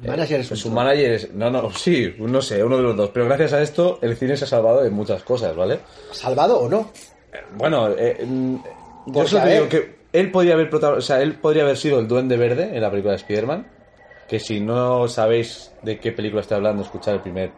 eh, 0.03 0.09
Manager 0.09 0.41
es 0.41 0.49
su 0.49 0.71
manager 0.71 1.13
es. 1.13 1.33
No, 1.35 1.51
no, 1.51 1.71
sí, 1.73 2.15
no 2.19 2.43
sé, 2.43 2.65
uno 2.65 2.79
de 2.79 2.83
los 2.83 2.97
dos. 2.97 3.11
Pero 3.15 3.27
gracias 3.27 3.53
a 3.53 3.63
esto, 3.63 4.01
el 4.03 4.17
cine 4.17 4.37
se 4.37 4.45
ha 4.45 4.49
salvado 4.49 4.83
de 4.83 4.91
muchas 4.91 5.23
cosas, 5.23 5.55
¿vale? 5.55 5.79
¿Salvado 6.11 6.59
o 6.59 6.69
no? 6.69 6.91
Eh, 7.33 7.37
Bueno, 7.57 7.91
eh, 7.97 8.25
mm, 8.27 8.57
yo 9.07 9.29
solo 9.29 9.47
digo 9.47 9.69
que 9.69 10.04
él 10.15 10.31
podría 10.31 10.55
haber 10.55 10.73
o 10.73 11.01
sea, 11.01 11.21
él 11.21 11.35
podría 11.35 11.65
haber 11.65 11.77
sido 11.77 11.99
el 11.99 12.07
Duende 12.07 12.37
Verde 12.37 12.71
en 12.73 12.81
la 12.81 12.89
película 12.89 13.13
de 13.13 13.17
Spider-Man. 13.17 13.67
Que 14.29 14.39
si 14.39 14.61
no 14.61 15.09
sabéis 15.09 15.73
de 15.83 15.99
qué 15.99 16.13
película 16.13 16.41
estoy 16.41 16.57
hablando, 16.57 16.83
escuchad 16.83 17.15
el 17.15 17.21
primer 17.21 17.51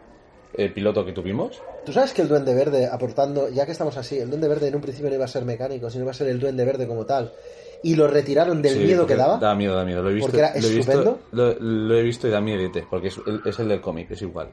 eh, 0.55 0.69
piloto 0.69 1.05
que 1.05 1.11
tuvimos. 1.13 1.61
¿Tú 1.85 1.93
sabes 1.93 2.13
que 2.13 2.23
el 2.23 2.27
Duende 2.27 2.55
Verde, 2.55 2.87
aportando, 2.91 3.47
ya 3.49 3.65
que 3.65 3.73
estamos 3.73 3.95
así, 3.95 4.17
el 4.17 4.29
Duende 4.29 4.47
Verde 4.47 4.69
en 4.69 4.75
un 4.75 4.81
principio 4.81 5.09
no 5.09 5.15
iba 5.15 5.25
a 5.25 5.29
ser 5.29 5.45
mecánico, 5.45 5.89
sino 5.91 6.03
iba 6.03 6.11
a 6.11 6.15
ser 6.15 6.29
el 6.29 6.39
Duende 6.39 6.65
Verde 6.65 6.87
como 6.87 7.05
tal? 7.05 7.31
Y 7.83 7.95
lo 7.95 8.07
retiraron 8.07 8.59
del 8.63 8.73
Sí, 8.73 8.79
miedo 8.79 9.05
que 9.05 9.15
daba. 9.15 9.37
Da 9.37 9.53
miedo, 9.53 9.75
da 9.75 9.85
miedo. 9.85 10.01
Lo 10.01 10.09
he 10.09 10.13
visto, 10.13 10.31
Porque 10.31 10.39
era 10.39 10.59
lo 10.59 10.67
he 10.67 10.73
visto, 10.73 11.19
lo, 11.31 11.53
lo 11.59 11.95
he 11.95 12.01
visto 12.01 12.27
y 12.27 12.31
da 12.31 12.41
miedo, 12.41 12.71
porque 12.89 13.09
es 13.09 13.19
el, 13.27 13.41
es 13.45 13.59
el 13.59 13.67
del 13.67 13.81
cómic, 13.81 14.09
es 14.09 14.21
igual. 14.23 14.49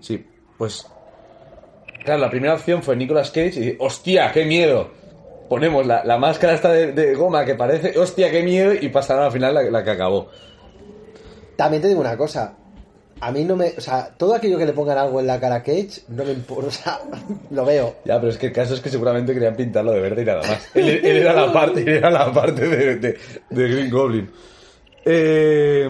Sí, 0.00 0.24
pues. 0.56 0.86
Claro, 2.04 2.20
la 2.20 2.30
primera 2.30 2.54
opción 2.54 2.84
fue 2.84 2.94
Nicolas 2.94 3.30
Cage 3.32 3.56
y 3.56 3.60
dije, 3.60 3.76
¡hostia, 3.80 4.30
qué 4.32 4.44
miedo! 4.44 4.90
Ponemos 5.48 5.86
la, 5.86 6.04
la 6.04 6.18
máscara 6.18 6.54
esta 6.54 6.70
de, 6.72 6.92
de 6.92 7.14
goma 7.14 7.44
que 7.44 7.54
parece, 7.54 7.98
¡hostia, 7.98 8.30
qué 8.30 8.42
miedo! 8.42 8.72
Y 8.74 8.88
pasaron 8.90 9.24
al 9.24 9.32
final 9.32 9.54
la, 9.54 9.62
la 9.62 9.82
que 9.84 9.90
acabó. 9.90 10.28
También 11.56 11.82
te 11.82 11.88
digo 11.88 12.00
una 12.00 12.16
cosa. 12.16 12.54
A 13.20 13.32
mí 13.32 13.44
no 13.44 13.56
me. 13.56 13.72
O 13.76 13.80
sea, 13.80 14.10
todo 14.16 14.34
aquello 14.34 14.58
que 14.58 14.66
le 14.66 14.72
pongan 14.72 14.96
algo 14.98 15.18
en 15.18 15.26
la 15.26 15.40
cara 15.40 15.56
a 15.56 15.62
Cage, 15.62 16.02
no 16.08 16.24
me 16.24 16.32
importa. 16.32 16.66
O 16.68 16.70
sea, 16.70 17.00
lo 17.50 17.64
veo. 17.64 17.96
Ya, 18.04 18.20
pero 18.20 18.30
es 18.30 18.38
que 18.38 18.46
el 18.48 18.52
caso 18.52 18.74
es 18.74 18.80
que 18.80 18.90
seguramente 18.90 19.32
querían 19.34 19.56
pintarlo 19.56 19.90
de 19.92 20.00
verde 20.00 20.22
y 20.22 20.24
nada 20.24 20.42
más. 20.42 20.68
Él, 20.74 20.88
él 21.04 21.16
era 21.16 21.32
la 21.32 21.52
parte, 21.52 21.80
él 21.80 21.88
era 21.88 22.10
la 22.10 22.32
parte 22.32 22.68
de, 22.68 22.96
de, 22.96 23.18
de 23.50 23.68
Green 23.68 23.90
Goblin. 23.90 24.30
Eh, 25.04 25.88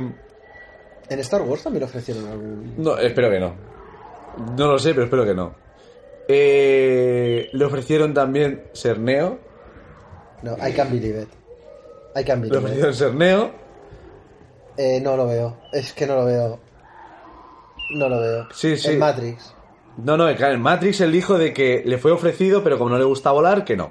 En 1.10 1.18
Star 1.18 1.42
Wars 1.42 1.62
también 1.64 1.82
ofrecieron 1.84 2.26
algún. 2.28 2.74
No, 2.78 2.96
espero 2.96 3.28
que 3.30 3.40
no. 3.40 3.54
No 4.56 4.68
lo 4.68 4.78
sé, 4.78 4.90
pero 4.94 5.04
espero 5.04 5.24
que 5.26 5.34
no. 5.34 5.54
Eh, 6.28 7.48
le 7.52 7.64
ofrecieron 7.64 8.14
también 8.14 8.64
ser 8.72 8.98
Neo. 8.98 9.38
No, 10.42 10.56
I 10.66 10.72
can 10.72 10.90
believe 10.90 11.22
it. 11.22 11.28
I 12.16 12.24
can 12.24 12.40
believe 12.40 12.58
it. 12.58 12.64
ofrecieron 12.64 12.94
ser 12.94 13.14
Neo. 13.14 13.50
Eh, 14.76 15.00
no 15.00 15.16
lo 15.16 15.26
veo. 15.26 15.56
Es 15.72 15.92
que 15.92 16.06
no 16.06 16.14
lo 16.16 16.24
veo. 16.24 16.58
No 17.96 18.08
lo 18.08 18.20
veo. 18.20 18.46
Sí, 18.52 18.76
sí. 18.76 18.90
En 18.92 18.98
Matrix. 18.98 19.54
No, 19.98 20.16
no, 20.16 20.32
claro, 20.36 20.54
en 20.54 20.60
Matrix 20.60 21.00
él 21.00 21.10
dijo 21.10 21.36
de 21.38 21.52
que 21.52 21.82
le 21.84 21.98
fue 21.98 22.12
ofrecido, 22.12 22.62
pero 22.62 22.78
como 22.78 22.90
no 22.90 22.98
le 22.98 23.04
gusta 23.04 23.32
volar, 23.32 23.64
que 23.64 23.76
no. 23.76 23.90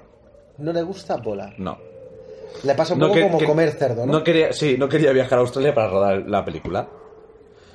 No 0.58 0.72
le 0.72 0.82
gusta 0.84 1.18
volar. 1.18 1.54
No. 1.58 1.78
Le 2.64 2.74
pasa 2.76 2.94
un 2.94 3.00
No 3.02 3.08
poco 3.08 3.16
que- 3.20 3.24
como 3.28 3.38
que- 3.40 3.46
comer 3.46 3.72
cerdo, 3.72 4.06
¿no? 4.06 4.24
quería, 4.24 4.54
sí, 4.54 4.78
no 4.80 4.88
quería 4.88 5.12
viajar 5.12 5.38
a 5.38 5.42
Australia 5.42 5.74
para 5.76 5.90
rodar 5.90 6.24
la 6.28 6.46
película. 6.46 6.88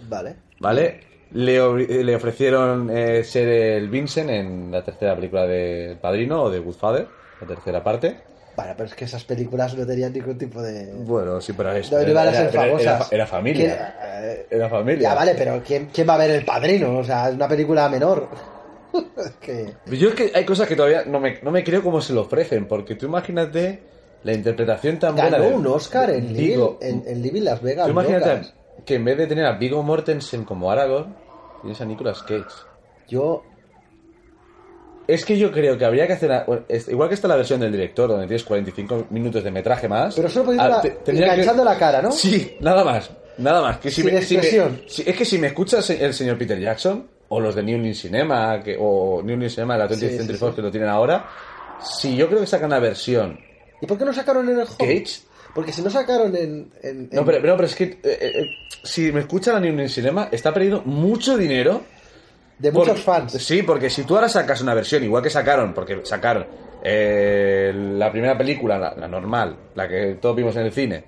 Vale. 0.09 0.37
¿Vale? 0.61 1.01
Le, 1.33 2.03
le 2.05 2.17
ofrecieron 2.17 2.91
eh, 2.91 3.23
ser 3.25 3.49
el 3.49 3.89
Vincent 3.89 4.31
en 4.31 4.71
la 4.71 4.83
tercera 4.83 5.15
película 5.15 5.47
de 5.47 5.97
Padrino 6.01 6.45
o 6.45 6.51
de 6.51 6.59
Goodfather, 6.59 7.07
la 7.41 7.47
tercera 7.47 7.83
parte. 7.85 8.21
Vale, 8.57 8.75
pero 8.77 8.87
es 8.89 8.95
que 8.95 9.07
esas 9.07 9.25
películas 9.25 9.75
no 9.77 9.87
tenían 9.87 10.13
ningún 10.13 10.37
tipo 10.37 10.61
de. 10.61 10.93
Bueno, 10.93 11.41
sí, 11.41 11.53
pero 11.55 11.73
es. 11.73 11.91
No, 11.91 11.99
no 12.03 12.09
iban 12.09 12.29
a 12.29 12.33
ser 12.33 12.49
era, 12.49 12.63
famosas. 12.63 13.13
era 13.13 13.27
familia. 13.27 13.67
¿Quién- 13.67 14.31
eh, 14.31 14.47
Era 14.51 14.69
familia. 14.69 15.09
Ya 15.09 15.15
vale, 15.15 15.35
pero 15.37 15.63
¿quién, 15.67 15.89
¿quién 15.93 16.07
va 16.09 16.15
a 16.15 16.19
ver 16.19 16.31
El 16.33 16.45
Padrino? 16.45 16.99
O 16.99 17.05
sea, 17.05 17.29
es 17.31 17.35
una 17.35 17.49
película 17.49 17.89
menor. 17.89 18.29
Que... 19.41 19.73
Yo 19.87 20.11
es 20.11 20.15
que 20.15 20.33
hay 20.35 20.45
cosas 20.45 20.69
que 20.69 20.77
todavía 20.77 21.05
no 21.07 21.19
me, 21.19 21.41
no 21.41 21.51
me 21.51 21.65
creo 21.65 21.83
cómo 21.83 22.03
se 22.03 22.13
lo 22.13 22.21
ofrecen, 22.23 22.69
porque 22.69 22.95
tú 22.95 23.07
imagínate 23.07 23.81
la 24.23 24.35
interpretación 24.35 24.99
tan 24.99 25.17
buena 25.17 25.39
Ganó 25.39 25.57
un 25.57 25.67
Oscar 25.67 26.11
de 26.11 26.19
en. 26.19 26.33
Living, 26.35 26.67
en, 26.83 27.03
en 27.07 27.23
Living 27.23 27.41
Las 27.43 27.63
Vegas. 27.63 27.87
Tú 27.87 27.93
imagínate 27.93 28.43
que 28.85 28.97
en 28.97 29.05
vez 29.07 29.17
de 29.17 29.27
tener 29.27 29.47
a 29.47 29.53
Vigo 29.57 29.83
Mortensen 29.83 30.45
como 30.45 30.71
Aragorn, 30.71 31.15
tienes 31.63 31.81
a 31.81 31.87
Nicolas 31.87 32.23
Cage. 32.23 32.45
Yo. 33.09 33.43
Es 35.09 35.25
que 35.25 35.37
yo 35.37 35.51
creo 35.51 35.77
que 35.77 35.85
habría 35.85 36.07
que 36.07 36.13
hacer... 36.15 36.31
una- 36.47 36.65
igual 36.89 37.09
que 37.09 37.15
está 37.15 37.27
la 37.29 37.37
versión 37.37 37.59
del 37.61 37.73
director, 37.73 38.09
donde 38.09 38.27
tienes 38.27 38.45
45 38.45 39.07
minutos 39.11 39.43
de 39.43 39.51
metraje 39.51 39.89
más... 39.89 40.15
Pero 40.15 40.29
solo 40.29 40.45
poniendo 40.47 40.65
ah, 40.65 40.77
la- 40.77 40.81
te- 40.81 40.91
tendría 40.91 41.27
que- 41.29 41.33
enganchando 41.35 41.65
la 41.65 41.77
cara, 41.79 42.01
¿no? 42.03 42.13
Sí, 42.13 42.57
nada 42.61 42.85
más. 42.85 43.11
Nada 43.39 43.61
más. 43.63 43.79
Que 43.79 43.91
si 43.91 44.03
Sin 44.03 44.15
me- 44.15 44.23
si 44.23 44.35
me- 44.37 44.41
expresión. 44.41 44.83
si- 44.87 45.03
es 45.09 45.17
que 45.17 45.25
si 45.25 45.39
me 45.39 45.49
escuchas 45.49 45.89
el 45.91 46.15
señor 46.15 46.39
Peter 46.39 46.59
Jackson, 46.59 47.09
o 47.29 47.41
los 47.41 47.55
de 47.55 47.63
New 47.63 47.79
Line 47.79 47.95
Cinema, 47.95 48.61
que, 48.63 48.77
o 48.79 49.23
New 49.25 49.37
Line 49.37 49.49
Cinema 49.51 49.75
de 49.75 49.79
la 49.81 49.89
20th 49.89 49.95
Sí, 49.99 50.09
sí, 50.11 50.17
Century 50.19 50.35
sí. 50.39 50.41
Fox 50.41 50.55
que 50.55 50.63
lo 50.63 50.71
tienen 50.71 50.89
ahora, 50.91 51.27
si 51.83 52.15
yo 52.17 52.29
creo 52.29 52.41
que 52.41 52.47
sacan 52.47 52.67
una 52.67 52.79
versión 52.79 53.39
¿Y 53.81 53.87
por 53.87 53.99
qué 53.99 54.05
no 54.05 54.13
sacaron 54.13 54.49
en 54.49 54.61
el 54.61 54.67
Home? 54.67 54.77
Cage... 54.79 55.23
Porque 55.55 55.73
si 55.73 55.83
no 55.83 55.91
sacaron 55.91 56.35
en. 56.37 56.71
en- 56.83 57.09
No, 57.13 57.21
en- 57.21 57.27
pero, 57.27 57.41
pero, 57.43 57.57
pero 57.57 57.65
es 57.67 57.75
que 57.75 57.85
eh, 57.85 57.99
eh, 58.05 58.47
si 58.85 59.13
me 59.13 59.21
escuchan 59.21 59.57
a 59.57 59.61
New 59.61 59.73
Line 59.73 59.89
Cinema, 59.89 60.29
está 60.33 60.53
perdiendo 60.55 60.81
mucho 60.87 61.37
dinero 61.37 61.83
de 62.63 62.73
por- 62.73 62.87
muchos 62.87 63.03
fans. 63.05 63.33
Sí, 63.33 63.63
porque 63.63 63.91
si 63.91 64.05
tú 64.05 64.15
ahora 64.15 64.29
sacas 64.29 64.61
una 64.61 64.73
versión, 64.75 65.03
igual 65.05 65.23
que 65.23 65.31
sacaron, 65.31 65.75
porque 65.75 66.01
sacaron 66.05 66.47
eh, 66.83 67.73
la 67.75 68.11
primera 68.11 68.37
película, 68.37 68.79
la, 68.79 68.95
la 68.97 69.09
normal, 69.09 69.57
la 69.75 69.89
que 69.89 70.17
todos 70.21 70.37
vimos 70.37 70.55
en 70.57 70.63
el 70.67 70.73
cine, 70.73 71.05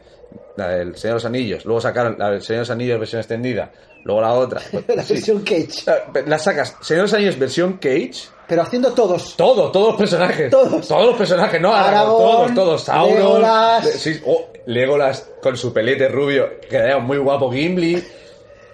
la 0.56 0.68
del 0.68 0.96
Señor 0.96 1.14
de 1.14 1.16
los 1.16 1.24
Anillos, 1.24 1.64
luego 1.64 1.80
sacaron 1.80 2.16
la 2.18 2.30
del 2.30 2.42
Señor 2.42 2.58
de 2.58 2.62
los 2.62 2.70
Anillos 2.70 2.98
versión 2.98 3.20
extendida, 3.20 3.70
luego 4.04 4.20
la 4.20 4.32
otra. 4.32 4.60
la 4.88 5.02
sí. 5.02 5.14
versión 5.14 5.42
Cage. 5.42 5.84
La 6.26 6.38
sacas, 6.38 6.76
Señor 6.80 7.02
de 7.02 7.02
los 7.02 7.14
Anillos 7.14 7.38
versión 7.38 7.72
Cage, 7.74 8.28
Pero 8.48 8.62
haciendo 8.62 8.92
todos. 8.92 9.36
todo, 9.36 9.70
todos 9.70 9.88
los 9.90 9.96
personajes. 9.96 10.50
Todos. 10.50 10.88
los 10.90 11.16
personajes, 11.16 11.60
no, 11.60 11.72
Aragorn, 11.74 12.54
todos, 12.54 12.54
todos. 12.54 12.82
Sauron. 12.84 13.14
Legolas. 13.16 13.84
Le- 13.84 13.92
sí, 13.92 14.20
oh, 14.26 14.48
Legolas 14.66 15.28
con 15.42 15.56
su 15.56 15.72
pelete 15.72 16.08
rubio, 16.08 16.60
que 16.60 16.68
quedaría 16.68 16.98
muy 16.98 17.18
guapo 17.18 17.50
Gimli, 17.52 18.02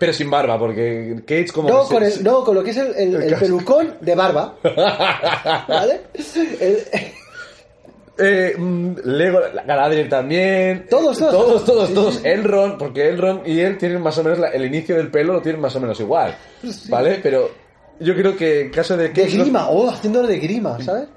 pero 0.00 0.12
sin 0.12 0.28
barba, 0.30 0.58
porque 0.58 1.14
Cage 1.26 1.48
como 1.54 1.68
No 1.68 1.84
con, 1.84 2.02
el, 2.02 2.10
se- 2.10 2.22
no, 2.24 2.42
con 2.42 2.54
lo 2.56 2.64
que 2.64 2.70
es 2.70 2.76
el, 2.78 2.94
el- 2.96 3.22
el 3.22 3.34
pelucón 3.38 3.94
de 4.00 4.14
barba. 4.16 4.56
¿Vale? 5.68 6.00
Eh, 8.22 8.54
mm, 8.56 8.92
Lego, 9.04 9.40
la- 9.54 9.62
Galadriel 9.62 10.08
también. 10.08 10.86
Todos, 10.90 11.18
todos. 11.18 11.32
Todos, 11.32 11.64
todos, 11.64 11.88
Sí, 11.88 11.94
todos. 11.94 12.14
sí, 12.16 12.20
sí. 12.22 12.28
Elrond, 12.28 12.78
porque 12.78 13.08
Elrond 13.08 13.46
y 13.46 13.60
él 13.60 13.78
tienen 13.78 14.02
más 14.02 14.16
o 14.18 14.24
menos 14.24 14.38
la- 14.38 14.48
el 14.48 14.64
inicio 14.66 14.96
del 14.96 15.10
pelo 15.10 15.34
lo 15.34 15.40
tienen 15.42 15.60
más 15.60 15.74
o 15.76 15.80
menos 15.80 15.98
igual. 16.00 16.34
¿Vale? 16.88 17.20
Pero 17.22 17.50
yo 18.00 18.14
creo 18.14 18.36
que 18.36 18.62
en 18.62 18.70
caso 18.70 18.96
de 18.96 19.08
de 19.08 19.12
que. 19.12 19.24
grima, 19.26 19.68
oh, 19.70 19.88
haciéndolo 19.90 20.26
de 20.26 20.38
grima, 20.38 20.82
¿sabes? 20.82 21.08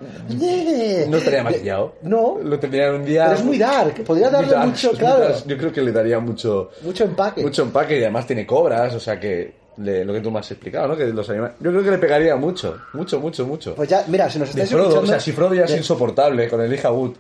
No 1.08 1.18
estaría 1.18 1.44
maquillado. 1.44 1.96
No. 2.04 2.38
Lo 2.44 2.60
tendría 2.60 2.88
en 2.90 2.96
un 2.96 3.06
día. 3.06 3.24
Pero 3.26 3.38
es 3.40 3.44
muy 3.46 3.58
dark. 3.58 4.04
Podría 4.04 4.30
darle 4.30 4.52
dark, 4.52 4.68
mucho, 4.68 4.92
claro. 4.92 5.34
Yo 5.46 5.58
creo 5.58 5.72
que 5.72 5.82
le 5.82 5.92
daría 5.92 6.20
mucho. 6.20 6.70
Mucho 6.82 7.04
empaque. 7.06 7.42
Mucho 7.42 7.64
empaque 7.64 7.96
y 8.00 8.02
además 8.04 8.28
tiene 8.28 8.46
cobras, 8.46 8.94
o 8.96 9.00
sea 9.00 9.20
que. 9.20 9.54
le- 9.78 10.06
lo 10.06 10.14
que 10.14 10.20
tú 10.22 10.30
me 10.30 10.40
has 10.40 10.52
explicado, 10.52 10.88
¿no? 10.90 10.96
Que 10.96 11.06
los 11.08 11.28
animales. 11.30 11.56
Yo 11.60 11.72
creo 11.72 11.84
que 11.84 11.92
le 11.92 11.98
pegaría 11.98 12.36
mucho. 12.36 12.78
Mucho, 12.94 13.20
mucho, 13.20 13.46
mucho. 13.46 13.74
Pues 13.76 13.90
ya, 13.90 14.04
mira, 14.08 14.30
si 14.30 14.38
nos 14.40 14.50
De 14.54 14.62
estáis 14.64 14.70
Frodo, 14.70 14.84
escuchando... 14.90 15.08
o 15.10 15.14
sea, 15.14 15.20
si 15.20 15.32
Frodo 15.32 15.54
ya 15.56 15.64
es 15.66 15.72
de- 15.72 15.78
insoportable 15.78 16.48
con 16.50 16.62
Elijah 16.62 16.92
Wood, 16.92 17.14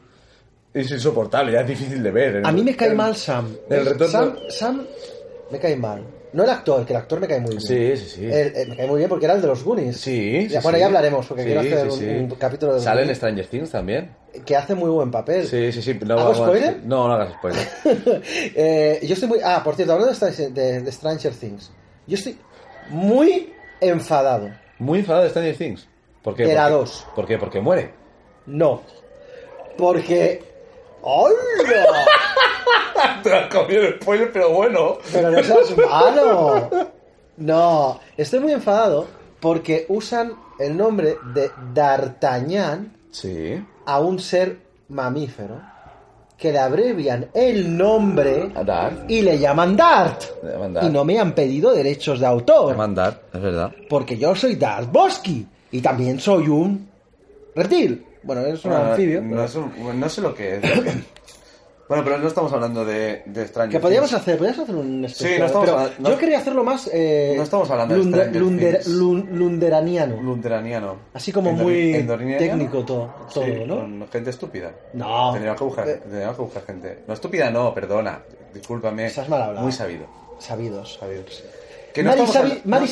es 0.73 0.91
insoportable, 0.91 1.51
ya 1.53 1.61
es 1.61 1.67
difícil 1.67 2.01
de 2.03 2.11
ver. 2.11 2.41
A 2.45 2.51
mí 2.51 2.63
me 2.63 2.75
cae 2.75 2.89
El- 2.89 2.95
mal 2.95 3.15
Sam. 3.15 3.47
El 3.69 3.85
retorno. 3.85 4.07
Sam, 4.11 4.35
Sam 4.49 4.81
me 5.51 5.59
cae 5.59 5.75
mal. 5.75 6.01
No 6.33 6.43
el 6.43 6.49
actor, 6.49 6.83
que 6.85 6.93
el 6.93 6.97
actor 6.97 7.19
me 7.19 7.27
cae 7.27 7.39
muy 7.39 7.51
bien. 7.51 7.61
Sí, 7.61 7.95
sí, 7.97 8.09
sí. 8.15 8.25
El- 8.25 8.55
el- 8.55 8.69
me 8.69 8.75
cae 8.75 8.87
muy 8.87 8.97
bien 8.97 9.07
porque 9.09 9.25
era 9.25 9.35
el 9.35 9.41
de 9.41 9.47
los 9.47 9.63
Goonies. 9.63 9.97
Sí, 9.97 10.47
sí, 10.49 10.55
bueno, 10.63 10.77
sí. 10.77 10.79
ya 10.79 10.85
hablaremos, 10.87 11.25
porque 11.27 11.43
Sí, 11.43 11.47
quiero 11.49 11.61
hacer 11.61 11.91
sí, 11.91 12.05
un, 12.05 12.29
capítulo 12.31 12.73
de 12.73 12.79
Sale 12.81 13.03
en 13.03 13.15
Stranger 13.15 13.45
Things 13.47 13.69
también. 13.69 14.15
que 14.45 14.55
hace 14.55 14.73
muy 14.73 14.89
buen 14.89 15.11
papel. 15.11 15.47
Sí, 15.47 15.71
sí, 15.71 15.81
sí. 15.81 15.99
No, 16.03 16.17
¿Hago 16.17 16.33
spoiler? 16.33 16.79
No, 16.85 17.07
no 17.07 17.13
hagas 17.13 17.33
spoiler. 17.33 17.67
Eh, 18.55 18.99
yo 19.03 19.13
estoy 19.13 19.29
muy... 19.29 19.39
Ah, 19.43 19.61
por 19.63 19.75
cierto, 19.75 19.93
hablando 19.93 20.11
de, 20.13 20.19
Stranger- 20.19 20.51
de- 20.51 20.81
de 20.81 20.91
Stranger 20.91 21.33
Things. 21.33 21.71
Yo 22.07 22.15
estoy 22.15 22.37
muy 22.89 23.53
enfadado. 23.79 24.49
Muy 24.79 24.99
enfadado 24.99 25.23
de 25.25 25.29
Stranger 25.29 25.55
Things. 25.55 25.87
¿Por 26.23 26.35
qué? 26.35 26.45
De 26.47 26.55
la 26.55 26.63
Porque- 26.63 26.73
dos. 26.75 27.07
¿Por 27.15 27.27
qué? 27.27 27.37
Porque 27.37 27.61
muere. 27.61 27.91
No. 28.47 28.81
Porque... 29.77 30.41
¡Hola! 31.03 31.35
Te 33.23 33.33
has 33.33 33.53
comido 33.53 33.81
el 33.83 33.99
spoiler, 34.01 34.31
pero 34.31 34.49
bueno. 34.51 34.97
Pero 35.11 35.31
no 35.31 35.43
seas 35.43 35.77
malo. 35.77 36.69
No, 37.37 37.99
estoy 38.15 38.39
muy 38.39 38.53
enfadado 38.53 39.07
porque 39.39 39.85
usan 39.89 40.33
el 40.59 40.77
nombre 40.77 41.17
de 41.33 41.51
D'Artagnan 41.73 42.93
Sí. 43.11 43.63
a 43.85 43.99
un 43.99 44.19
ser 44.19 44.57
mamífero 44.89 45.61
que 46.37 46.51
le 46.51 46.59
abrevian 46.59 47.29
el 47.33 47.75
nombre 47.77 48.51
Dart. 48.65 49.09
y 49.09 49.21
le 49.21 49.37
llaman 49.39 49.75
Dart. 49.75 50.23
Le 50.43 50.51
llaman 50.51 50.73
Dart. 50.73 50.87
Y 50.87 50.89
no 50.89 51.03
me 51.05 51.19
han 51.19 51.33
pedido 51.33 51.71
derechos 51.73 52.19
de 52.19 52.25
autor. 52.25 52.75
Mandar, 52.77 53.21
es 53.33 53.41
verdad. 53.41 53.71
Porque 53.89 54.17
yo 54.17 54.35
soy 54.35 54.55
Dart 54.55 54.91
Bosky 54.91 55.45
y 55.71 55.81
también 55.81 56.19
soy 56.19 56.47
un 56.47 56.89
reptil. 57.55 58.05
Bueno, 58.23 58.41
es 58.45 58.63
un 58.65 58.71
Bueno, 58.71 58.91
anfibio. 58.91 59.21
No, 59.21 59.29
pero- 59.29 59.43
es 59.45 59.55
un- 59.55 59.99
no 59.99 60.09
sé 60.09 60.21
lo 60.21 60.33
que 60.33 60.55
es. 60.55 60.61
bueno, 61.89 62.03
pero 62.05 62.17
no 62.17 62.27
estamos 62.27 62.51
hablando 62.53 62.85
de, 62.85 63.23
de 63.25 63.47
Stranger 63.47 63.71
Que 63.71 63.79
podríamos 63.81 64.09
Things. 64.09 64.21
hacer, 64.21 64.37
podríamos 64.37 64.63
hacer 64.63 64.75
un 64.75 65.05
especial. 65.05 65.39
no 65.39 65.45
estamos 65.45 65.65
pero 65.69 65.89
no- 65.99 66.09
yo 66.09 66.17
quería 66.17 66.37
hacerlo 66.39 66.63
más 66.63 66.89
eh, 66.93 67.33
No 67.35 67.43
estamos 67.43 67.69
hablando 67.69 67.93
de 67.95 67.99
lunder- 68.01 68.21
Stranger 68.29 68.41
lunder- 68.41 68.71
Things. 68.83 68.87
lun- 68.87 69.27
lunderaniano. 69.33 70.21
Lunteraniano. 70.21 70.95
Así 71.13 71.31
como 71.31 71.49
Endor- 71.51 71.63
muy 72.21 72.37
técnico 72.37 72.83
todo, 72.85 73.13
todo 73.33 73.43
Sí, 73.43 73.51
¿no? 73.67 73.75
con 73.79 74.07
gente 74.11 74.29
estúpida. 74.29 74.71
No. 74.93 75.31
Tendríamos 75.33 75.59
que 75.59 75.65
buscar, 75.65 75.89
Eh. 75.89 75.99
tendríamos 76.01 76.35
que 76.37 76.41
buscar 76.41 76.65
gente. 76.65 76.99
No 77.07 77.13
estúpida, 77.13 77.51
no, 77.51 77.73
perdona. 77.73 78.21
Discúlpame. 78.53 79.07
Estás 79.07 79.27
mal 79.29 79.41
hablado. 79.41 79.63
Muy 79.63 79.71
sabido. 79.73 80.05
Sabidos. 80.39 80.97
Sabidos. 80.99 81.43
Mari 82.01 82.21
no- 82.21 82.27
Sabidillos. 82.27 82.65
Mari 82.65 82.87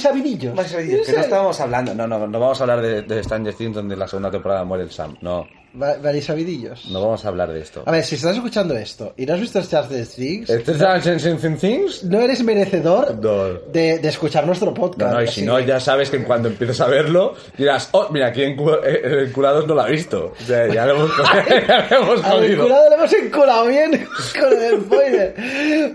Sabidillos, 0.70 1.08
que 1.08 1.14
no 1.14 1.20
estábamos 1.22 1.60
hablando. 1.60 1.95
No, 1.95 2.06
no, 2.08 2.28
no 2.28 2.39
vamos 2.39 2.60
a 2.60 2.64
hablar 2.66 2.82
de, 2.82 3.02
de 3.02 3.24
Stranger 3.24 3.54
Things 3.56 3.74
donde 3.76 3.95
la 3.95 4.08
segunda 4.08 4.30
temporada 4.30 4.64
muere 4.64 4.84
el 4.84 4.91
Sam. 4.91 5.18
No, 5.22 5.47
Ma- 5.74 5.95
Mari 6.04 6.22
Sabidillos. 6.22 6.86
no 6.91 7.02
vamos 7.02 7.24
a 7.24 7.30
hablar 7.30 7.52
de 7.52 7.62
esto. 7.62 7.84
A 7.86 7.91
ver, 7.91 8.04
si 8.04 8.16
estás 8.16 8.36
escuchando 8.36 8.76
esto 8.78 9.14
y 9.18 9.26
no 9.26 9.34
has 9.34 9.39
visto 9.39 9.62
Stranger 9.64 10.06
Things, 10.06 10.49
¿Este 10.49 10.72
es 10.74 10.78
Stranger 10.78 11.58
Things? 11.58 12.04
no 12.04 12.20
eres 12.20 12.43
merecedor 12.43 13.16
No. 13.24 13.45
de, 13.72 13.99
de 13.99 14.08
escuchar 14.10 14.45
nuestro 14.45 14.68
No, 14.72 14.74
podcast. 14.76 15.14
no, 15.14 15.22
y 15.22 15.26
Así 15.28 15.39
si 15.41 15.45
no, 15.47 15.58
que- 15.58 15.66
ya 15.66 15.80
sabes 15.80 16.10
que 16.10 16.18
en 16.18 16.26
cuanto 16.26 16.49
empieces 16.49 16.80
a 16.82 16.88
verlo, 16.88 17.34
dirás, 17.58 17.88
oh, 17.93 18.10
mira, 18.12 18.28
aquí 18.28 18.43
en, 18.43 18.58
eh, 18.84 19.32
Curados 19.34 19.66
no 19.66 19.74
lo 19.76 19.82
ha 19.82 19.88
visto. 19.88 20.34
O 20.39 20.43
sea, 20.45 20.68
ya 20.68 20.86
lo 20.86 20.95
hemos, 20.97 21.12
ya 21.68 21.88
lo 21.89 21.97
hemos 22.04 22.24
Al 22.26 22.32
jodido. 22.32 22.64
curado 22.64 22.89
le 22.89 22.95
hemos 22.95 23.14
enculado 23.14 23.68
bien 23.68 23.91
con 24.39 24.62
el 24.62 24.82
spoiler. 24.82 25.36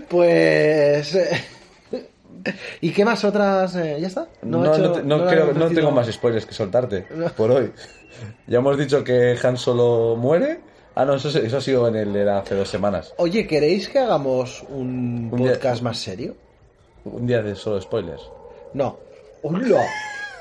Pues. 0.09 1.17
¿Y 2.81 2.91
qué 2.91 3.03
más 3.05 3.23
otras? 3.23 3.75
eh, 3.75 3.97
¿Ya 3.99 4.07
está? 4.07 4.27
No, 4.41 4.65
hecho- 4.65 5.01
no 5.03 5.17
no 5.19 5.27
creo- 5.27 5.69
tengo 5.69 5.91
más 5.91 6.07
spoilers 6.11 6.45
que 6.45 6.53
soltarte 6.53 7.01
por 7.37 7.51
hoy. 7.51 7.71
Ya 8.47 8.57
hemos 8.59 8.77
dicho 8.77 9.03
que 9.03 9.37
Han 9.43 9.57
Solo 9.57 10.15
muere. 10.15 10.59
Ah, 10.95 11.05
no, 11.05 11.13
eso, 11.15 11.29
eso 11.29 11.57
ha 11.57 11.61
sido 11.61 11.87
en 11.87 11.95
el 11.95 12.15
era 12.15 12.39
hace 12.39 12.55
dos 12.55 12.67
semanas. 12.69 13.13
Oye, 13.17 13.45
¿queréis 13.45 13.87
que 13.89 13.99
hagamos 13.99 14.63
un, 14.69 15.29
Un 15.31 15.37
día- 15.43 15.53
podcast 15.53 15.81
más 15.83 15.97
serio? 15.99 16.35
Un 17.05 17.27
día 17.27 17.41
de 17.43 17.55
solo 17.55 17.79
spoilers. 17.79 18.23
No. 18.73 18.97
¡Hola! 19.43 19.81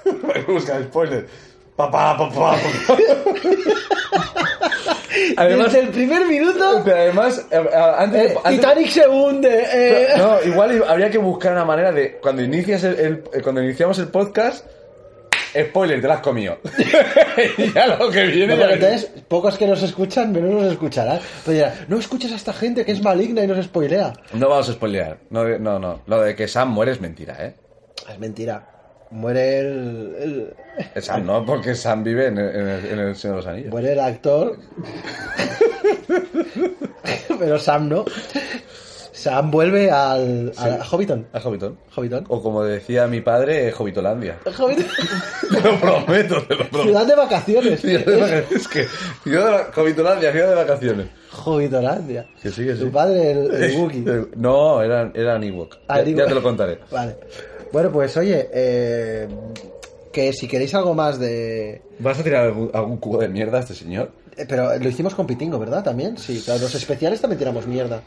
Busca 0.49 0.83
spoilers. 0.83 1.27
Papá, 1.77 2.17
papá, 2.17 2.57
papá. 2.57 2.59
Además, 5.37 5.73
Desde 5.73 5.87
el 5.87 5.93
primer 5.93 6.27
minuto, 6.27 6.83
pero 6.85 6.97
además, 6.97 7.47
eh, 7.51 7.57
eh, 7.57 7.77
antes, 7.99 8.31
eh, 8.33 8.35
antes- 8.45 8.61
Titanic 8.61 8.89
se 8.89 9.09
hunde. 9.09 9.67
eh. 9.73 10.09
No, 10.17 10.43
igual 10.45 10.83
habría 10.87 11.11
que 11.11 11.19
buscar 11.19 11.53
una 11.53 11.65
manera 11.65 11.93
de 11.93 12.19
cuando 12.19 12.43
inicias 12.43 12.85
el, 12.85 12.99
el- 12.99 13.25
eh, 13.33 13.41
cuando 13.43 13.63
iniciamos 13.63 13.99
el 13.99 14.09
podcast, 14.09 14.67
spoiler, 15.59 16.01
te 16.01 16.07
lo 16.07 16.13
has 16.13 16.21
comido. 16.21 16.59
ya 17.75 17.87
lo 17.97 18.11
que 18.11 18.25
viene. 18.25 18.57
No, 18.57 18.61
ya 18.69 18.75
entonces, 18.75 19.11
pocos 19.29 19.57
que 19.57 19.67
nos 19.67 19.83
escuchan, 19.83 20.33
menos 20.33 20.51
nos 20.63 20.73
escucharán. 20.73 21.19
Pero 21.45 21.55
dirán, 21.55 21.73
no 21.89 21.99
escuches 21.99 22.33
a 22.33 22.37
esta 22.37 22.53
gente 22.53 22.85
que 22.85 22.93
es 22.93 23.03
maligna 23.03 23.43
y 23.43 23.47
nos 23.47 23.65
spoilea. 23.65 24.13
No 24.35 24.49
vamos 24.49 24.69
a 24.69 24.73
spoilear. 24.73 25.19
No, 25.31 25.45
no, 25.59 25.79
no. 25.79 26.03
Lo 26.07 26.21
de 26.21 26.35
que 26.37 26.47
Sam 26.49 26.71
muere 26.73 26.93
es 26.93 27.01
mentira, 27.01 27.37
¿eh? 27.41 27.55
Es 28.11 28.19
mentira. 28.19 28.69
Muere 29.11 29.61
el, 29.61 30.15
el- 30.21 30.55
El 30.95 31.03
Sam 31.03 31.25
no, 31.27 31.45
porque 31.47 31.75
Sam 31.75 32.03
vive 32.05 32.27
en 32.27 32.39
el, 32.39 32.55
en 32.57 32.69
el- 32.69 32.85
en 32.87 32.99
el 32.99 33.17
Señor 33.17 33.37
de 33.37 33.43
los 33.43 33.47
Anillos. 33.47 33.71
muere 33.71 33.93
el 33.93 34.01
actor. 34.01 34.57
Pero 37.39 37.59
Sam 37.59 37.89
no. 37.89 38.05
Sam 39.13 39.51
vuelve 39.51 39.91
al, 39.91 40.53
al- 40.57 40.81
a 40.81 40.85
Hobbiton. 40.85 41.27
A 41.33 41.41
Hobbiton. 41.41 41.79
Hobbiton. 41.95 42.25
O 42.29 42.43
como 42.43 42.63
decía 42.65 43.07
mi 43.07 43.21
padre, 43.23 43.73
Hobbitolandia. 43.73 44.39
Hobbiton. 44.59 44.85
te 45.51 45.61
lo 45.63 45.81
prometo, 45.81 46.43
te 46.43 46.55
lo 46.55 46.69
prometo. 46.69 46.83
Ciudad 46.83 47.07
de 47.07 47.15
vacaciones. 47.17 47.81
Ciudad 47.81 48.05
de 48.05 48.17
vacaciones. 48.17 48.53
Es 48.53 48.69
que 48.69 48.87
ciudad 49.23 49.67
de 49.75 49.81
Hobbitolandia, 49.81 50.33
ciudad 50.33 50.49
de 50.51 50.55
vacaciones. 50.55 51.07
Hobbitolandia. 51.45 52.27
Que 52.43 52.51
sí, 52.51 52.65
que 52.67 52.75
sí. 52.75 52.81
Tu 52.85 52.91
padre, 52.93 53.31
el, 53.31 53.55
el 53.55 53.77
Wookiee. 53.81 54.05
Eh, 54.07 54.27
No, 54.37 54.83
eran, 54.83 55.13
eran 55.15 55.43
Ewok. 55.43 55.77
Ah, 55.89 56.01
Ya, 56.03 56.11
ya 56.17 56.27
te 56.27 56.35
lo 56.35 56.43
contaré. 56.43 56.79
Vale. 56.91 57.17
Bueno, 57.73 57.91
pues 57.93 58.17
oye, 58.17 58.49
eh, 58.53 59.29
que 60.13 60.33
si 60.33 60.49
queréis 60.49 60.75
algo 60.75 60.95
más 60.95 61.19
de... 61.19 61.83
¿Vas 61.99 62.19
a 62.19 62.23
tirar 62.25 62.47
algún, 62.47 62.71
algún 62.73 62.97
cubo 62.99 63.19
de 63.19 63.29
mierda 63.29 63.59
a 63.59 63.61
este 63.61 63.75
señor? 63.75 64.13
Eh, 64.37 64.47
Pero 64.49 64.79
lo 64.79 64.89
hicimos 64.89 65.15
con 65.15 65.27
Pitingo, 65.27 65.59
¿verdad? 65.59 65.83
También, 65.85 66.17
sí. 66.19 66.41
Claro, 66.45 66.61
los 66.63 66.75
especiales 66.75 67.21
también 67.21 67.39
tiramos 67.39 67.67
mierda. 67.67 68.01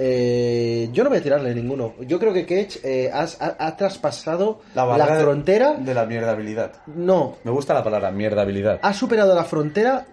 Eh, 0.00 0.88
yo 0.92 1.02
no 1.02 1.10
voy 1.10 1.18
a 1.18 1.22
tirarle 1.22 1.54
ninguno. 1.54 1.94
Yo 2.06 2.18
creo 2.20 2.32
que 2.32 2.46
Ketch 2.46 2.78
eh, 2.84 3.10
has- 3.12 3.40
ha, 3.40 3.56
ha 3.58 3.76
traspasado 3.76 4.60
la, 4.74 4.86
de- 5.16 5.22
frontera. 5.24 5.74
de 5.74 5.92
la 5.94 6.06
mierdabilidad. 6.06 6.72
No, 6.86 7.36
Me 7.44 7.50
gusta 7.50 7.74
la 7.74 7.82
palabra 7.82 8.10
mierdabilidad. 8.12 8.78
ha 8.82 8.92
superado 8.92 9.34
la 9.34 9.44
frontera 9.44 10.06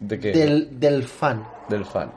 ¿De 0.00 0.18
qué? 0.18 0.32
del, 0.32 0.80
del 0.80 1.02
fan. 1.04 1.44
Del 1.68 1.84
fan. 1.84 2.10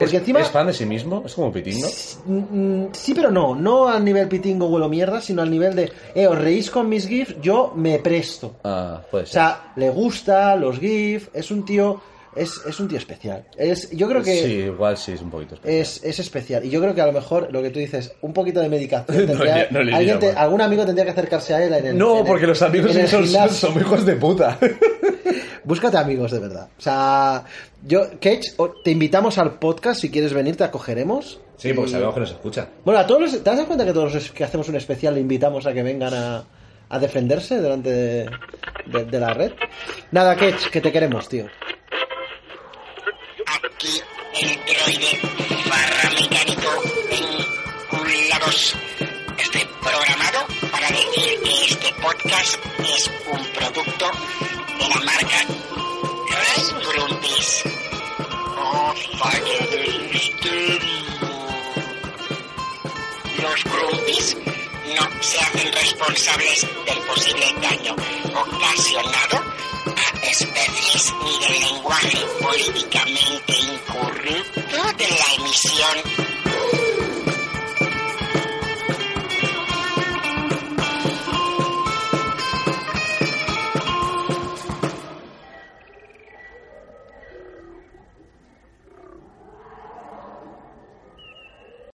Porque 0.00 0.16
¿Es, 0.16 0.22
encima- 0.22 0.40
¿Es 0.40 0.48
fan 0.50 0.66
de 0.66 0.72
sí 0.72 0.86
mismo? 0.86 1.22
¿Es 1.26 1.34
como 1.34 1.52
Pitingo? 1.52 1.86
Mm, 2.26 2.86
Sí, 2.92 3.12
pero 3.14 3.30
no. 3.30 3.54
No 3.54 3.86
al 3.88 4.04
nivel 4.04 4.26
Pitingo 4.28 4.66
huelo 4.66 4.88
mierda, 4.88 5.20
sino 5.20 5.42
al 5.42 5.50
nivel 5.50 5.76
de, 5.76 5.92
eh, 6.14 6.26
os 6.26 6.36
reís 6.38 6.70
con 6.70 6.88
mis 6.88 7.06
GIFs, 7.06 7.36
yo 7.42 7.72
me 7.76 7.98
presto. 7.98 8.56
Ah, 8.64 9.02
puede 9.10 9.24
O 9.24 9.26
ser. 9.26 9.34
sea, 9.34 9.72
le 9.76 9.90
gusta 9.90 10.56
los 10.56 10.78
GIFs, 10.80 11.28
es 11.34 11.50
un 11.50 11.64
tío. 11.64 12.00
Es, 12.34 12.60
es 12.64 12.78
un 12.78 12.86
tío 12.86 12.96
especial. 12.96 13.44
Es, 13.58 13.90
yo 13.90 14.08
creo 14.08 14.22
que. 14.22 14.42
Sí, 14.44 14.52
igual 14.52 14.96
sí, 14.96 15.10
es 15.12 15.20
un 15.20 15.30
poquito 15.30 15.56
especial. 15.56 15.80
Es, 15.82 16.00
es 16.04 16.18
especial. 16.20 16.64
Y 16.64 16.70
yo 16.70 16.80
creo 16.80 16.94
que 16.94 17.00
a 17.00 17.06
lo 17.06 17.12
mejor 17.12 17.48
lo 17.50 17.60
que 17.60 17.70
tú 17.70 17.80
dices, 17.80 18.12
un 18.22 18.32
poquito 18.32 18.60
de 18.60 18.68
medicación. 18.68 19.18
No 19.26 19.32
tendría- 19.32 19.66
no 19.72 19.82
le 19.82 19.92
alguien 19.94 20.18
te- 20.20 20.30
algún 20.30 20.60
amigo 20.60 20.86
tendría 20.86 21.04
que 21.04 21.10
acercarse 21.10 21.54
a 21.54 21.62
él 21.64 21.72
en 21.74 21.78
el. 21.86 21.86
en 21.86 21.98
No, 21.98 22.20
el- 22.20 22.24
porque 22.26 22.46
los 22.46 22.62
amigos 22.62 22.94
en 22.94 23.02
el 23.02 23.08
son, 23.08 23.50
son 23.50 23.80
hijos 23.80 24.06
de 24.06 24.14
puta. 24.14 24.56
Búscate 25.64 25.98
amigos 25.98 26.30
de 26.32 26.38
verdad. 26.38 26.68
O 26.78 26.80
sea, 26.80 27.44
yo, 27.82 28.18
Ketch, 28.20 28.54
o- 28.56 28.70
te 28.82 28.90
invitamos 28.90 29.38
al 29.38 29.58
podcast. 29.58 30.00
Si 30.00 30.10
quieres 30.10 30.32
venir, 30.32 30.56
te 30.56 30.64
acogeremos. 30.64 31.40
Sí, 31.56 31.72
porque 31.74 31.90
Y- 31.90 31.92
sabemos 31.92 32.14
que 32.14 32.20
nos 32.20 32.30
escucha. 32.30 32.68
Bueno, 32.84 33.00
a 33.00 33.06
todos 33.06 33.20
los, 33.20 33.30
¿te 33.32 33.38
das 33.50 33.60
cuenta 33.66 33.84
que 33.84 33.92
todos 33.92 34.14
los 34.14 34.30
que 34.30 34.44
hacemos 34.44 34.68
un 34.68 34.76
especial 34.76 35.14
le 35.14 35.20
invitamos 35.20 35.66
a 35.66 35.72
que 35.72 35.82
vengan 35.82 36.14
a, 36.14 36.44
a 36.88 36.98
defenderse 36.98 37.60
delante 37.60 37.90
de, 37.90 38.30
de- 38.86 39.04
de 39.04 39.20
la 39.20 39.34
red? 39.34 39.52
Nada, 40.10 40.34
Ketch, 40.36 40.68
que 40.70 40.80
te 40.80 40.90
queremos, 40.90 41.28
tío. 41.28 41.46
Aquí 43.46 44.00
el 44.40 44.48
droide 44.64 45.18
barra 45.68 46.10
mecánico 46.18 46.70
vinculados. 47.10 48.74
Estoy 49.38 49.62
programado 49.82 50.38
para 50.70 50.88
decir 50.88 51.40
que 51.42 51.72
este 51.72 51.88
podcast 52.02 52.58
es 52.96 53.10
un 53.32 53.44
producto 53.52 54.06
marca 55.04 55.46
Rice 56.28 56.72
Brumbies. 56.74 57.64
Oh, 58.58 58.94
falla 59.18 59.66
del 59.70 60.10
misterio. 60.12 61.00
Los 63.42 63.64
Brumbies 63.64 64.36
no 64.96 65.22
se 65.22 65.38
hacen 65.40 65.72
responsables 65.72 66.66
del 66.86 66.98
posible 67.00 67.46
daño 67.62 67.94
ocasionado 68.34 69.42
a 69.96 70.26
especies 70.26 71.14
ni 71.24 71.38
del 71.46 71.60
lenguaje 71.60 72.18
políticamente 72.40 73.52
incorrecto 73.58 74.92
de 74.98 75.08
la 75.08 75.34
emisión 75.38 75.96